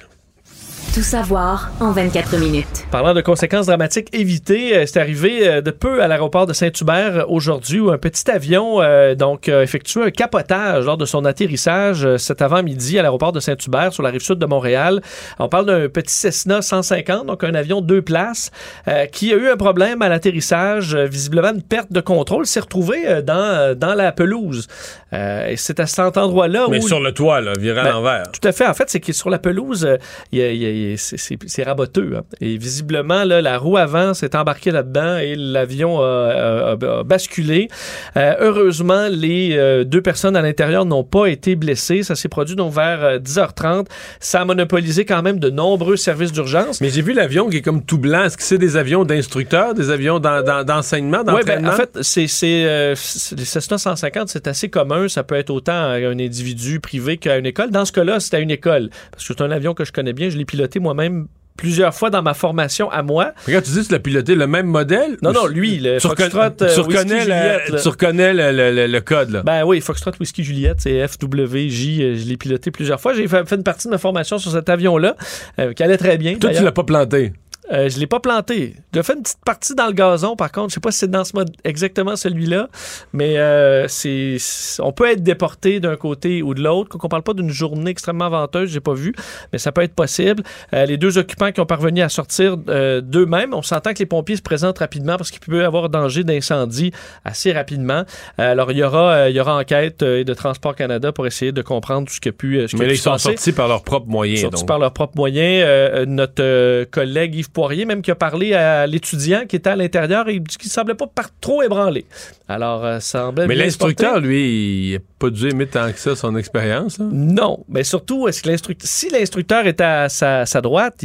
[0.97, 2.87] Tout savoir en 24 minutes.
[2.91, 7.17] Parlant de conséquences dramatiques évitées, euh, c'est arrivé euh, de peu à l'aéroport de Saint-Hubert
[7.19, 11.27] euh, aujourd'hui où un petit avion euh, donc a effectué un capotage lors de son
[11.27, 15.03] atterrissage euh, cet avant-midi à l'aéroport de Saint-Hubert sur la rive sud de Montréal.
[15.39, 18.51] On parle d'un petit Cessna 150, donc un avion deux places
[18.89, 22.61] euh, qui a eu un problème à l'atterrissage, euh, visiblement une perte de contrôle, s'est
[22.61, 24.67] retrouvé euh, dans dans la pelouse.
[25.13, 27.91] Euh, et c'est à cet endroit-là Mais où sur le toit, là, viré à Ben,
[27.91, 28.23] l'envers.
[28.33, 28.67] tout à fait.
[28.67, 29.99] En fait, c'est que sur la pelouse, euh,
[30.33, 32.15] il y a- il y a- il y a- c'est- raboteux.
[32.17, 32.23] hein.
[32.41, 37.69] Et visiblement, là, la roue avant s'est embarquée là-dedans et l'avion a, a- a basculé.
[38.17, 42.03] Euh, heureusement, les euh, deux personnes à l'intérieur n'ont pas été blessées.
[42.03, 43.87] Ça s'est produit donc vers euh, 10h30.
[44.21, 46.81] Ça a monopolisé quand même de nombreux services d'urgence.
[46.81, 48.25] Mais j'ai vu l'avion qui est comme tout blanc.
[48.25, 51.71] Est-ce que c'est des avions d'instructeurs, des avions d'en- d'en- d'enseignement, Oui, ben, d'entraînement?
[51.71, 52.27] en fait, c'est,
[52.67, 55.09] euh, c'est- les Cessna 150, c'est assez commun.
[55.09, 57.71] Ça peut être autant à un individu privé qu'à une école.
[57.71, 58.91] Dans ce cas-là, c'est à une école.
[59.11, 60.29] Parce que c'est un avion que je connais bien.
[60.29, 61.27] Je l'ai piloté moi-même
[61.57, 63.33] plusieurs fois dans ma formation à moi.
[63.47, 65.17] Regarde, tu dis que tu l'as piloté le même modèle?
[65.23, 68.87] Non, non, lui, le tu, Foxtrot, euh, tu reconnais Juliette, tu reconnais le, le- le-
[68.87, 69.43] le code, là.
[69.43, 72.01] Ben oui, Foxtrot Whisky Juliette, c'est FWJ.
[72.03, 73.15] euh, Je l'ai piloté plusieurs fois.
[73.15, 75.17] J'ai fait, une partie de ma formation sur cet avion-là,
[75.59, 76.35] euh, qui allait très bien.
[76.35, 77.33] Toi, tu l'as pas planté.
[77.73, 78.77] Euh, je l'ai pas planté.
[78.95, 80.71] J'ai fait une petite partie dans le gazon, par contre.
[80.71, 82.69] Je sais pas si c'est dans ce mode exactement celui-là,
[83.13, 84.37] mais euh, c'est,
[84.79, 86.91] on peut être déporté d'un côté ou de l'autre.
[86.91, 89.15] Quand on parle pas d'une journée extrêmement venteuse, j'ai pas vu,
[89.53, 90.43] mais ça peut être possible.
[90.75, 94.07] Euh, les deux occupants qui ont parvenu à sortir euh, d'eux-mêmes, on s'entend que les
[94.07, 96.93] pompiers se présentent rapidement parce qu'il peut y avoir danger d'incendie
[97.25, 98.05] assez rapidement.
[98.39, 101.63] Alors il y aura, euh, il y aura enquête de Transport Canada pour essayer de
[101.63, 103.53] comprendre tout ce qui a pu, ce qui a Mais là, pu ils sont sortis
[103.53, 104.41] par leurs propres moyens.
[104.43, 104.69] Sortis donc.
[104.69, 106.07] par leurs propres moyens.
[106.07, 110.43] Notre collègue Yves Poirier, même qui a parlé à l'étudiant qui était à l'intérieur, il
[110.43, 112.05] dit qu'il semblait pas par trop ébranlé.
[112.49, 116.15] Alors, euh, semblait Mais l'instructeur, se lui, il n'a pas dû aimer tant que ça
[116.15, 116.99] son expérience.
[116.99, 121.03] Non, mais surtout, est-ce que l'instructeur, si l'instructeur est à sa, sa droite,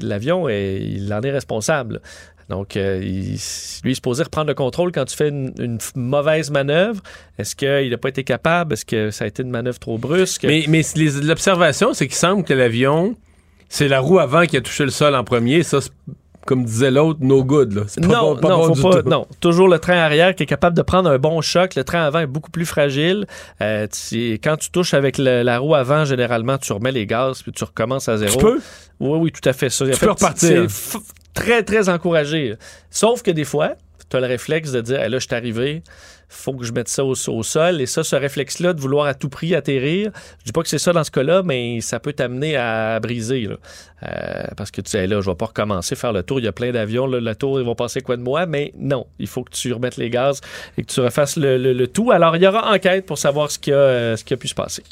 [0.00, 2.00] l'avion, il en est responsable.
[2.48, 3.38] Donc, euh, il- lui,
[3.84, 7.02] il est supposé reprendre le contrôle quand tu fais une, mauvaise manœuvre.
[7.38, 8.72] Est-ce qu'il n'a pas été capable?
[8.72, 10.44] Est-ce que ça a été une manœuvre trop brusque?
[10.44, 10.64] Mais,
[11.22, 13.14] l'observation, c'est qu'il semble que l'avion,
[13.74, 15.62] c'est la roue avant qui a touché le sol en premier.
[15.64, 15.78] Ça,
[16.46, 17.72] comme disait l'autre, no good.
[17.72, 17.82] Là.
[17.88, 19.26] C'est pas non, bon- pas non, bon faut pas- non.
[19.40, 21.74] Toujours le train arrière qui est capable de prendre un bon choc.
[21.74, 23.26] Le train avant est beaucoup plus fragile.
[23.62, 27.42] Euh, tu- quand tu touches avec le- la roue avant, généralement, tu remets les gaz
[27.42, 28.32] puis tu recommences à zéro.
[28.32, 28.60] Tu peux?
[29.00, 29.70] Oui, oui, tout à fait.
[29.70, 29.86] Ça.
[29.90, 30.66] Tu peux repartir.
[30.68, 30.98] C'est
[31.34, 32.54] très, très encouragé.
[32.90, 33.72] Sauf que des fois,
[34.10, 35.82] tu as le réflexe de dire, Hey, là, je suis arrivé,
[36.28, 37.80] faut que je mette ça au, sol.
[37.80, 40.10] Et ça, ce réflexe-là de vouloir à tout prix atterrir,
[40.40, 43.48] je dis pas que c'est ça dans ce cas-là, mais ça peut t'amener à briser.
[44.02, 46.40] Euh, parce que tu sais, là, je vais pas recommencer à faire le tour.
[46.40, 47.06] Il y a plein d'avions.
[47.06, 48.46] Le tour, ils vont passer quoi de moi?
[48.46, 50.40] Mais non, il faut que tu remettes les gaz
[50.76, 52.10] et que tu refasses le tout.
[52.10, 54.48] Alors, il y aura enquête pour savoir ce qui a, euh, ce qui a pu
[54.48, 54.82] se passer.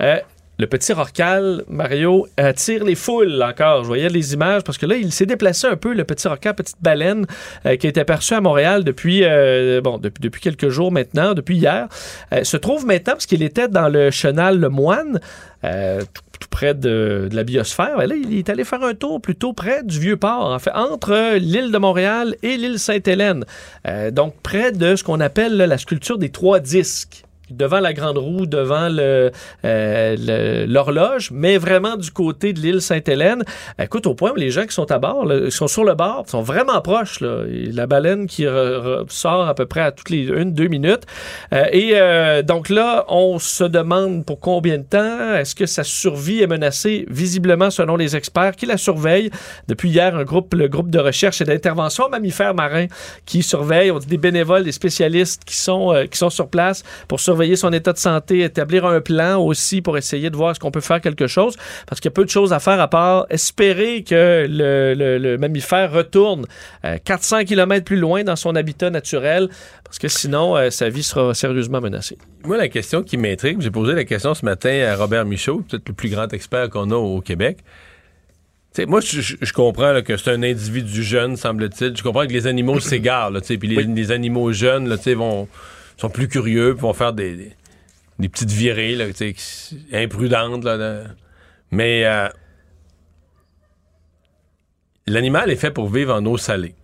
[0.00, 0.18] Euh,
[0.60, 3.82] le petit Rorcal, Mario, attire les foules encore.
[3.82, 6.54] Je voyais les images parce que là, il s'est déplacé un peu, le petit Rorcal,
[6.54, 7.26] petite baleine,
[7.66, 11.88] euh, qui a été aperçu à Montréal depuis, euh, depuis, quelques jours maintenant, depuis hier.
[12.32, 15.18] Euh, se trouve maintenant, parce qu'il était dans le chenal Le Moine,
[15.64, 17.96] euh, tout, près de, la biosphère.
[17.96, 21.36] Ben là, il est allé faire un tour plutôt près du Vieux-Port, en fait, entre
[21.36, 23.44] l'île de Montréal et l'île Sainte-Hélène.
[23.86, 28.18] Euh, donc, près de ce qu'on appelle la sculpture des trois disques devant la grande
[28.18, 33.42] roue, devant euh, l'horloge, mais vraiment du côté de l'île Sainte-Hélène.
[33.78, 36.24] Écoute, au point où les gens qui sont à bord, qui sont sur le bord,
[36.26, 37.20] sont vraiment proches.
[37.20, 37.44] Là.
[37.72, 38.46] La baleine qui
[39.08, 41.04] sort à peu près à toutes les une, deux minutes.
[41.52, 45.34] Euh, et euh, donc là, on se demande pour combien de temps.
[45.34, 47.06] Est-ce que sa survie est menacée?
[47.08, 49.30] Visiblement, selon les experts qui la surveillent.
[49.68, 52.86] Depuis hier, un groupe, le groupe de recherche et d'intervention mammifères marins
[53.26, 53.90] qui surveille.
[53.90, 57.72] On dit des bénévoles, des spécialistes qui sont, qui sont sur place pour surveiller son
[57.72, 61.00] état de santé, établir un plan aussi pour essayer de voir est-ce qu'on peut faire
[61.00, 61.56] quelque chose.
[61.86, 65.18] Parce qu'il y a peu de choses à faire à part espérer que le, le-
[65.18, 66.46] le mammifère retourne
[66.84, 69.48] euh, 400 km plus loin dans son habitat naturel.
[69.84, 72.16] Parce que sinon, euh, sa vie sera sérieusement menacée.
[72.44, 75.88] Moi, la question qui m'intrigue, j'ai posé la question ce matin à Robert Michaud, peut-être
[75.88, 77.58] le plus grand expert qu'on a au Québec.
[78.86, 81.96] Moi, je, je- je comprends là, que c'est un individu jeune, semble-t-il.
[81.96, 85.48] Je comprends que les animaux s'égarent, puis les, les animaux jeunes là, vont,
[86.00, 87.52] sont plus curieux, puis vont faire des, des,
[88.18, 89.06] des petites virées là,
[89.92, 90.64] imprudentes.
[90.64, 91.02] Là, là.
[91.70, 92.28] Mais euh,
[95.06, 96.74] l'animal est fait pour vivre en eau salée.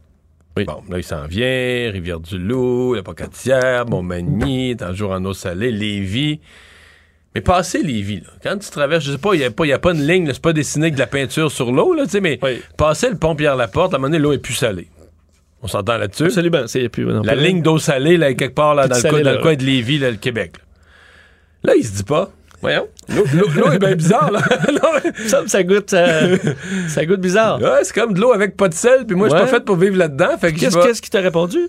[0.64, 6.40] Bon, là, il s'en vient, Rivière-du-Loup, la Pocatière, Montmagny, toujours en eau salée, Lévis.
[7.34, 9.72] Mais passer Lévis, là, quand tu traverses, je sais pas, il n'y a, pas- y
[9.74, 12.40] a pas une ligne, c'est pas dessiné avec de la peinture sur l'eau, là, mais
[12.78, 14.88] passer le pont Pierre-Laporte, à un moment donné, l'eau est plus salée.
[15.66, 16.26] On s'entend là-dessus?
[16.26, 16.64] Absolument.
[16.92, 19.30] Plus, non, La ligne d'eau salée, là, quelque part, là, dans, le, salée, coin, dans
[19.30, 19.56] là, le coin ouais.
[19.56, 20.52] de Lévis, là, le Québec.
[21.64, 22.30] Là, il se dit pas.
[22.60, 22.86] Voyons.
[23.08, 24.38] L'eau, est bien bizarre, là.
[25.26, 26.36] ça, ça goûte, euh,
[26.86, 27.60] ça goûte bizarre.
[27.60, 29.64] Ouais, c'est comme de l'eau avec pas de sel, puis moi, je suis pas fait
[29.64, 30.36] pour vivre là-dedans.
[30.40, 31.68] Qu'est-ce qu'est-ce qui t'a répondu?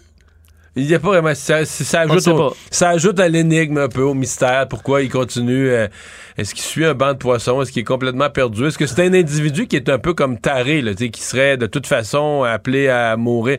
[0.78, 1.34] Il y a pas vraiment.
[1.36, 2.56] Ça, ajoute, sait au- pas.
[2.72, 4.68] ça ajoute à l'énigme un peu, au mystère.
[4.70, 5.70] Pourquoi il continue.
[5.70, 5.88] euh,
[6.38, 7.62] Est-ce qu'il suit un banc de poissons?
[7.62, 8.68] Est-ce qu'il est complètement perdu?
[8.68, 11.66] Est-ce que c'est un individu qui est un peu comme taré, là, qui serait de
[11.66, 13.58] toute façon appelé à mourir?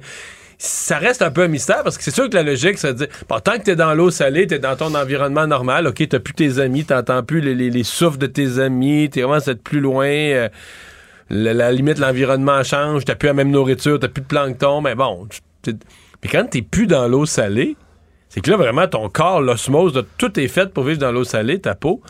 [0.60, 3.06] Ça reste un peu un mystère parce que c'est sûr que la logique, ça dit
[3.28, 6.34] bon, tant que t'es dans l'eau salée, t'es dans ton environnement normal, ok, t'as plus
[6.34, 9.78] tes amis, t'entends plus les, les, les souffles de tes amis, t'es vraiment d'être plus
[9.80, 10.06] loin.
[10.08, 10.48] euh,
[11.30, 14.96] la, la limite, l'environnement change, t'as plus la même nourriture, t'as plus de plancton, mais
[14.96, 15.28] bon.
[16.22, 17.76] Mais quand t'es plus dans l'eau salée,
[18.28, 21.60] c'est que là, vraiment, ton corps, l'osmose, tout est fait pour vivre dans l'eau salée,
[21.60, 22.02] ta peau.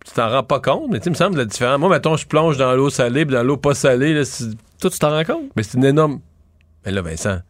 [0.00, 1.78] puis Tu t'en rends pas compte, mais tu me semble la différence.
[1.78, 4.22] Moi, mettons, je plonge dans l'eau salée, puis dans l'eau pas salée, là,
[4.80, 5.50] Toi, tu t'en rends compte?
[5.56, 6.20] Mais c'est une énorme.
[6.84, 7.40] Mais là, Vincent,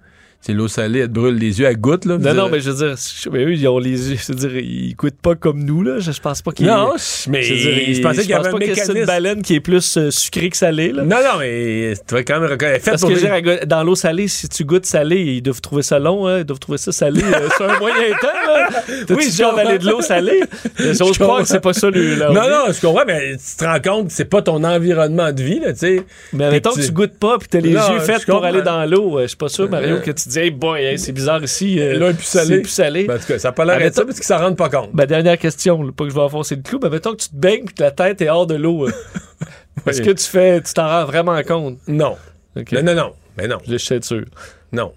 [0.47, 2.19] C'est l'eau salée, elle te brûle les yeux, elle goûte, là.
[2.19, 4.39] Non, non, mais je veux dire, je- mais eux, ils ont les yeux, je veux
[4.39, 5.99] dire, ils goûtent pas comme nous, là.
[5.99, 6.67] Je, je pense pas qu'ils.
[6.69, 6.93] Non,
[7.29, 9.07] mais je veux dire, je pensais qu'il y avait un c'est une mécanisme.
[9.07, 11.03] baleine qui est plus euh, sucrée que salée, là.
[11.03, 12.85] Non, non, mais tu vas quand même reconnaître.
[12.85, 15.43] Parce pour que je des- veux dire, dans l'eau salée, si tu goûtes salé, ils
[15.43, 18.29] doivent trouver ça long, hein, ils doivent trouver ça salé euh, sur un moyen temps.
[18.47, 18.69] Là.
[19.11, 20.41] Oui, je avalé de l'eau salée?
[20.79, 23.57] J'ose Je croire que c'est pas ça, le, leur Non, non, je comprends, mais tu
[23.59, 26.03] te rends compte que c'est pas ton environnement de vie, là, tu sais.
[26.33, 29.19] Mais mettons que tu goûtes pas puis t'as les yeux faits pour aller dans l'eau.
[29.19, 31.43] euh, Je suis pas sûr, Mario, Euh, que tu te hey boy, hey, c'est bizarre
[31.43, 31.79] ici.
[31.81, 32.25] euh, est plus.
[32.25, 33.05] C'est plus salé.
[33.05, 34.69] Ben, en tout cas, ça n'a pas l'air d'être ça parce qu'ils s'en rendent pas
[34.69, 34.93] compte.
[34.95, 37.29] Ma dernière question, là, pas que je vais enfoncer le clou, mais mettons que tu
[37.29, 38.87] te baignes puis que la tête est hors de l'eau.
[38.89, 38.93] euh,
[39.87, 41.79] Est-ce que tu fais, tu t'en rends vraiment compte?
[41.87, 42.17] Non.
[42.57, 42.73] Ok.
[42.73, 43.13] Non, non, non.
[43.37, 43.59] Mais non.
[43.69, 44.25] Je suis sûr.
[44.73, 44.93] Non.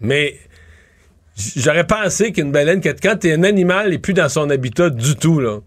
[0.00, 0.36] Mais
[1.56, 5.40] j'aurais pensé qu'une baleine, quand t'es un animal n'est plus dans son habitat du tout,
[5.40, 5.58] là,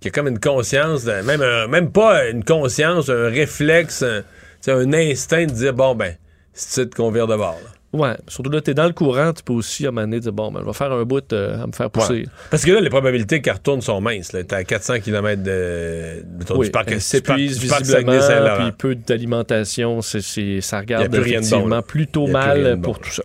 [0.00, 4.22] qui a comme une conscience, de- même, un- même pas une conscience, un réflexe, un,
[4.68, 6.14] un instinct de dire, bon, ben,
[6.52, 7.58] c'est qu'on vire de bord.
[7.64, 7.70] là.
[7.92, 10.32] Ouais, surtout là, t'es dans le courant, tu peux aussi à un moment donné dire,
[10.32, 12.12] bon, ben, je vais faire un bout euh, à me faire pousser.
[12.12, 12.24] Ouais.
[12.50, 14.28] Parce que là, les probabilités qu'elle retourne sont minces.
[14.28, 18.18] T'es à 400 km de, mettons, Oui, du parc elle s'épuise visiblement,
[18.58, 21.82] puis peu d'alimentation, ça regarde de bon, effectivement là.
[21.82, 23.22] plutôt mal de pour bon, tout ça.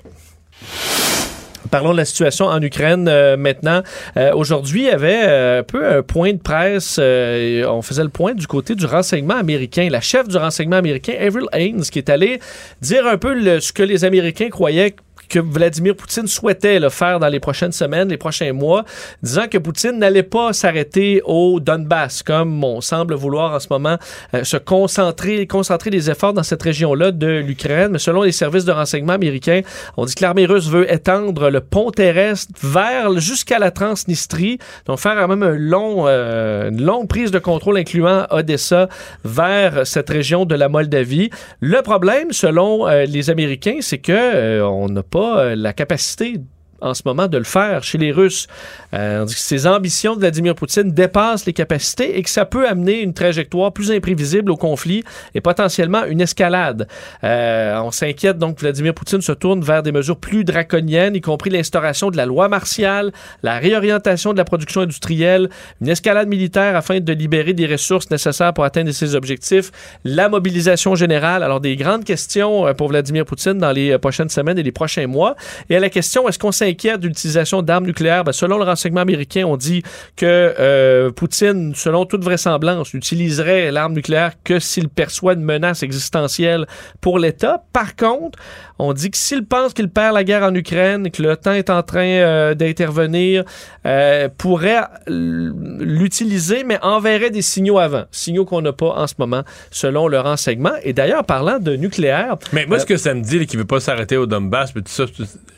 [1.71, 3.81] Parlons de la situation en Ukraine euh, maintenant.
[4.17, 6.97] Euh, Aujourd'hui, il y avait euh, un peu un point de presse.
[7.01, 9.87] euh, on faisait le point du côté du renseignement américain.
[9.89, 12.39] La chef du renseignement américain, Avril Haines, qui est allée
[12.81, 14.95] dire un peu le- ce que les Américains croyaient
[15.31, 18.83] que Vladimir Poutine souhaitait là, faire dans les prochaines semaines, les prochains mois,
[19.23, 23.97] disant que Poutine n'allait pas s'arrêter au Donbass, comme on semble vouloir en ce moment
[24.33, 27.93] euh, se concentrer, concentrer les efforts dans cette région-là de l'Ukraine.
[27.93, 29.61] Mais selon les services de renseignement américains,
[29.95, 34.99] on dit que l'armée russe veut étendre le pont terrestre vers jusqu'à la Transnistrie, donc
[34.99, 38.89] faire même euh, une longue prise de contrôle incluant Odessa
[39.23, 41.29] vers cette région de la Moldavie.
[41.61, 46.41] Le problème, selon euh, les Américains, c'est que on n'a pas euh, la capacité
[46.81, 48.47] en ce moment de le faire chez les Russes.
[48.93, 52.45] Euh, on dit que ces ambitions de Vladimir Poutine dépassent les capacités et que ça
[52.45, 55.03] peut amener une trajectoire plus imprévisible au conflit
[55.35, 56.87] et potentiellement une escalade.
[57.23, 61.21] Euh, on s'inquiète donc que Vladimir Poutine se tourne vers des mesures plus draconiennes, y
[61.21, 63.11] compris l'instauration de la loi martiale,
[63.43, 65.49] la réorientation de la production industrielle,
[65.81, 69.71] une escalade militaire afin de libérer des ressources nécessaires pour atteindre ses objectifs,
[70.03, 71.43] la mobilisation générale.
[71.43, 74.71] Alors des grandes questions euh, pour Vladimir Poutine dans les euh, prochaines semaines et les
[74.71, 75.35] prochains mois.
[75.69, 78.23] Et à la question, est-ce qu'on s'inquiète de l'utilisation d'armes nucléaires?
[78.23, 79.83] Ben, selon le renseignement américain, on dit
[80.15, 80.25] que
[80.59, 86.65] euh, Poutine, selon toute vraisemblance, n'utiliserait l'arme nucléaire que s'il perçoit une menace existentielle
[87.01, 87.63] pour l'État.
[87.73, 88.39] Par contre,
[88.79, 91.69] on dit que s'il pense qu'il perd la guerre en Ukraine que le temps est
[91.69, 93.43] en train euh, d'intervenir,
[93.85, 98.05] euh, pourrait l'utiliser, mais enverrait des signaux avant.
[98.11, 100.73] Signaux qu'on n'a pas en ce moment, selon le renseignement.
[100.83, 102.37] Et d'ailleurs, parlant de nucléaire...
[102.53, 104.81] Mais moi, ce que ça me dit, là, qu'il veut pas s'arrêter au Donbass, puis
[104.81, 105.05] tout ça,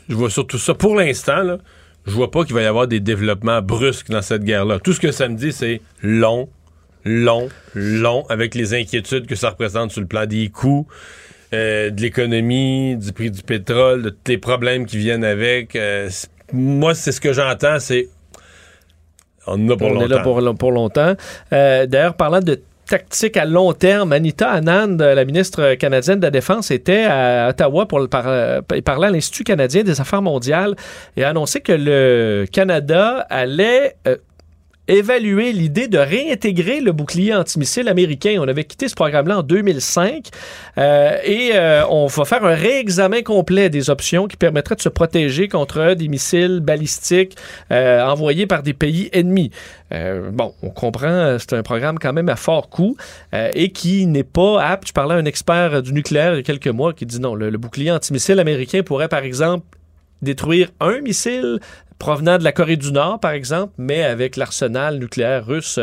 [0.08, 0.74] je vois surtout ça.
[0.74, 1.58] Pour l'instant,
[2.06, 4.78] je vois pas qu'il va y avoir des développements brusques dans cette guerre-là.
[4.78, 6.48] Tout ce que ça me dit, c'est long,
[7.04, 10.86] long, long, avec les inquiétudes que ça représente sur le plan des coûts,
[11.52, 15.76] euh, de l'économie, du prix du pétrole, de tous les problèmes qui viennent avec.
[15.76, 16.10] Euh,
[16.52, 18.08] moi, c'est ce que j'entends, c'est
[19.46, 21.14] on en a pour on est là pour, pour longtemps.
[21.52, 26.30] Euh, D'ailleurs, parlant de tactique à long terme, Anita Anand, la ministre canadienne de la
[26.30, 28.24] Défense, était à Ottawa pour le par,
[28.84, 30.74] parler à l'Institut canadien des affaires mondiales
[31.16, 34.16] et a annoncé que le Canada allait euh,
[34.88, 38.36] évaluer l'idée de réintégrer le bouclier antimissile américain.
[38.40, 40.28] On avait quitté ce programme-là en 2005
[40.76, 44.88] euh, et euh, on va faire un réexamen complet des options qui permettraient de se
[44.88, 47.36] protéger contre des missiles balistiques
[47.70, 49.50] euh, envoyés par des pays ennemis.
[50.32, 52.96] Bon, on comprend, c'est un programme quand même à fort coût
[53.32, 54.88] et qui n'est pas apte.
[54.88, 57.36] Je parlais à un expert du nucléaire il y a quelques mois qui dit non,
[57.36, 59.64] le bouclier antimissile américain pourrait par exemple
[60.24, 61.60] détruire un missile
[61.98, 65.78] provenant de la Corée du Nord, par exemple, mais avec l'arsenal nucléaire russe.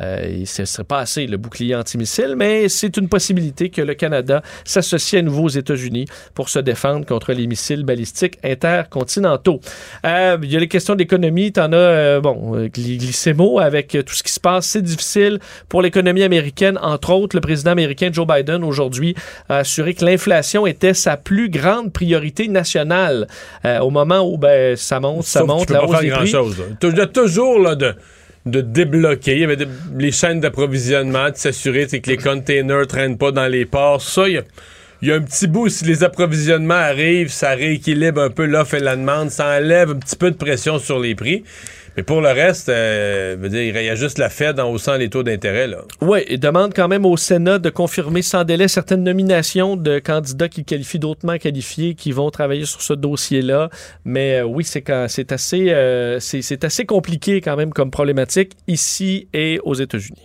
[0.00, 3.94] Euh, ce ne serait pas assez le bouclier antimissile, mais c'est une possibilité que le
[3.94, 9.60] Canada s'associe à nouveau aux États-Unis pour se défendre contre les missiles balistiques intercontinentaux.
[10.04, 11.52] Euh, il y a les questions d'économie.
[11.52, 14.40] Tu en as, euh, bon, euh, gly- glissé mot avec euh, tout ce qui se
[14.40, 14.66] passe.
[14.66, 16.78] C'est difficile pour l'économie américaine.
[16.82, 19.14] Entre autres, le président américain Joe Biden aujourd'hui
[19.48, 23.26] a assuré que l'inflation était sa plus grande priorité nationale
[23.64, 25.92] euh, au moment où ben, ça monte, ça que monte, tu peux la pas hausse
[25.92, 26.30] faire des prix.
[26.32, 26.58] grand-chose.
[26.58, 26.64] là.
[26.80, 27.94] Tu- Il y a toujours là, de,
[28.46, 29.34] de débloquer.
[29.34, 29.58] Il y avait
[29.96, 34.00] les chaînes d'approvisionnement, de s'assurer que les containers traînent pas dans les ports.
[34.00, 34.44] Ça, il y a-
[35.02, 38.74] il y a un petit bout, si les approvisionnements arrivent, ça rééquilibre un peu l'offre
[38.74, 41.44] et la demande, ça enlève un petit peu de pression sur les prix.
[41.96, 45.22] Mais pour le reste, euh, il y a juste la Fed en haussant les taux
[45.22, 45.70] d'intérêt.
[46.02, 50.48] Oui, il demande quand même au Sénat de confirmer sans délai certaines nominations de candidats
[50.48, 53.70] qui qualifient d'autrement qualifiés qui vont travailler sur ce dossier-là.
[54.04, 59.74] Mais euh, oui, euh, c'est c'est assez compliqué quand même comme problématique ici et aux
[59.74, 60.24] États-Unis.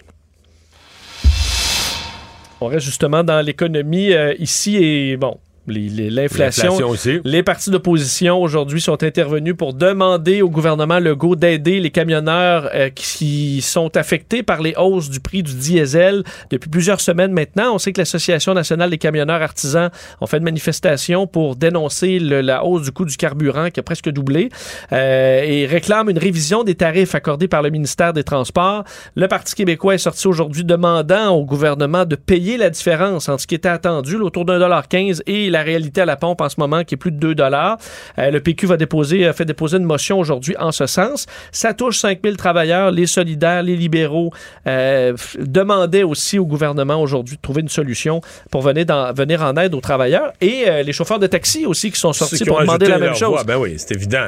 [2.61, 5.39] On reste justement dans l'économie euh, ici et bon.
[5.71, 6.77] Les- les- L'inflation.
[6.87, 7.19] Aussi.
[7.23, 12.89] Les partis d'opposition aujourd'hui sont intervenus pour demander au gouvernement Legault d'aider les camionneurs euh,
[12.89, 17.73] qui sont affectés par les hausses du prix du diesel depuis plusieurs semaines maintenant.
[17.75, 19.89] On sait que l'Association nationale des camionneurs artisans
[20.19, 23.83] ont fait une manifestation pour dénoncer le- la hausse du coût du carburant qui a
[23.83, 24.49] presque doublé
[24.91, 28.83] euh, et réclame une révision des tarifs accordés par le ministère des Transports.
[29.15, 33.47] Le Parti québécois est sorti aujourd'hui demandant au gouvernement de payer la différence entre ce
[33.47, 36.55] qui était attendu, autour d'un dollar 15 et la réalité à la pompe en ce
[36.59, 37.77] moment qui est plus de 2 dollars.
[38.17, 41.25] Euh, le PQ va déposer, a fait déposer une motion aujourd'hui en ce sens.
[41.51, 44.31] Ça touche 5000 travailleurs, les solidaires, les libéraux
[44.67, 48.21] euh, demandaient aussi au gouvernement aujourd'hui de trouver une solution
[48.51, 51.91] pour venir, dans- venir en aide aux travailleurs et euh, les chauffeurs de taxi aussi
[51.91, 53.29] qui sont sortis qui pour demander la même chose.
[53.29, 54.27] voix, Ben oui, c'est évident.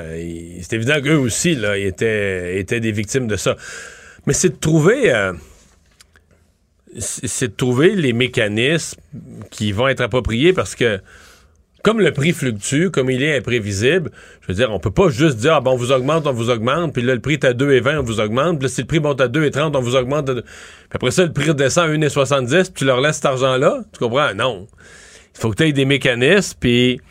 [0.62, 3.56] C'est évident qu'eux aussi, là, étaient, étaient des victimes de ça.
[4.26, 5.14] Mais c'est de trouver.
[5.14, 5.34] euh,
[7.00, 9.00] c'est de trouver les mécanismes
[9.52, 11.00] qui vont être appropriés parce que
[11.84, 14.10] comme le prix fluctue, comme il est imprévisible,
[14.42, 16.50] je veux dire, on peut pas juste dire, ah bon, on vous augmente, on vous
[16.50, 18.88] augmente, puis là, le prix est à 2,20, on vous augmente, puis là, si le
[18.88, 20.30] prix monte à 2,30, on vous augmente.
[20.30, 20.50] à deux- Puis
[20.94, 23.82] après ça, le prix redescend à 1,70, puis tu leur laisses cet argent-là.
[23.92, 24.34] Tu comprends?
[24.34, 24.66] Non.
[25.36, 27.02] Il faut que tu aies des mécanismes, puis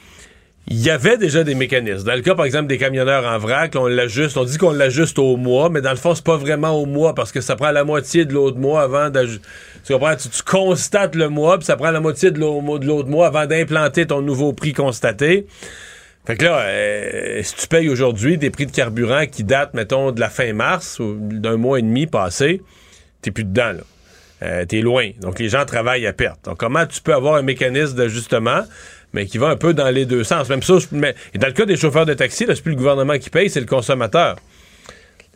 [0.68, 2.06] il y avait déjà des mécanismes.
[2.06, 5.18] Dans le cas, par exemple, des camionneurs en vrac, on l'ajuste, on dit qu'on l'ajuste
[5.18, 7.72] au mois, mais dans le fond, c'est pas vraiment au mois parce que ça prend
[7.72, 9.44] la moitié de l'autre mois avant d'ajuster.
[9.84, 9.94] Tu?
[9.94, 14.22] Tu, constates le mois, puis ça prend la moitié de l'autre mois avant d'implanter ton
[14.22, 15.46] nouveau prix constaté.
[16.24, 20.12] Fait que là, euh, si tu payes aujourd'hui des prix de carburant qui datent, mettons,
[20.12, 22.62] de la fin mars ou d'un mois et demi passé,
[23.22, 23.82] t'es plus dedans, là.
[24.42, 25.10] Euh, t'es loin.
[25.20, 26.44] Donc, les gens travaillent à perte.
[26.44, 28.62] Donc, comment tu peux avoir un mécanisme d'ajustement,
[29.12, 30.48] mais qui va un peu dans les deux sens?
[30.48, 32.76] Même ça, mais, et dans le cas des chauffeurs de taxi, là, c'est plus le
[32.78, 34.36] gouvernement qui paye, c'est le consommateur.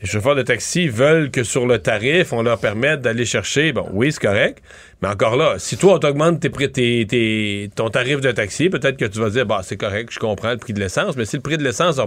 [0.03, 3.73] Les chauffeurs de taxi veulent que sur le tarif, on leur permette d'aller chercher.
[3.73, 4.62] Bon, oui, c'est correct.
[5.01, 8.69] Mais encore là, si toi, on t'augmente tes prix- tes- tes- ton tarif de taxi,
[8.69, 11.16] peut-être que tu vas dire, bah, c'est correct, je comprends le prix de l'essence.
[11.16, 12.07] Mais si le prix de l'essence ça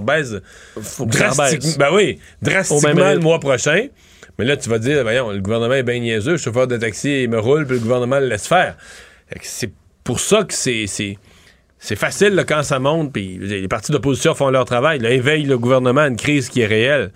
[1.08, 3.88] drastiquement, ben oui, drastiquement le mois prochain,
[4.38, 7.24] mais là, tu vas dire, voyons, le gouvernement est bien niaiseux, le chauffeur de taxi
[7.24, 8.76] il me roule, puis le gouvernement le laisse faire.
[9.42, 9.72] C'est
[10.04, 10.86] pour ça que c'est.
[11.80, 15.46] C'est- facile là, quand ça monte, puis les partis d'opposition font leur travail, là, éveillent
[15.46, 17.12] le gouvernement à une crise qui est réelle.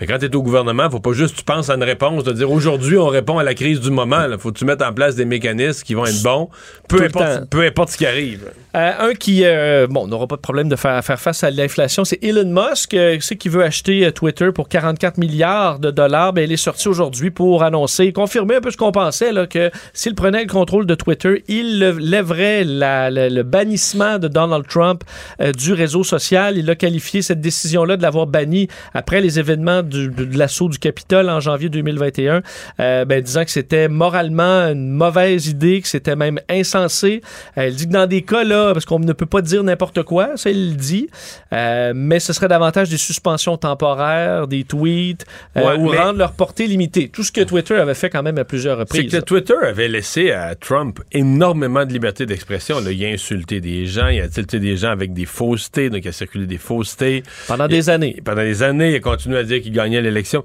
[0.00, 2.32] Mais quand tu es au gouvernement, faut pas juste tu penses à une réponse, de
[2.32, 4.26] dire aujourd'hui on répond à la crise du moment.
[4.26, 4.38] Là.
[4.38, 6.48] Faut que tu mettes en place des mécanismes qui vont être bons,
[6.88, 8.50] peu, importe, peu importe ce qui arrive.
[8.76, 12.04] Euh, un qui, euh, bon, n'aura pas de problème de faire, faire face à l'inflation,
[12.04, 16.32] c'est Elon Musk, euh, c'est qui veut acheter euh, Twitter pour 44 milliards de dollars.
[16.32, 19.70] Ben, il est sorti aujourd'hui pour annoncer, confirmer un peu ce qu'on pensait, là, que
[19.92, 25.04] s'il prenait le contrôle de Twitter, il lèverait la- la- le bannissement de Donald Trump
[25.40, 26.56] euh, du réseau social.
[26.58, 30.78] Il a qualifié cette décision-là de l'avoir banni après les événements du- de, l'assaut du
[30.78, 32.42] Capitole en janvier 2021,
[32.80, 37.20] euh, ben, disant que c'était moralement une mauvaise idée, que c'était même insensé.
[37.56, 40.36] Il dit que dans des cas, là, parce qu'on ne peut pas dire n'importe quoi,
[40.36, 41.08] ça il le dit,
[41.52, 45.26] euh, mais ce serait davantage des suspensions temporaires, des tweets,
[45.56, 47.08] euh, ou mais- rendre leur portée limitée.
[47.08, 49.12] Tout ce que Twitter avait fait quand même à plusieurs C'est reprises.
[49.12, 52.76] que Twitter avait laissé à Trump énormément de liberté d'expression.
[52.88, 56.08] Il a insulté des gens, il a insulté des gens avec des faussetés, donc il
[56.08, 57.22] a circulé des faussetés.
[57.48, 58.20] Pendant des années.
[58.24, 60.44] Pendant des années, il a continué à dire qu'il gagnait l'élection.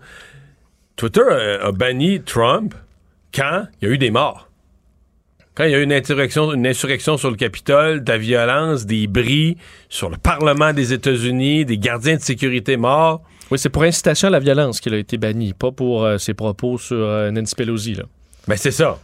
[0.95, 2.73] Twitter a, a banni Trump
[3.33, 4.48] quand il y a eu des morts.
[5.59, 8.85] Quand il y a eu une insurrection, une insurrection sur le Capitole, de la violence,
[8.85, 9.57] des bris
[9.89, 13.21] sur le Parlement des États-Unis, des gardiens de sécurité morts.
[13.51, 16.33] Oui, c'est pour incitation à la violence qu'il a été banni, pas pour euh, ses
[16.33, 17.95] propos sur euh, Nancy Pelosi.
[17.95, 18.03] Là.
[18.47, 18.99] Ben, c'est ça.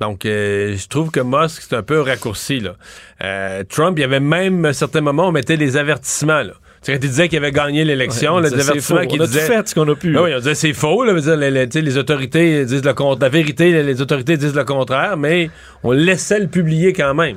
[0.00, 2.60] Donc, euh, je trouve que Musk, c'est un peu raccourci.
[2.60, 3.64] Là.
[3.70, 6.42] Trump, il y avait même, à certains moments, on mettait les avertissements.
[6.42, 6.52] Là.
[6.88, 8.98] Il disait qu'il avait gagné l'élection, Ouais, là, disait, c'est faux.
[9.06, 9.40] qui disaient...
[9.40, 10.12] fait ce qu'on a pu.
[10.14, 11.04] Ben oui, on disait c'est faux.
[11.04, 13.18] Là, dire, les, les- tu sais, les autorités disent le contraire.
[13.20, 15.50] La vérité, les, les autorités disent le contraire, mais
[15.82, 17.36] on laissait le publier quand même.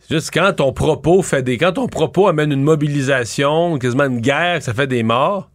[0.00, 1.58] C'est juste quand ton propos fait des...
[1.58, 5.50] Quand ton propos amène une mobilisation, quasiment une guerre, que ça fait des morts,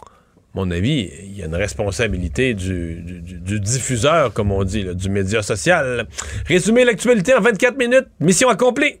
[0.00, 0.06] à
[0.54, 4.84] mon avis, il y a une responsabilité du, du- du- du diffuseur, comme on dit,
[4.84, 6.06] là, du média social.
[6.46, 8.06] Résumer l'actualité en 24 minutes.
[8.20, 9.00] Mission accomplie.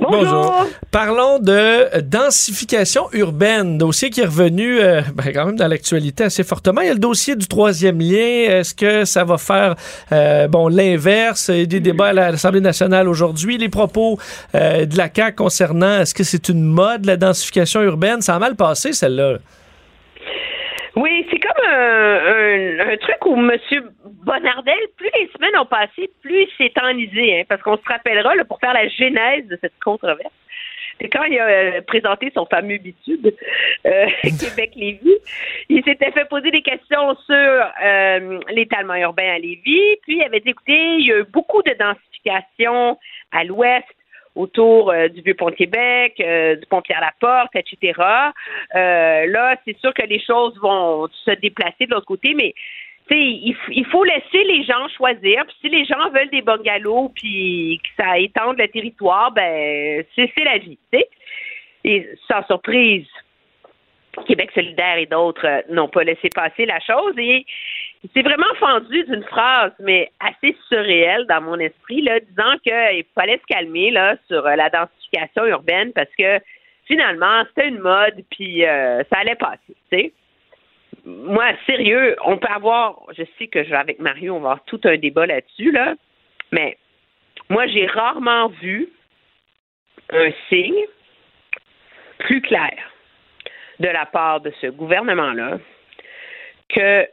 [0.00, 0.66] Bonjour.
[0.90, 6.44] Parlons de densification urbaine, dossier qui est revenu euh, ben, quand même dans l'actualité assez
[6.44, 6.80] fortement.
[6.82, 8.46] Il y a le dossier du troisième lien.
[8.48, 9.74] Est-ce que ça va faire
[10.12, 11.48] euh, bon l'inverse?
[11.48, 13.58] Il y a des débats à l'Assemblée nationale aujourd'hui.
[13.58, 14.18] Les propos
[14.54, 18.20] euh, de la CAQ concernant est-ce que c'est une mode la densification urbaine?
[18.20, 19.38] Ça a mal passé celle-là.
[20.98, 23.56] Oui, c'est comme un, un, un, truc où M.
[24.24, 28.44] Bonardel, plus les semaines ont passé, plus c'est enlisé, hein, parce qu'on se rappellera, là,
[28.44, 30.32] pour faire la genèse de cette controverse,
[31.00, 33.32] c'est quand il a euh, présenté son fameux bitude
[33.86, 35.18] euh, Québec-Lévis,
[35.68, 37.36] il s'était fait poser des questions sur
[37.84, 41.62] euh, l'étalement urbain à Lévis, puis il avait dit, écoutez, il y a eu beaucoup
[41.62, 42.98] de densification
[43.30, 43.86] à l'ouest,
[44.38, 48.00] autour euh, du Vieux-Pont-Québec, euh, du Pont-Pierre-Laporte, etc.
[48.74, 52.54] Euh, là, c'est sûr que les choses vont se déplacer de l'autre côté, mais
[53.10, 55.44] il, il faut laisser les gens choisir.
[55.46, 60.44] Puis si les gens veulent des bungalows puis que ça étende le territoire, ben c'est
[60.44, 60.78] la vie.
[61.84, 63.06] Et sans surprise,
[64.26, 67.14] Québec solidaire et d'autres n'ont pas laissé passer la chose
[68.14, 73.38] c'est vraiment fendu d'une phrase, mais assez surréelle dans mon esprit, là, disant qu'il fallait
[73.38, 76.38] se calmer là, sur euh, la densification urbaine parce que
[76.86, 80.12] finalement, c'était une mode, puis euh, ça allait passer.
[81.04, 84.80] Moi, sérieux, on peut avoir, je sais que je, avec Mario, on va avoir tout
[84.84, 85.94] un débat là-dessus, là,
[86.52, 86.78] mais
[87.50, 88.88] moi, j'ai rarement vu
[90.10, 90.84] un signe
[92.18, 92.92] plus clair
[93.80, 95.58] de la part de ce gouvernement-là
[96.68, 97.06] que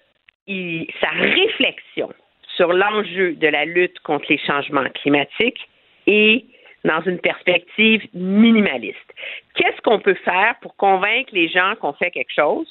[0.48, 2.10] sa réflexion
[2.56, 5.60] sur l'enjeu de la lutte contre les changements climatiques
[6.08, 6.46] est
[6.84, 8.98] dans une perspective minimaliste.
[9.56, 12.68] Qu'est-ce qu'on peut faire pour convaincre les gens qu'on fait quelque chose,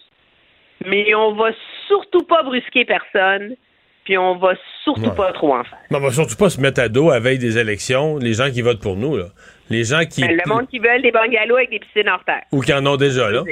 [0.87, 1.51] mais on va
[1.89, 3.57] surtout pas brusquer personne,
[4.05, 5.79] puis on va surtout pas trop en faire.
[5.91, 8.51] Non, on va surtout pas se mettre à dos à veille des élections, les gens
[8.51, 9.27] qui votent pour nous, là.
[9.71, 10.21] Les gens qui.
[10.21, 12.43] Ben, le monde qui veulent des bungalows avec des piscines hors terre.
[12.53, 13.43] Ou qui en ont déjà, là.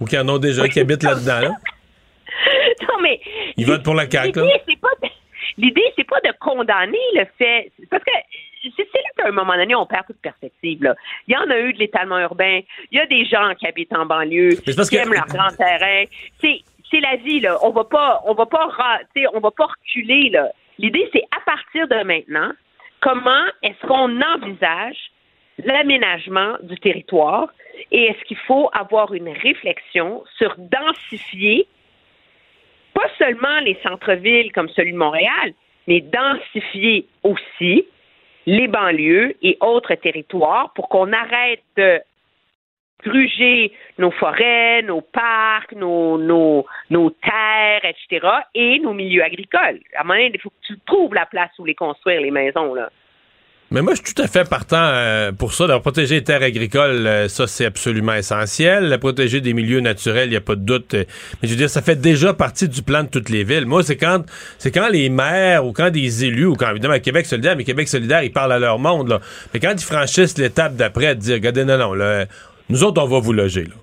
[0.00, 1.50] Ou qui en ont déjà, qui habitent là-dedans, là.
[2.88, 3.20] non, mais.
[3.56, 4.46] Ils votent pour la CAQ, là.
[5.58, 7.72] L'idée, c'est pas de condamner le fait.
[7.90, 8.10] Parce que
[8.62, 10.82] c'est là qu'à un moment donné, on perd toute perspective.
[10.82, 10.94] Là.
[11.28, 12.60] Il y en a eu de l'étalement urbain.
[12.90, 16.04] Il y a des gens qui habitent en banlieue, qui aiment leur grand terrain.
[16.40, 17.58] C'est la vie, là.
[17.62, 18.68] On va pas, on va pas,
[19.32, 20.50] on va pas reculer, là.
[20.78, 22.52] L'idée, c'est à partir de maintenant,
[23.00, 25.10] comment est-ce qu'on envisage
[25.64, 27.48] l'aménagement du territoire
[27.90, 31.66] et est-ce qu'il faut avoir une réflexion sur densifier
[32.96, 35.52] pas seulement les centres-villes comme celui de Montréal,
[35.86, 37.86] mais densifier aussi
[38.46, 42.00] les banlieues et autres territoires pour qu'on arrête de
[43.04, 49.80] gruger nos forêts, nos parcs, nos, nos, nos terres, etc., et nos milieux agricoles.
[49.94, 52.30] À un moment donné, il faut que tu trouves la place où les construire, les
[52.30, 52.88] maisons, là.
[53.72, 55.66] Mais moi, je suis tout à fait partant euh, pour ça.
[55.66, 58.84] De protéger les terres agricoles, euh, ça, c'est absolument essentiel.
[58.84, 60.94] La protéger des milieux naturels, il n'y a pas de doute.
[60.94, 61.06] mais
[61.42, 63.66] je veux dire, ça fait déjà partie du plan de toutes les villes.
[63.66, 64.24] Moi, c'est quand
[64.58, 67.64] c'est quand les maires ou quand des élus, ou quand, évidemment, à Québec solidaire, mais
[67.64, 69.20] Québec solidaire, ils parlent à leur monde, là.
[69.52, 72.26] Mais quand ils franchissent l'étape d'après, de dire, regardez, non, non, là,
[72.68, 73.74] nous autres, on va vous loger, là.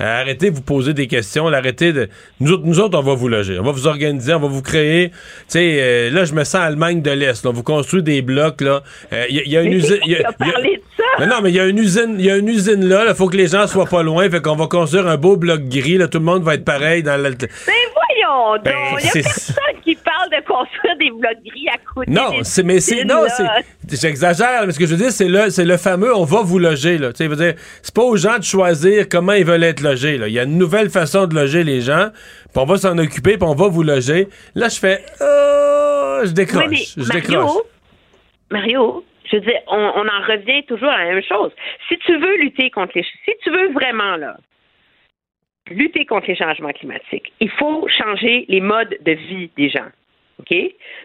[0.00, 1.46] Euh, arrêtez de vous poser des questions.
[1.48, 2.08] Arrêtez de.
[2.40, 3.58] Nous autres, nous autres, on va vous loger.
[3.58, 5.10] On va vous organiser, on va vous créer.
[5.10, 5.16] Tu
[5.48, 7.46] sais, euh, là, je me sens Allemagne de l'Est.
[7.46, 8.82] On vous construit des blocs, là.
[9.10, 9.98] Il euh, y, y, a une usine.
[10.04, 10.30] Y a,
[11.18, 13.04] mais non, mais il y a une usine, il y a une usine là.
[13.08, 14.28] Il faut que les gens soient pas loin.
[14.28, 15.96] Fait qu'on va construire un beau bloc gris.
[15.96, 17.16] Là, tout le monde va être pareil dans.
[17.16, 19.00] Mais voyons ben, donc.
[19.00, 22.10] Il y a personne qui parle de construire des blocs gris à côté.
[22.10, 24.66] Non, c'est mais c'est non, c'est j'exagère.
[24.66, 26.98] Mais ce que je veux dire, c'est le c'est le fameux on va vous loger
[26.98, 27.12] là.
[27.12, 30.28] Tu sais, dire, c'est pas aux gens de choisir comment ils veulent être Là.
[30.28, 32.10] Il y a une nouvelle façon de loger les gens.
[32.10, 33.36] Puis on va s'en occuper.
[33.38, 34.28] Puis on va vous loger.
[34.54, 37.62] Là, je fais, oh, je décroche, je Mario, décroche.
[38.50, 41.52] Mario, je veux dire, on, on, en revient toujours à la même chose.
[41.88, 43.02] Si tu veux lutter contre les...
[43.02, 44.36] Si tu veux vraiment, là,
[45.70, 49.88] lutter contre les changements climatiques, il faut changer les modes de vie des gens.
[50.40, 50.54] OK?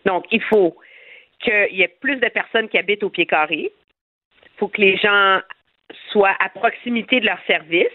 [0.06, 0.76] Donc, il faut
[1.40, 3.72] qu'il y ait plus de personnes qui habitent au pied carré.
[4.44, 5.40] Il faut que les gens
[6.12, 7.88] soient à proximité de leurs services,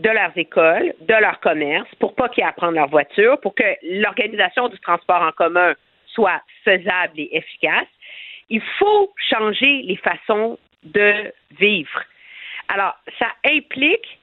[0.00, 4.68] de leurs écoles, de leurs commerces, pour pas qu'ils prendre leur voiture, pour que l'organisation
[4.68, 5.74] du transport en commun
[6.06, 7.86] soit faisable et efficace
[8.50, 12.02] il faut changer les façons de vivre.
[12.68, 14.18] Alors, ça implique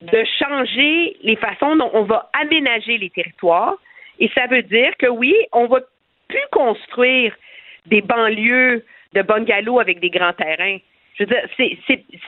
[0.00, 3.76] de changer les façons dont on va aménager les territoires.
[4.20, 5.80] Et ça veut dire que oui, on va
[6.28, 7.34] plus construire
[7.86, 8.84] des banlieues
[9.14, 10.78] de bungalows avec des grands terrains.
[11.14, 11.48] Je veux dire,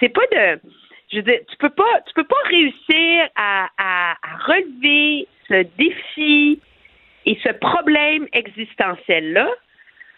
[0.00, 0.60] c'est pas de.
[1.12, 5.66] Je veux dire, tu peux pas, tu peux pas réussir à, à, à relever ce
[5.78, 6.60] défi
[7.26, 9.48] et ce problème existentiel-là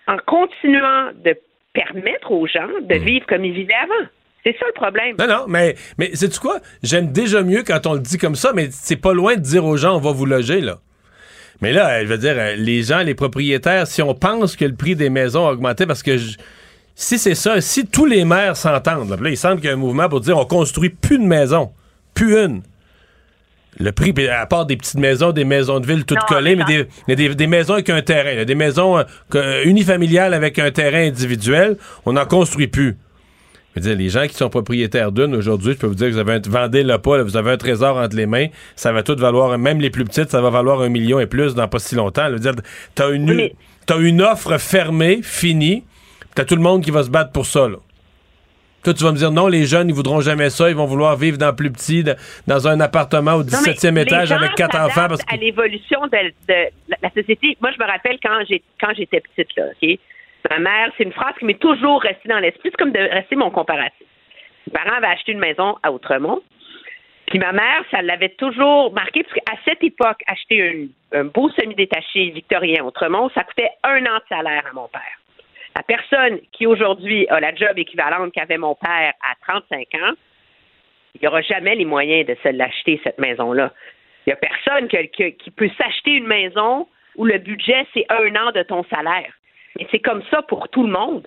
[0.06, 1.34] en continuant de
[1.72, 4.08] permettre aux gens de vivre comme ils vivaient avant.
[4.44, 5.16] C'est ça le problème.
[5.18, 6.58] Non, non, mais, mais sais-tu quoi?
[6.82, 9.64] J'aime déjà mieux quand on le dit comme ça, mais c'est pas loin de dire
[9.64, 10.78] aux gens on va vous loger, là.
[11.60, 14.96] Mais là, je veux dire, les gens, les propriétaires, si on pense que le prix
[14.96, 16.36] des maisons a augmenté parce que je-
[16.94, 19.78] si c'est ça, si tous les maires s'entendent, là, il semble qu'il y a un
[19.78, 21.70] mouvement pour dire on construit plus de maisons,
[22.14, 22.62] plus une.
[23.80, 26.64] Le prix, à part des petites maisons, des maisons de ville toutes Non, collées, mais
[26.64, 30.58] des, mais des, des maisons avec un terrain, là, des maisons euh, que- unifamiliales avec
[30.58, 32.98] un terrain individuel, on n'en construit plus.
[33.74, 36.12] Je veux dire, les gens qui sont propriétaires d'une aujourd'hui, je peux vous dire que
[36.12, 38.92] vous avez un, vendez le pas, là, vous avez un trésor entre les mains, ça
[38.92, 41.66] va tout valoir, même les plus petites, ça va valoir un million et plus dans
[41.66, 42.26] pas si longtemps.
[42.28, 42.52] Je veux dire,
[42.94, 43.48] t'as une,
[43.86, 45.84] t'as une offre fermée, finie,
[46.34, 47.76] t'as tout le monde qui va se battre pour ça, là.
[48.84, 51.14] Toi, tu vas me dire, non, les jeunes, ils voudront jamais ça, ils vont vouloir
[51.16, 52.16] vivre dans plus petit, de-
[52.48, 55.06] dans un appartement au Non, mais 17e les étage gens avec quatre enfants.
[55.08, 55.32] Parce que...
[55.32, 56.68] à l'évolution de, de
[57.00, 57.56] la- société.
[57.60, 59.98] Moi, je me rappelle quand j'ai quand j'étais petite là, ok?
[60.50, 63.36] Ma mère, c'est une phrase qui m'est toujours restée dans l'esprit, c'est comme de rester
[63.36, 64.04] mon comparatif.
[64.66, 66.40] Mes parents avaient acheté une maison à Outremont.
[67.26, 71.48] Puis ma mère, ça l'avait toujours marqué, parce qu'à cette époque, acheter un, un beau
[71.50, 75.20] semi-détaché victorien à Outremont, ça coûtait un an de salaire à mon père.
[75.74, 80.12] La personne qui aujourd'hui a la job équivalente qu'avait mon père à 35 ans,
[81.14, 83.72] il n'y aura jamais les moyens de se l'acheter, cette maison-là.
[84.26, 86.86] Il n'y a personne qui peut s'acheter une maison
[87.16, 89.32] où le budget, c'est un an de ton salaire.
[89.78, 91.26] Mais c'est comme ça pour tout le monde.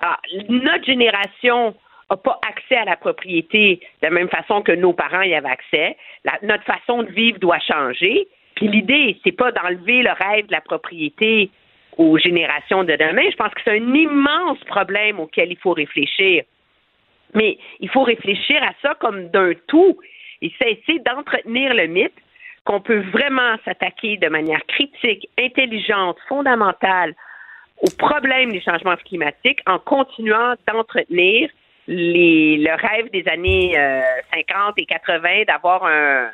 [0.00, 0.18] Alors,
[0.48, 1.74] notre génération
[2.10, 5.48] n'a pas accès à la propriété de la même façon que nos parents y avaient
[5.48, 5.96] accès.
[6.42, 8.26] Notre façon de vivre doit changer.
[8.56, 11.50] Puis l'idée, c'est pas d'enlever le rêve de la propriété
[11.98, 13.22] aux générations de demain.
[13.30, 16.44] Je pense que c'est un immense problème auquel il faut réfléchir.
[17.34, 19.98] Mais il faut réfléchir à ça comme d'un tout
[20.42, 22.12] et cesser d'entretenir le mythe
[22.64, 27.14] qu'on peut vraiment s'attaquer de manière critique, intelligente, fondamentale
[27.82, 31.50] au problème des changements climatiques en continuant d'entretenir
[31.86, 34.00] les, le rêve des années euh,
[34.32, 36.30] 50 et 80 d'avoir un-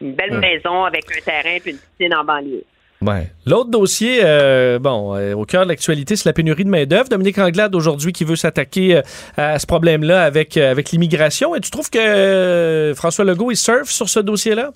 [0.00, 2.64] une belle maison avec un terrain puis une piscine en banlieue.
[3.04, 3.26] Ouais.
[3.44, 7.10] L'autre dossier, euh, bon, euh, au cœur de l'actualité, c'est la pénurie de main-d'œuvre.
[7.10, 9.02] Dominique Anglade, aujourd'hui, qui veut s'attaquer euh,
[9.36, 11.54] à ce problème-là avec, euh, avec l'immigration.
[11.54, 14.70] Et tu trouves que euh, François Legault, il surfe sur ce dossier-là?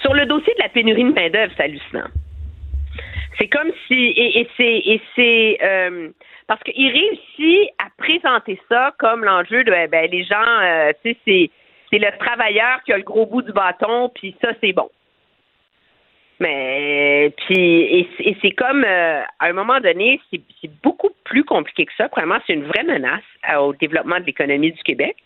[0.00, 2.06] Sur le dossier de la pénurie de main-d'œuvre, c'est hallucinant.
[3.36, 3.94] C'est comme si.
[3.94, 4.82] Et, et c'est.
[4.92, 6.08] Et c'est euh,
[6.46, 11.10] parce qu'il réussit à présenter ça comme l'enjeu de ben, ben, les gens, euh, tu
[11.10, 11.50] sais, c'est,
[11.90, 14.88] c'est le travailleur qui a le gros bout du bâton, puis ça, c'est bon.
[16.40, 18.08] Mais puis et,
[18.40, 20.40] c'est- comme euh, à un moment donné, c'est,
[20.82, 22.08] beaucoup plus compliqué que ça.
[22.08, 25.16] Premièrement, c'est une vraie menace euh, au développement de l'économie du Québec.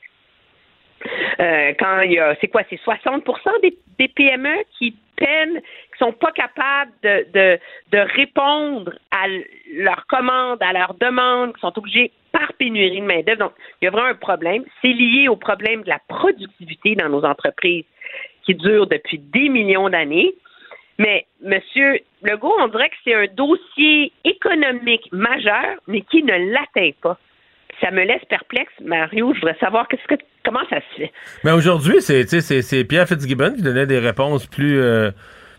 [1.40, 3.24] Euh, quand il y a, c'est quoi, c'est 60
[3.62, 7.58] des, des PME qui peinent, qui sont pas capables de, de,
[7.90, 9.26] de répondre à
[9.74, 13.38] leurs commandes, à leurs demandes, qui sont obligés par pénurie de main-d'œuvre.
[13.38, 14.64] Donc, il y a vraiment un problème.
[14.80, 17.84] C'est lié au problème de la productivité dans nos entreprises
[18.44, 20.34] qui dure depuis des millions d'années.
[20.98, 26.90] Mais, Monsieur Legault, on dirait que c'est un dossier économique majeur, mais qui ne l'atteint
[27.02, 27.18] pas.
[27.80, 29.32] Ça me laisse perplexe, Mario.
[29.34, 31.12] Je voudrais savoir qu'est-ce que, comment ça se fait?
[31.42, 35.10] Mais aujourd'hui, c'est, Pierre Fitzgibbon qui donnait des réponses plus, euh,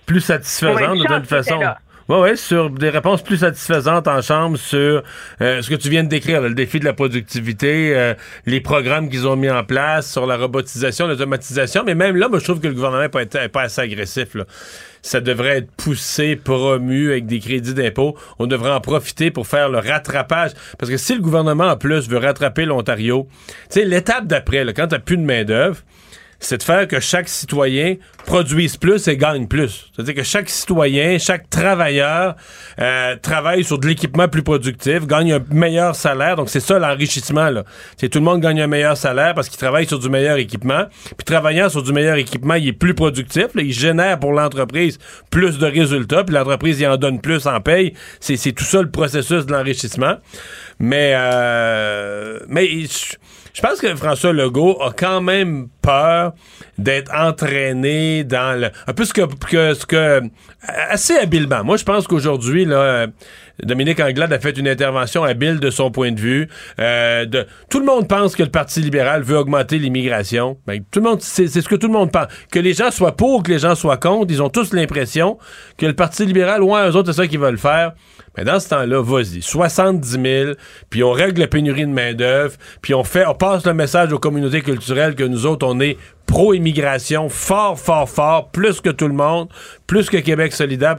[0.06, 1.60] plus satisfaisantes Ouais, de toute façon.
[1.60, 1.80] là.
[2.10, 5.04] Oui, oui, sur des réponses plus satisfaisantes en chambre sur
[5.42, 8.14] euh, ce que tu viens de décrire, le défi de la productivité, euh,
[8.46, 11.84] les programmes qu'ils ont mis en place sur la robotisation, l'automatisation.
[11.86, 14.36] Mais même là, moi, je trouve que le gouvernement n'est pas, assez agressif.
[14.36, 14.44] Là.
[15.02, 18.18] Ça devrait être poussé, promu avec des crédits d'impôt.
[18.38, 20.52] On devrait en profiter pour faire le rattrapage.
[20.78, 23.30] Parce que si le gouvernement, en plus, veut rattraper l'Ontario,
[23.72, 25.78] tu sais, l'étape d'après, quand tu plus de main-d'œuvre,
[26.46, 27.96] c'est de faire que chaque citoyen
[28.26, 29.90] produise plus et gagne plus.
[29.94, 32.36] C'est-à-dire que chaque citoyen, chaque travailleur
[32.80, 36.36] euh, travaille sur de l'équipement plus productif, gagne un meilleur salaire.
[36.36, 37.50] Donc c'est ça l'enrichissement.
[37.98, 40.86] C'est tout le monde gagne un meilleur salaire parce qu'il travaille sur du meilleur équipement.
[41.18, 43.48] Puis travaillant sur du meilleur équipement, il est plus productif.
[43.56, 45.00] il génère pour l'entreprise
[45.30, 46.24] plus de résultats.
[46.24, 47.94] Puis l'entreprise il en donne plus en paye.
[48.20, 50.16] C'est tout ça le processus de l'enrichissement.
[50.80, 52.68] Mais euh, mais
[53.54, 56.34] je pense que François Legault a quand même peur
[56.78, 60.22] d'être entraîné dans le un peu ce que, que- ce que
[60.90, 61.64] assez habilement.
[61.64, 63.08] Moi, je pense qu'aujourd'hui là,
[63.66, 66.48] Dominique Anglade a fait une intervention habile de son point de vue.
[66.80, 70.58] Euh, de, tout le monde pense que le Parti libéral veut augmenter l'immigration.
[70.68, 72.28] Ben, tout le monde, c'est ce que tout le monde pense.
[72.52, 75.38] Que les gens soient pour, que les gens soient contre, ils ont tous l'impression
[75.78, 77.94] que le Parti libéral, ouais, eux autres, c'est ça qu'ils veulent faire.
[78.38, 80.52] Mais dans ce temps-là, vas-y, 70 000,
[80.90, 84.18] puis on règle la pénurie de main-d'œuvre, puis on fait, on passe le message aux
[84.18, 89.14] communautés culturelles que nous autres, on est pro-immigration, fort, fort, fort, plus que tout le
[89.14, 89.50] monde,
[89.86, 90.98] plus que Québec solidaire.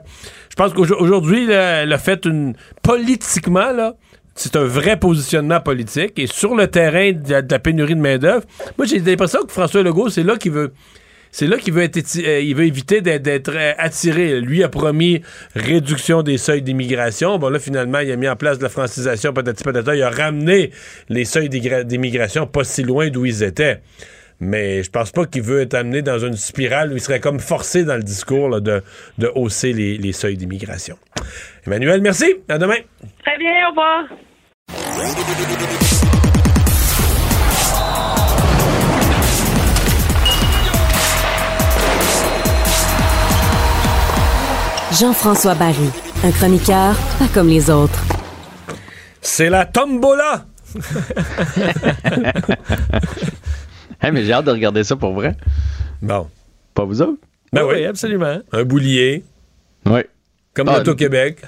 [0.55, 2.55] Je pense qu'aujourd'hui, le fait une.
[2.81, 3.94] Politiquement, là,
[4.36, 6.12] c'est un vrai positionnement politique.
[6.16, 8.44] Et sur le terrain de la, pénurie de main-d'œuvre,
[8.78, 10.72] moi, j'ai l'impression que François Legault, c'est là qu'il veut
[11.32, 14.40] c'est là qu'il veut, être, euh, veut éviter d'être euh, attiré.
[14.40, 15.20] Lui a promis
[15.56, 17.40] réduction des seuils d'immigration.
[17.40, 19.93] Bon, là, finalement, il a mis en place de la francisation, peut-être, peut-être.
[19.97, 20.70] Il a ramené
[21.09, 23.81] les seuils d'immigration pas si loin d'où ils étaient.
[24.44, 27.40] Mais je pense pas qu'il veut être amené dans une spirale où il serait comme
[27.40, 28.82] forcé dans le discours de,
[29.16, 30.98] de, hausser les, les seuils d'immigration.
[31.66, 32.34] Emmanuel, merci.
[32.48, 32.76] À demain.
[33.24, 34.04] Très bien, au revoir.
[44.92, 45.90] Jean-François Barry,
[46.22, 48.04] un chroniqueur pas comme les autres.
[49.22, 50.44] C'est la tombola!
[54.05, 55.36] hey, mais j'ai hâte de regarder ça pour vrai.
[56.02, 56.28] Bon.
[56.74, 57.20] Pas vous autres?
[57.52, 58.40] Ben oui, absolument.
[58.52, 59.22] Un boulier.
[59.86, 60.01] Oui.
[60.55, 61.39] Comme ah, l'Auto-Québec.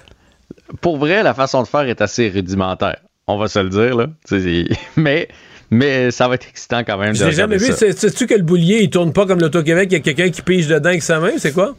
[0.80, 2.98] Pour vrai, la façon de faire est assez rudimentaire.
[3.26, 4.06] On va se le dire, là.
[4.96, 5.28] mais
[5.70, 7.14] mais ça va être excitant quand même.
[7.14, 7.72] J'ai jamais vu.
[7.72, 10.68] Sais-tu que le boulier, il tourne pas comme l'Auto-Québec, il y a quelqu'un qui pige
[10.68, 11.74] dedans avec sa main, c'est quoi?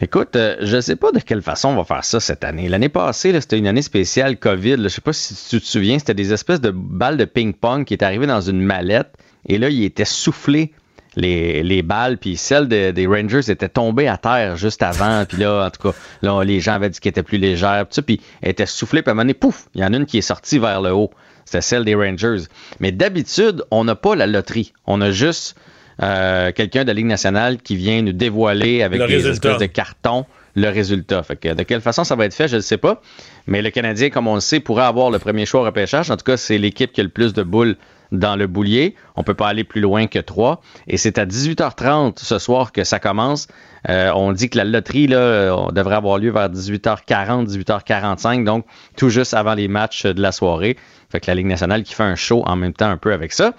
[0.00, 2.68] Écoute, euh, je ne sais pas de quelle façon on va faire ça cette année.
[2.68, 4.76] L'année passée, c'était une année spéciale COVID.
[4.76, 7.84] Je ne sais pas si tu te souviens, c'était des espèces de balles de ping-pong
[7.84, 9.16] qui étaient arrivées dans une mallette.
[9.48, 10.72] Et là, il était soufflé
[11.16, 15.24] les, balles, puis celles des Rangers étaient tombées à terre juste avant.
[15.24, 17.86] Puis là, en tout cas, là, les gens avaient dit qu'elles étaient plus légères.
[17.86, 19.96] Puis, puis elles étaient soufflées, puis à un moment donné, pouf, il y en a
[19.96, 21.10] une qui est sortie vers le haut.
[21.44, 22.44] C'était celle des Rangers.
[22.80, 24.72] Mais d'habitude, on n'a pas la loterie.
[24.86, 25.56] On a juste
[26.02, 30.26] euh, quelqu'un de la Ligue nationale qui vient nous dévoiler avec des espèces de cartons
[30.56, 31.22] le résultat.
[31.22, 33.02] Fait que de quelle façon ça va être fait, je ne sais pas.
[33.46, 36.10] Mais le Canadien, comme on le sait, pourrait avoir le premier choix au repêchage.
[36.10, 37.76] En tout cas, c'est l'équipe qui a le plus de boules
[38.12, 38.94] dans le boulier.
[39.16, 40.60] On peut pas aller plus loin que trois.
[40.86, 43.48] Et c'est à 18h30 ce soir que ça commence.
[43.88, 48.64] Euh, on dit que la loterie là, devrait avoir lieu vers 18h40, 18h45, donc
[48.96, 50.76] tout juste avant les matchs de la soirée.
[51.10, 53.32] Fait que la Ligue nationale qui fait un show en même temps un peu avec
[53.32, 53.54] ça.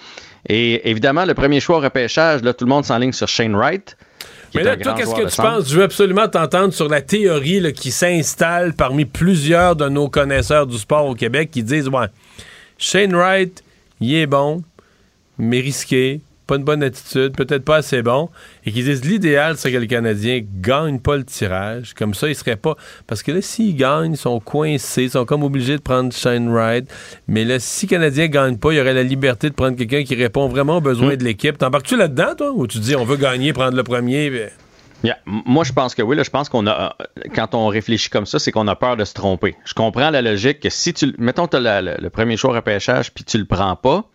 [0.50, 3.98] Et évidemment, le premier choix au repêchage, là, tout le monde s'enligne sur Shane Wright.
[4.56, 5.70] Mais là, toi, qu'est-ce que tu penses?
[5.70, 10.78] Je veux absolument t'entendre sur la théorie qui s'installe parmi plusieurs de nos connaisseurs du
[10.78, 12.08] sport au Québec qui disent Ouais,
[12.78, 13.64] Shane Wright,
[14.00, 14.64] il est bon,
[15.38, 18.30] mais risqué, pas une bonne attitude, peut-être pas assez bon,
[18.66, 21.94] et qu'ils disent l'idéal, c'est que le Canadien gagne pas le tirage.
[21.94, 22.76] Comme ça, il serait pas.
[23.06, 26.50] Parce que là, s'ils gagnent, ils sont coincés, ils sont comme obligés de prendre Shane
[26.50, 26.90] Wright.
[27.28, 30.04] Mais là, si le Canadien gagne pas, il y aurait la liberté de prendre quelqu'un
[30.04, 31.18] qui répond vraiment aux besoins hmm.
[31.18, 31.58] de l'équipe.
[31.58, 34.50] T'embarques-tu là-dedans, toi, ou tu dis on veut gagner, prendre le premier?
[35.26, 36.16] Moi, je pense que oui.
[36.16, 36.96] Là, je pense qu'on a,
[37.36, 39.56] quand on réfléchit comme ça, c'est qu'on a peur de se tromper.
[39.66, 43.24] Je comprends la logique que si tu, mettons, tu as le, premier choix repêchage puis
[43.24, 44.06] tu le prends pas,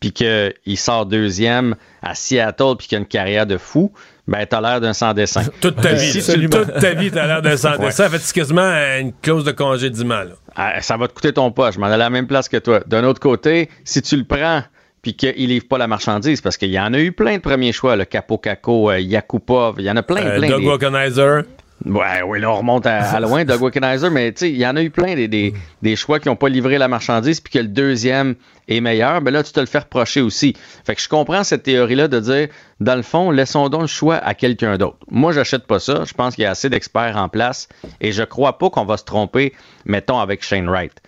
[0.00, 3.92] puis qu'il sort deuxième à Seattle, puis qu'il a une carrière de fou,
[4.28, 5.42] ben, t'as l'air d'un sans-dessin.
[5.60, 8.08] toute ta vie, toute ta vie, t'as l'air d'un sans-dessin.
[8.10, 10.32] Fait quasiment une clause de congédiement, là.
[10.54, 11.74] Ah, ça va te coûter ton poche.
[11.74, 12.80] Je m'en ai à la même place que toi.
[12.86, 14.62] D'un autre côté, si tu le prends,
[15.06, 17.70] puis qu'il livre pas la marchandise, parce qu'il y en a eu plein de premiers
[17.70, 20.48] choix, le Capo Caco, euh, Yakupov, il y en a plein, euh, plein.
[20.48, 21.44] Doug Wokenizer.
[21.84, 24.74] Ouais, oui, là, on remonte à, loin, Doug Wickenheiser, mais tu sais, il y en
[24.74, 27.68] a eu plein des, des, choix qui n'ont pas livré la marchandise, puis que le
[27.68, 28.34] deuxième
[28.66, 30.56] est meilleur, mais là, tu te le fais reprocher aussi.
[30.84, 32.48] Fait que je comprends cette théorie-là de dire,
[32.80, 34.96] dans le fond, laissons donc le choix à quelqu'un d'autre.
[35.08, 36.02] Moi, j'achète pas ça.
[36.04, 37.68] Je pense qu'il y a assez d'experts en place,
[38.00, 39.52] et je crois pas qu'on va se tromper,
[39.84, 41.00] mettons, avec Shane Wright.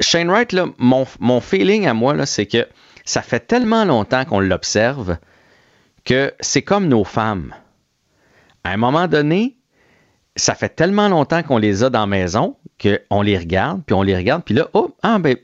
[0.00, 2.66] Shane Wright, là, mon, mon feeling à moi, là, c'est que
[3.04, 5.16] ça fait tellement longtemps qu'on l'observe
[6.04, 7.54] que c'est comme nos femmes.
[8.64, 9.56] À un moment donné,
[10.36, 14.02] ça fait tellement longtemps qu'on les a dans la maison qu'on les regarde, puis on
[14.02, 15.36] les regarde, puis là, oh, ah ben,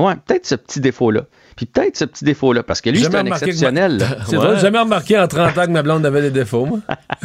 [0.00, 1.22] ouais, peut-être ce petit défaut-là.
[1.56, 3.98] Puis peut-être ce petit défaut-là, parce que lui, c'est un exceptionnel.
[4.26, 4.58] C'est ouais.
[4.58, 6.78] jamais remarqué en 30 ans que ma blonde avait des défauts, moi.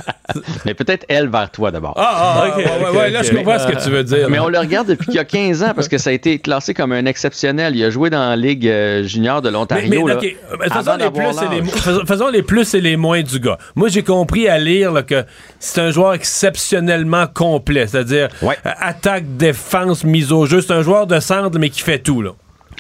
[0.65, 1.94] mais peut-être elle vers toi d'abord.
[1.95, 4.30] Ah, ah, ah ouais, ouais, là, je comprends ce que tu veux dire.
[4.30, 6.39] Mais on le regarde depuis qu'il y a 15 ans, parce que ça a été
[6.39, 7.76] classé comme un exceptionnel.
[7.76, 10.06] Il a joué dans la Ligue euh, junior de l'Ontario.
[10.06, 13.57] Mais, mais faisons, les plus et les, faisons les plus et les moins du gars.
[13.76, 15.23] Moi, j'ai compris à lire là, que
[15.60, 20.61] c'est un joueur exceptionnellement complet, c'est-à-dire euh, attaque, défense, mise au jeu.
[20.61, 22.22] C'est un joueur de centre, mais qui fait tout.
[22.22, 22.31] Là.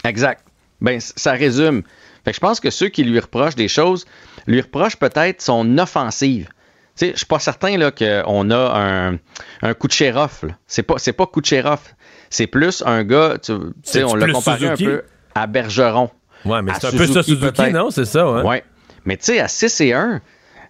[0.03, 0.43] Exact.
[0.81, 1.83] Ben, ça résume.
[2.23, 4.05] Fait que je pense que ceux qui lui reprochent des choses
[4.47, 6.49] lui reprochent peut-être son offensive.
[6.95, 9.19] sais, je suis pas certain là, qu'on a un,
[9.61, 10.43] un coup de shérif.
[10.67, 11.95] C'est pas, pas coup de shérif.
[12.29, 13.53] C'est plus un gars, tu
[13.83, 14.85] sais, on l'a comparé Suzuki?
[14.85, 15.03] un peu
[15.35, 16.09] à Bergeron.
[16.45, 17.89] Ouais, mais c'est un peu ça, Suzuki, non?
[17.89, 18.41] C'est ça, ouais.
[18.41, 18.63] Ouais.
[19.05, 20.21] Mais tu sais, à 6 et 1,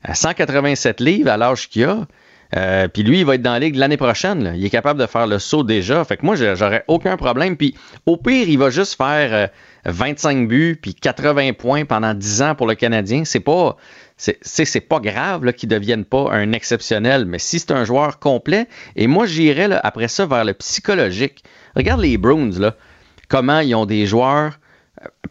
[0.03, 2.05] à 187 livres à l'âge qu'il a,
[2.55, 4.53] euh, puis lui, il va être dans la ligue l'année prochaine.
[4.55, 6.03] Il est capable de faire le saut déjà.
[6.05, 7.57] Fait que moi, j'aurais aucun problème.
[7.57, 7.75] Puis
[8.05, 9.47] au pire, il va juste faire euh,
[9.85, 13.23] 25 buts puis 80 points pendant 10 ans pour le Canadien.
[13.25, 13.75] C'est pas,
[14.15, 17.25] c'est, pas grave qu'il ne devienne pas un exceptionnel.
[17.25, 21.43] Mais si c'est un joueur complet, et moi, j'irais après ça vers le psychologique.
[21.75, 22.75] Regarde les Bruins, là.
[23.29, 24.57] Comment ils ont des joueurs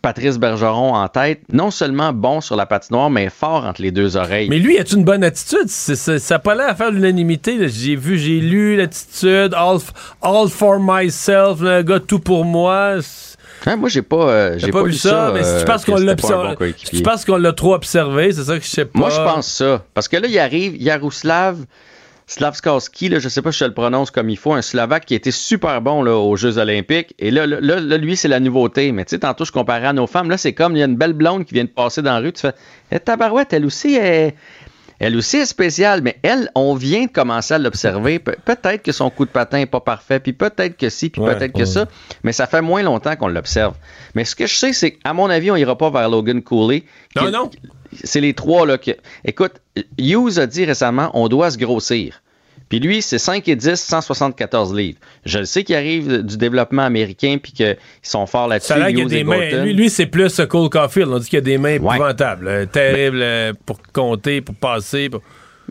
[0.00, 4.16] Patrice Bergeron en tête, non seulement bon sur la patinoire, mais fort entre les deux
[4.16, 4.48] oreilles.
[4.48, 5.68] Mais lui, a une bonne attitude?
[5.68, 7.68] Ça n'a pas l'air à faire l'unanimité.
[7.68, 9.78] J'ai vu, j'ai lu l'attitude, all,
[10.22, 12.98] all for myself, le gars tout pour moi.
[13.64, 15.84] Hein, moi, j'ai pas, euh, j'ai pas, lu vu ça, mais si euh, tu penses
[15.84, 18.98] qu'on l'a pas bon penses qu'on l'a trop observé, c'est ça que je sais pas.
[18.98, 19.84] Moi, je pense ça.
[19.94, 21.58] Parce que là, il arrive Yaroslav
[22.28, 25.14] Slavskowski, là, je sais pas si je le prononce comme il faut, un Slovaque qui
[25.14, 27.14] était super bon là, aux Jeux Olympiques.
[27.20, 28.90] Et là, là, là, lui, c'est la nouveauté.
[28.90, 30.28] Mais tu sais, tantôt, je comparais à nos femmes.
[30.28, 32.18] Là, c'est comme il y a une belle blonde qui vient de passer dans la
[32.18, 32.32] rue.
[32.32, 32.52] Tu fais,
[32.90, 34.34] eh, tabarouette, elle aussi est.
[34.98, 38.18] Elle aussi est spéciale, mais elle, on vient de commencer à l'observer.
[38.18, 41.20] Pe- peut-être que son coup de patin n'est pas parfait, puis peut-être que si, puis
[41.20, 41.86] Ouais, peut-être que ça,
[42.24, 43.74] mais ça fait moins longtemps qu'on l'observe.
[44.14, 46.84] Mais ce que je sais, c'est qu'à mon avis, on ira pas vers Logan Cooley.
[47.16, 47.50] Non, non.
[48.04, 48.92] C'est les trois là que.
[49.24, 49.54] Écoute,
[49.98, 52.22] Hughes a dit récemment, on doit se grossir.
[52.68, 54.98] Puis lui, c'est 5 et 10, 174 livres.
[55.24, 58.68] Je le sais qu'il arrive du développement américain puis qu'ils sont forts là-dessus.
[58.68, 59.62] Ça a l'air qu'il y a Hughes des mains.
[59.64, 61.08] Lui, lui, c'est plus euh, Cole Caulfield.
[61.12, 65.08] On dit qu'il y a des mains épouvantables, euh, terribles euh, pour compter, pour passer.
[65.08, 65.22] pour-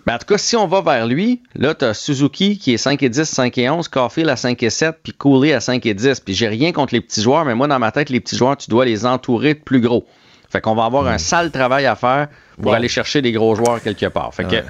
[0.06, 2.78] Ben, en tout cas, si on va vers lui, là, tu as Suzuki qui est
[2.78, 5.86] 5 et 10, 5 et 11, Caulfield à 5 et 7, puis Cooley à 5
[5.86, 6.20] et 10.
[6.22, 8.56] Puis j'ai rien contre les petits joueurs, mais moi, dans ma tête, les petits joueurs,
[8.56, 10.06] tu dois les entourer de plus gros.
[10.50, 12.28] Fait qu'on va avoir un sale travail à faire
[12.62, 14.34] pour aller chercher des gros joueurs quelque part.
[14.34, 14.64] Fait que, Ouais.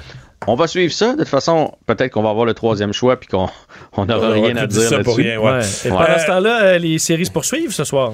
[0.48, 1.14] On va suivre ça.
[1.14, 3.50] De toute façon, peut-être qu'on va avoir le troisième choix puis qu'on
[3.94, 5.22] on n'aura rien à dire là-dessus.
[5.22, 5.52] rien, ouais.
[5.52, 5.62] Ouais.
[5.86, 8.14] Et pendant ce temps-là, euh, les séries se poursuivent ce soir.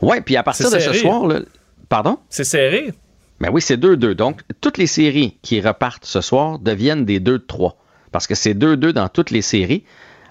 [0.00, 1.40] Ouais, puis à partir de ce soir, là,
[1.88, 2.18] pardon?
[2.28, 2.92] C'est serré.
[3.40, 4.12] Ben oui, c'est 2-2.
[4.14, 7.72] Donc, toutes les séries qui repartent ce soir deviennent des 2-3.
[8.12, 9.84] Parce que c'est 2-2 dans toutes les séries.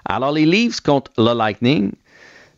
[0.06, 1.92] Alors, les Leafs contre le Lightning,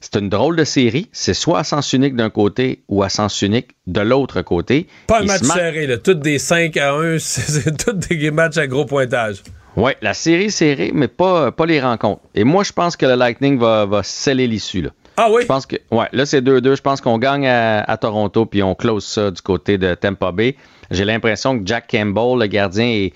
[0.02, 1.08] c'est une drôle de série.
[1.12, 4.88] C'est soit à sens unique d'un côté ou à sens unique de l'autre côté.
[5.08, 5.98] Pas un match serré, là.
[5.98, 9.44] Toutes des 5 à 1, c'est tous des matchs à gros pointage.
[9.78, 12.22] Oui, la série serrée, mais pas, pas les rencontres.
[12.36, 14.82] Et moi, je pense que le Lightning va, va sceller l'issue.
[14.82, 14.90] là.
[15.18, 15.44] Ah oui?
[15.44, 16.76] Je pense que, ouais, là, c'est 2-2.
[16.76, 20.32] Je pense qu'on gagne à, à Toronto, puis on close ça du côté de Tampa
[20.32, 20.56] Bay.
[20.90, 23.14] J'ai l'impression que Jack Campbell, le gardien, est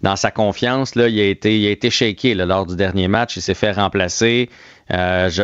[0.00, 0.94] dans sa confiance.
[0.94, 3.36] Là, il, a été, il a été shaké là, lors du dernier match.
[3.36, 4.48] Il s'est fait remplacer.
[4.92, 5.42] Euh, je-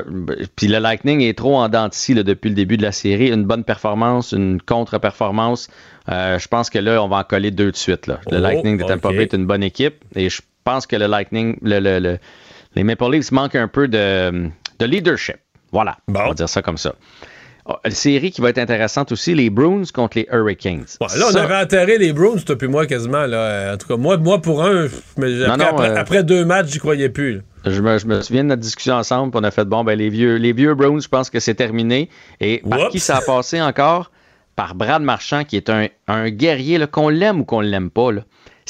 [0.57, 3.29] puis le Lightning est trop en dents depuis le début de la série.
[3.33, 5.69] Une bonne performance, une contre-performance.
[6.11, 8.07] Euh, je pense que là, on va en coller deux de suite.
[8.07, 8.21] Là.
[8.31, 9.09] Le Oh, Lightning de Tampa.
[9.11, 10.05] Bay est une bonne équipe.
[10.15, 12.19] Et je pense que le Lightning, le, le- le-
[12.75, 14.49] les Maple Leafs manquent un peu de,
[14.79, 15.37] de leadership.
[15.73, 16.95] Voilà, on va dire ça comme ça.
[17.73, 20.85] Oh, Une série qui va être intéressante aussi, les Bruins contre les Hurricanes.
[21.01, 23.27] Ouais, là, on Ça- avait enterré les Bruins, toi puis moi, quasiment.
[23.27, 23.75] Là.
[23.75, 26.45] En tout cas, moi, moi pour un, mais Non, après, non, après, euh, après deux
[26.45, 27.35] matchs, j'y croyais plus.
[27.37, 27.41] là.
[27.67, 30.09] Je me, je me souviens de notre discussion ensemble, on a fait bon, ben les
[30.09, 32.09] vieux, les vieux Browns, je pense que c'est terminé.
[32.41, 34.11] Et par qui ça a passé encore?
[34.57, 38.13] Par Brad Marchand, qui est un, un guerrier, qu'on l'aime ou qu'on l'aime pas.
[38.13, 38.23] là.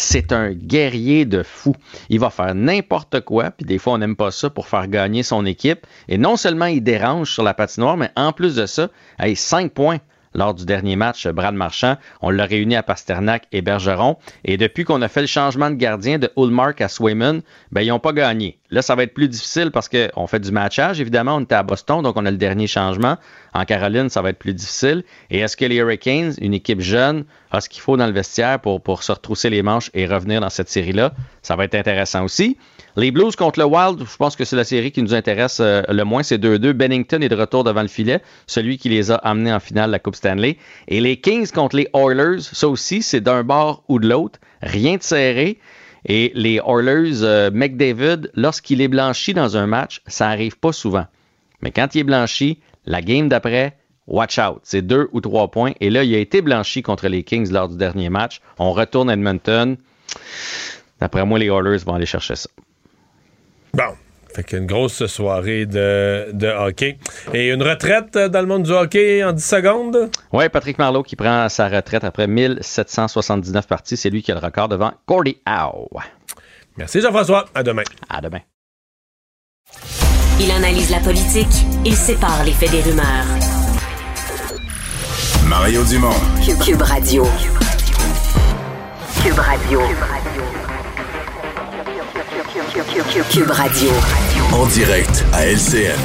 [0.02, 1.76] C'est un guerrier de fou.
[2.08, 5.22] Il va faire n'importe quoi, puis des fois on n'aime pas ça pour faire gagner
[5.22, 5.86] son équipe.
[6.08, 9.72] Et non seulement il dérange sur la patinoire, mais en plus de ça, hey, 5
[9.72, 9.98] points
[10.34, 11.96] lors du dernier match, Brad Marchand.
[12.20, 14.16] On l'a réuni à Pasternak et Bergeron.
[14.44, 17.42] Et depuis qu'on a fait le changement de gardien de Ullmark à Swayman,
[17.72, 18.58] ben, ils n'ont pas gagné.
[18.70, 21.00] Là, ça va être plus difficile parce qu'on fait du matchage.
[21.00, 23.16] Évidemment, on était à Boston, donc on a le dernier changement.
[23.52, 25.02] En Caroline, ça va être plus difficile.
[25.30, 28.60] Et est-ce que les Hurricanes, une équipe jeune, a ce qu'il faut dans le vestiaire
[28.60, 31.12] pour, pour se retrousser les manches et revenir dans cette série-là?
[31.42, 32.56] Ça va être intéressant aussi.
[33.00, 35.80] Les Blues contre le Wild, je pense que c'est la série qui nous intéresse euh,
[35.88, 36.22] le moins.
[36.22, 36.74] C'est 2-2.
[36.74, 39.92] Bennington est de retour devant le filet, celui qui les a amenés en finale de
[39.92, 40.58] la Coupe Stanley.
[40.86, 44.38] Et les Kings contre les Oilers, ça aussi, c'est d'un bord ou de l'autre.
[44.60, 45.58] Rien de serré.
[46.04, 51.06] Et les Oilers, euh, McDavid, lorsqu'il est blanchi dans un match, ça arrive pas souvent.
[51.62, 53.78] Mais quand il est blanchi, la game d'après,
[54.08, 54.60] watch out.
[54.62, 55.72] C'est deux ou trois points.
[55.80, 58.42] Et là, il a été blanchi contre les Kings lors du dernier match.
[58.58, 59.78] On retourne à Edmonton.
[61.00, 62.50] D'après moi, les Oilers vont aller chercher ça.
[63.74, 63.96] Bon.
[64.34, 66.98] Fait qu'une grosse soirée de, de hockey.
[67.34, 70.10] Et une retraite euh, dans le monde du hockey en 10 secondes?
[70.32, 73.96] Oui, Patrick Marleau qui prend sa retraite après 1779 parties.
[73.96, 75.88] C'est lui qui a le record devant Cordy Howe.
[76.76, 77.46] Merci Jean-François.
[77.54, 77.82] À demain.
[78.08, 78.40] À demain.
[80.38, 83.26] Il analyse la politique, il sépare les faits des rumeurs.
[85.46, 86.14] Mario Dumont.
[86.64, 87.24] Cube Radio.
[89.22, 89.80] Cube Radio.
[89.80, 90.59] Cube Radio.
[94.54, 95.98] En direct à LCN.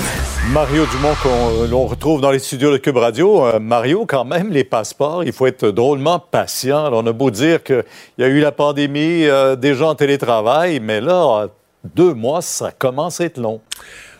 [0.51, 3.45] Mario Dumont, qu'on l'on retrouve dans les studios de Cube Radio.
[3.45, 6.85] Euh, Mario, quand même, les passeports, il faut être drôlement patient.
[6.85, 7.85] Alors, on a beau dire qu'il
[8.17, 11.47] y a eu la pandémie, euh, des gens en télétravail, mais là,
[11.95, 13.61] deux mois, ça commence à être long.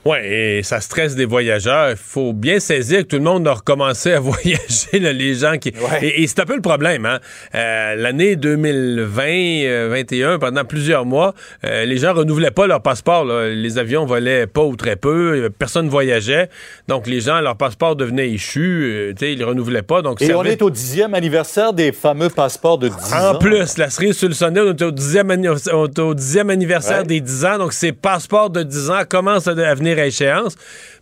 [0.08, 1.90] Oui, et ça stresse des voyageurs.
[1.90, 5.58] Il faut bien saisir que tout le monde a recommencé à voyager, là, les gens
[5.58, 5.74] qui...
[6.00, 7.08] Et, et c'est un peu le problème.
[7.08, 7.20] Hein?
[7.56, 11.34] Euh, L'année 2020-2021, euh, pendant plusieurs mois,
[11.64, 13.26] euh, les gens renouvelaient pas leur passeport.
[13.26, 13.50] Là.
[13.50, 15.50] Les avions volaient pas ou très peu.
[15.58, 16.50] Personne ne voyageait.
[16.88, 19.12] Donc, les gens, leur passeport devenait échu.
[19.20, 20.04] Ils ne renouvelaient pas.
[20.04, 23.32] Donc, et on avait- est au dixième anniversaire des fameux passeports de 10 ans.
[23.34, 26.14] En plus, la cerise sur le sonnet, on est au dixième, anni- on est au
[26.14, 27.06] dixième anniversaire Ouais.
[27.06, 30.56] des 10 ans, donc ces passeports de 10 ans commencent à, à à échéance.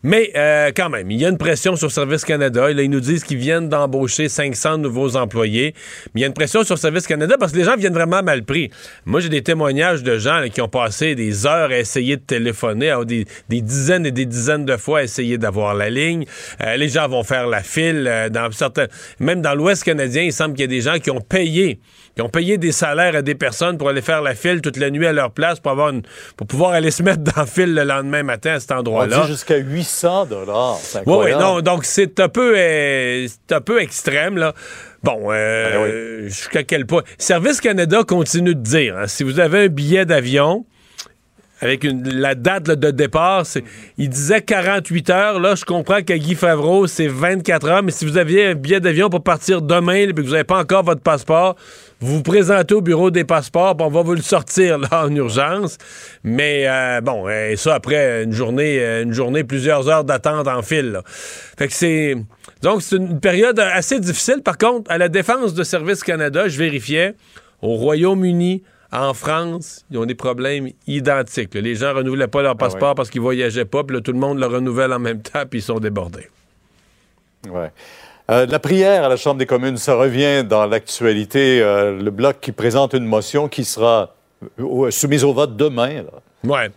[0.06, 2.70] Mais euh, quand même, il y a une pression sur Service Canada.
[2.72, 5.74] Ils nous disent qu'ils viennent d'embaucher 500 nouveaux employés.
[6.14, 8.22] Mais il y a une pression sur Service Canada parce que les gens viennent vraiment
[8.22, 8.70] mal pris.
[9.06, 12.90] Moi, j'ai des témoignages de gens qui ont passé des heures à essayer de téléphoner,
[12.90, 16.26] à des, dizaines et des dizaines de fois à essayer d'avoir la ligne.
[16.62, 18.08] Euh, les gens vont faire la file.
[18.08, 18.50] euh, dans
[19.20, 21.80] même dans l'Ouest canadien, il semble qu'il y a des gens qui ont payé
[22.16, 24.90] qui ont payé des salaires à des personnes pour aller faire la file toute la
[24.92, 26.04] nuit à leur place pour, avoir une-
[26.38, 29.22] pour pouvoir aller se mettre dans la file le lendemain matin à cet On endroit-là.
[29.22, 30.78] dit jusqu'à 800 dollars.
[31.06, 34.54] Oui, oui, non, donc c'est un peu euh, c'est un peu extrême, là.
[35.02, 37.04] Bon, euh, jusqu'à quel point?
[37.18, 40.66] Service Canada continue de dire, hein, si vous avez un billet d'avion,
[41.64, 43.46] avec une- la date de départ,
[43.98, 45.40] il disait 48 heures.
[45.40, 48.82] Là, je comprends qu'à Guy Favreau, c'est 24 heures, mais si vous aviez un billet
[48.82, 51.56] d'avion pour partir demain et que vous n'avez pas encore votre passeport,
[52.02, 55.78] vous vous présentez au bureau des passeports, on va vous le sortir en urgence.
[56.26, 60.50] Mais euh, bon, euh, et ça après une journée, euh, une journée, plusieurs heures d'attente
[60.50, 61.00] en file.
[61.58, 62.16] Fait que c'est.
[62.62, 64.42] Donc, c'est une période assez difficile.
[64.44, 67.14] Par contre, à la défense de Service Canada, je vérifiais,
[67.62, 68.64] au Royaume-Uni,
[68.94, 71.56] en France, ils ont des problèmes identiques.
[71.56, 71.62] là.
[71.62, 74.40] Les gens renouvelaient pas leur passeport parce qu'ils voyageaient pas, puis là, tout le monde
[74.40, 76.28] le renouvelle en même temps, puis ils sont débordés.
[77.50, 77.72] Ouais.
[78.32, 81.62] Euh, la prière à la Chambre des communes, ça revient dans l'actualité.
[81.62, 84.16] euh, le Bloc qui présente une motion qui sera
[84.60, 86.04] euh, soumise au vote demain.
[86.44, 86.70] Ouais.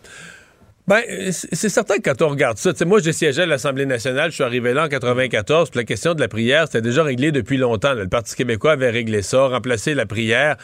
[0.87, 3.85] Ben, c'est certain que quand on regarde ça, tu sais, moi, j'ai siégé à l'Assemblée
[3.85, 7.03] nationale, je suis arrivé là en 94, puis la question de la prière, c'était déjà
[7.03, 7.93] réglé depuis longtemps.
[7.93, 8.03] là.
[8.03, 10.55] Le Parti québécois avait réglé ça, remplacé la prière,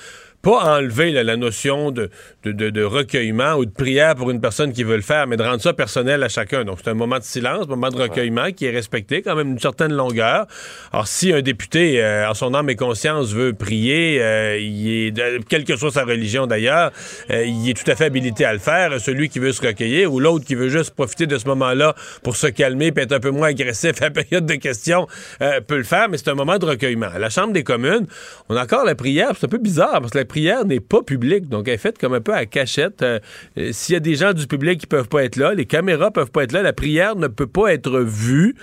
[0.44, 2.10] pas enlever là, la notion de,
[2.44, 5.38] de, de- de recueillement ou de prière pour une personne qui veut le faire, mais
[5.38, 6.66] de rendre ça personnel à chacun.
[6.66, 9.52] Donc, c'est un moment de silence, un moment de recueillement qui est respecté, quand même
[9.52, 10.46] une certaine longueur.
[10.92, 15.48] Alors, si un député, euh, en son âme et conscience, veut prier, euh, il est,
[15.48, 16.92] quelle que soit sa religion d'ailleurs,
[17.32, 19.00] euh, il est tout à fait habilité à le faire.
[19.00, 22.36] Celui qui veut se recueillir ou l'autre qui veut juste profiter de ce moment-là pour
[22.36, 25.08] se calmer et être un peu moins agressif à la période de questions
[25.42, 27.08] euh, peut le faire, mais c'est un moment de recueillement.
[27.16, 28.08] À la Chambre des communes,
[28.50, 29.32] on a encore la prière.
[29.40, 32.00] C'est un peu bizarre parce que la prière n'est pas publique, donc elle est faite
[32.00, 33.04] comme un peu à cachette.
[33.04, 33.20] Euh,
[33.60, 36.10] euh, S'il y a des gens du public qui peuvent pas être là, les caméras
[36.10, 38.56] peuvent pas être là, la prière ne peut pas être vue.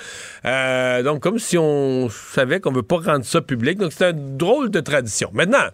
[0.45, 3.79] Euh, donc comme si on savait qu'on veut pas rendre ça public.
[3.79, 5.31] Donc c'est une drôle de tradition.
[5.33, 5.69] Maintenant,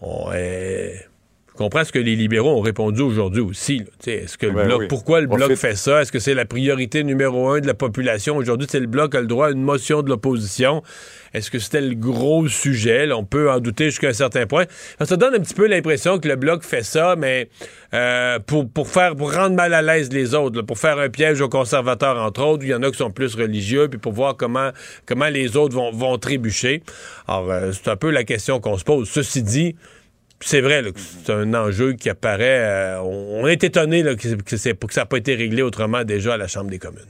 [0.00, 1.06] on est...
[1.54, 3.84] Je comprends ce que les libéraux ont répondu aujourd'hui aussi.
[4.08, 4.86] Est-ce que le Ben bloc, oui.
[4.88, 6.02] pourquoi le bloc fait- ça?
[6.02, 8.36] Est-ce que c'est la priorité numéro un de la population?
[8.36, 10.82] Aujourd'hui, c'est le bloc qui a le droit à une motion de l'opposition.
[11.32, 13.06] Est-ce que c'était le gros sujet?
[13.06, 14.64] Là, on peut en douter jusqu'à un certain point.
[14.98, 17.48] Ça, ça donne un petit peu l'impression que le bloc fait ça, mais
[17.92, 21.08] euh, pour, pour faire pour rendre mal à l'aise les autres, là, pour faire un
[21.08, 24.00] piège aux conservateurs, entre autres, où il y en a qui sont plus religieux, puis
[24.00, 24.70] pour voir comment,
[25.06, 26.82] comment les autres vont, vont trébucher.
[27.28, 29.08] Alors, euh, c'est un peu la question qu'on se pose.
[29.08, 29.76] Ceci dit,
[30.44, 32.60] c'est vrai là, que c'est un enjeu qui apparaît.
[32.60, 36.04] euh, on, est étonné là, que, que c'est- que ça n'a pas été réglé autrement
[36.04, 37.00] déjà à la Chambre des communes.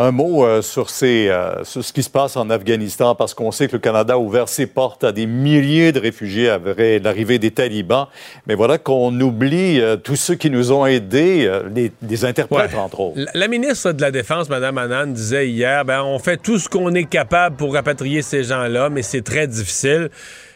[0.00, 3.50] Un mot euh, sur, ces, euh, sur ce qui se passe en Afghanistan, parce qu'on
[3.50, 7.40] sait que le Canada a ouvert ses portes à des milliers de réfugiés après l'arrivée
[7.40, 8.06] des talibans.
[8.46, 12.78] Mais voilà qu'on oublie euh, tous ceux qui nous ont aidés, les, les interprètes, Ouais.
[12.78, 13.18] entre autres.
[13.18, 16.68] La, la ministre de la Défense, Mme Annan, disait hier, ben, on fait tout ce
[16.68, 20.10] qu'on est capable pour rapatrier ces gens-là, mais c'est très difficile.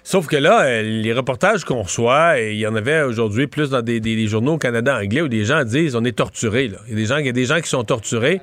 [0.04, 3.70] Sauf que là, euh, les reportages qu'on reçoit, et il y en avait aujourd'hui plus
[3.70, 6.68] dans des, journaux au Canada anglais où des gens disent on est torturés.
[6.68, 6.78] là.
[6.88, 8.40] Il y a des gens, qui sont torturés.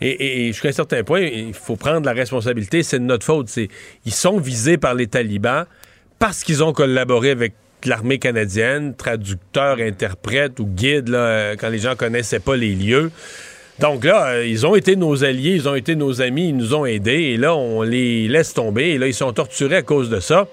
[0.00, 2.82] Et, jusqu'à un certain point, il faut prendre la responsabilité.
[2.82, 3.50] C'est de notre faute.
[4.06, 5.66] Ils sont visés par les talibans
[6.18, 7.52] parce qu'ils ont collaboré avec
[7.84, 13.10] l'armée canadienne, traducteurs, interprètes ou guides, euh, quand les gens connaissaient pas les lieux.
[13.80, 16.74] Donc là, euh, ils ont été nos alliés, ils ont été nos amis, ils nous
[16.74, 20.10] ont aidés, et là, on les laisse tomber, et là, ils sont torturés à cause
[20.10, 20.46] de ça.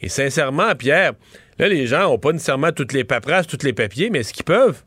[0.00, 1.12] Et sincèrement, Pierre,
[1.58, 4.44] là, les gens n'ont pas nécessairement toutes les paperasses, tous les papiers, mais est-ce qu'ils
[4.44, 4.82] peuvent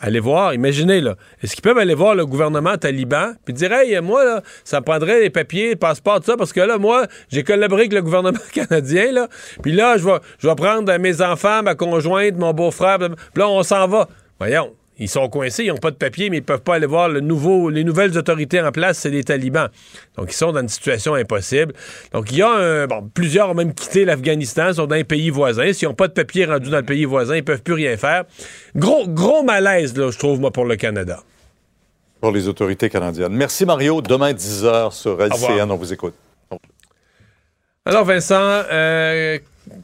[0.00, 4.00] aller voir, imaginez, là, est-ce qu'ils peuvent aller voir le gouvernement taliban puis dire, hey,
[4.00, 7.82] moi, là, ça prendrait les papiers, passeport, tout ça, parce que là, moi, j'ai collaboré
[7.82, 9.28] avec le gouvernement canadien, là,
[9.62, 13.62] puis là, je vais, je vais prendre mes enfants, ma conjointe, mon beau-frère, là, on
[13.62, 14.08] s'en va.
[14.38, 14.74] Voyons.
[15.00, 17.20] Ils sont coincés, ils n'ont pas de papier, mais ils peuvent pas aller voir le
[17.20, 19.70] nouveau, les nouvelles autorités en place, c'est les talibans.
[20.18, 21.72] Donc, ils sont dans une situation impossible.
[22.12, 25.30] Donc, il y a un, bon, plusieurs ont même quitté l'Afghanistan, sont dans un pays
[25.30, 25.72] voisin.
[25.72, 28.24] S'ils n'ont pas de papier rendu dans le pays voisin, ils peuvent plus rien faire.
[28.76, 31.20] Gros, gros malaise, là, je trouve, moi, pour le Canada.
[32.20, 33.32] Pour les autorités canadiennes.
[33.32, 34.02] Merci, Mario.
[34.02, 36.14] Demain, 10h sur LCN, on vous écoute.
[37.86, 38.34] Alors, Vincent,
[38.70, 39.38] euh,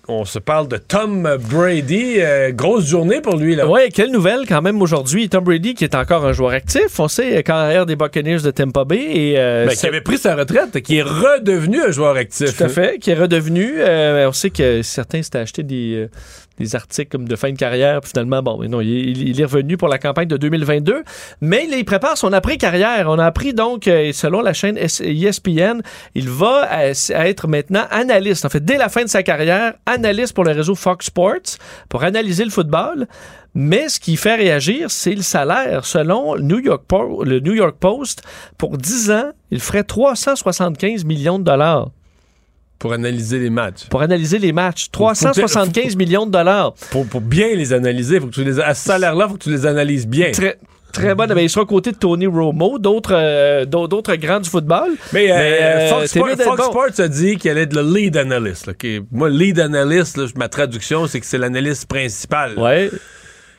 [0.08, 2.16] on se parle de Tom Brady.
[2.18, 3.56] Euh, grosse journée pour lui.
[3.56, 3.68] là.
[3.68, 5.28] Oui, quelle nouvelle quand même aujourd'hui.
[5.28, 6.98] Tom Brady qui est encore un joueur actif.
[7.00, 8.96] On sait, carrière des Buccaneers de Tampa Bay.
[9.12, 12.56] Et, euh, Ben, qui avait pris sa retraite, qui est redevenu un joueur actif.
[12.56, 13.74] Tout à fait, qui est redevenu.
[13.78, 16.08] euh, on sait que certains s'étaient acheté des, euh,
[16.58, 18.00] des articles comme de fin de carrière.
[18.04, 21.02] Finalement, bon, mais non, il, est revenu pour la campagne de 2022.
[21.40, 23.06] Mais il prépare son après-carrière.
[23.08, 25.80] On a appris donc, euh, selon la chaîne ESPN,
[26.14, 28.44] il va euh, être maintenant analyste.
[28.44, 31.58] En fait, dès la fin de sa carrière, analyste pour le réseau Fox Sports
[31.88, 33.06] pour analyser le football.
[33.54, 35.86] Mais ce qui fait réagir, c'est le salaire.
[35.86, 36.82] Selon New York,
[37.24, 38.22] le New York Post,
[38.58, 41.88] pour 10 ans, il ferait 375 millions de dollars.
[42.78, 43.86] Pour analyser les matchs.
[43.88, 44.88] Pour analyser les matchs.
[44.94, 46.74] Faut- faut- 375 faut- millions de dollars.
[46.90, 49.44] Pour, pour bien les analyser, faut que tu les, à ce salaire-là, il faut que
[49.44, 50.30] tu les analyses bien.
[50.30, 50.58] Très,
[50.92, 51.28] très bonne.
[51.28, 54.90] Ben, il sera aux côtés de Tony Romo, d'autres euh, d'au- d'autres grands du football.
[55.12, 56.64] Mais, euh, euh, Fox, Sport- Fox bon.
[56.70, 58.66] Sports a dit qu'elle est le lead analyst.
[58.66, 62.58] là, qui est- moi, lead analyst, là, ma traduction, c'est que c'est l'analyste principal.
[62.58, 62.90] Ouais.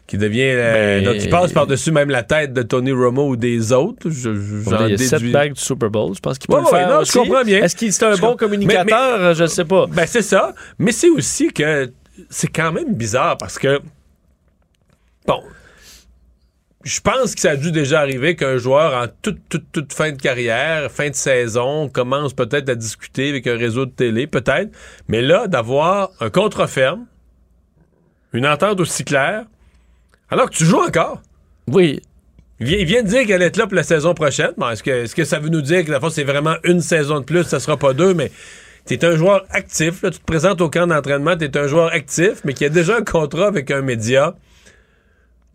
[0.08, 0.42] Qui devient.
[0.44, 4.10] euh, Ben- donc, il passe par-dessus même la tête de Tony Romo ou des autres.
[4.10, 5.32] Je, je- il y a sept déduis.
[5.34, 6.16] bagues du Super Bowl.
[6.16, 7.12] Je pense qu'il peut Ouais, le ouais, faire non, aussi.
[7.12, 7.62] je comprends bien.
[7.62, 9.20] Est-ce qu'il est un Je bon communicateur?
[9.20, 9.86] Mais- Je ne sais pas.
[9.88, 10.56] Ben, c'est ça.
[10.80, 11.92] Mais c'est aussi que
[12.30, 13.82] c'est quand même bizarre parce que.
[15.28, 15.42] Bon.
[16.84, 20.12] Je pense que ça a dû déjà arriver qu'un joueur, en toute, toute, toute fin
[20.14, 24.70] de carrière, fin de saison, commence peut-être à discuter avec un réseau de télé, peut-être.
[25.10, 27.06] Mais là, d'avoir un contre-ferme,
[28.32, 29.44] une entente aussi claire,
[30.30, 31.22] alors que tu joues encore?
[31.68, 32.02] Oui.
[32.60, 34.52] Il vient, il vient de dire qu'elle est là pour la saison prochaine.
[34.58, 36.82] Bon, est-ce, que, est-ce que ça veut nous dire que la fois c'est vraiment une
[36.82, 38.32] saison de plus, ça sera pas deux, mais
[38.86, 40.02] t'es un joueur actif.
[40.02, 42.98] Là, tu te présentes au camp d'entraînement, t'es un joueur actif, mais qui a déjà
[42.98, 44.36] un contrat avec un média,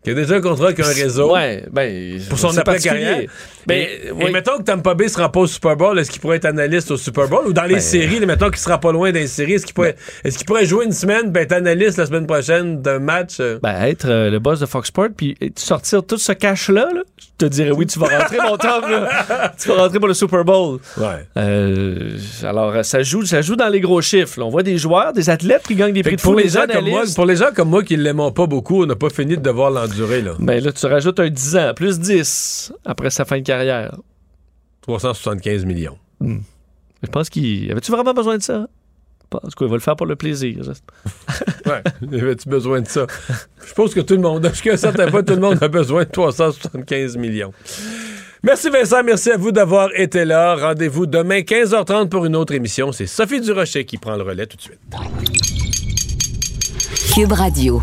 [0.03, 1.33] qui a déjà un contrat avec un réseau.
[1.33, 3.09] Ouais, ben, Pour son après-carrière.
[3.11, 3.29] particulier.
[3.65, 4.25] Ben, et, oui.
[4.27, 6.91] et mettons que Tampa Bay sera pas au Super Bowl, est-ce qu'il pourrait être analyste
[6.91, 7.47] au Super Bowl?
[7.47, 9.73] Ou dans les Ben, séries, là, mettons qu'il sera pas loin des séries, est-ce qu'il
[9.73, 13.37] pourrait, est-ce qu'il pourrait jouer une semaine, ben être analyste la semaine prochaine d'un match?
[13.39, 13.59] euh?
[13.63, 17.01] Ben, être euh, le boss de Fox Sports, puis euh, sortir tout ce cash-là, là,
[17.17, 18.81] je te dirais oui, tu vas rentrer, mon Tom.
[18.91, 19.53] là.
[19.59, 20.79] tu vas rentrer pour le Super Bowl.
[20.97, 21.05] Ouais.
[21.37, 24.39] Euh, alors, ça joue, ça joue dans les gros chiffres.
[24.39, 24.45] là.
[24.45, 26.65] On voit des joueurs, des athlètes qui gagnent des prix de fou, pour, les gens
[26.67, 27.15] comme moi, analystes.
[27.15, 29.41] pour les gens comme moi qui ne l'aiment pas beaucoup, on n'a pas fini de
[29.41, 30.21] devoir l'endurer.
[30.21, 30.33] Là.
[30.39, 33.95] Ben là, tu rajoutes un 10 ans, plus 10 après sa fin de carrière.
[34.81, 35.97] 375 millions.
[36.21, 37.71] Je pense qu'il.
[37.71, 38.67] Avais-tu vraiment besoin de ça?
[39.31, 40.57] En tout cas, il va le faire pour le plaisir.
[41.65, 41.81] Ouais.
[42.19, 43.07] Avais-tu besoin de ça?
[43.65, 46.03] Je pense que tout le monde, jusqu'à un certain point, tout le monde a besoin
[46.03, 47.53] de 375 millions?
[48.43, 50.55] Merci Vincent, merci à vous d'avoir été là.
[50.57, 52.91] Rendez-vous demain 15h30 pour une autre émission.
[52.91, 54.79] C'est Sophie Durocher qui prend le relais tout de suite.
[57.15, 57.81] Cube Radio.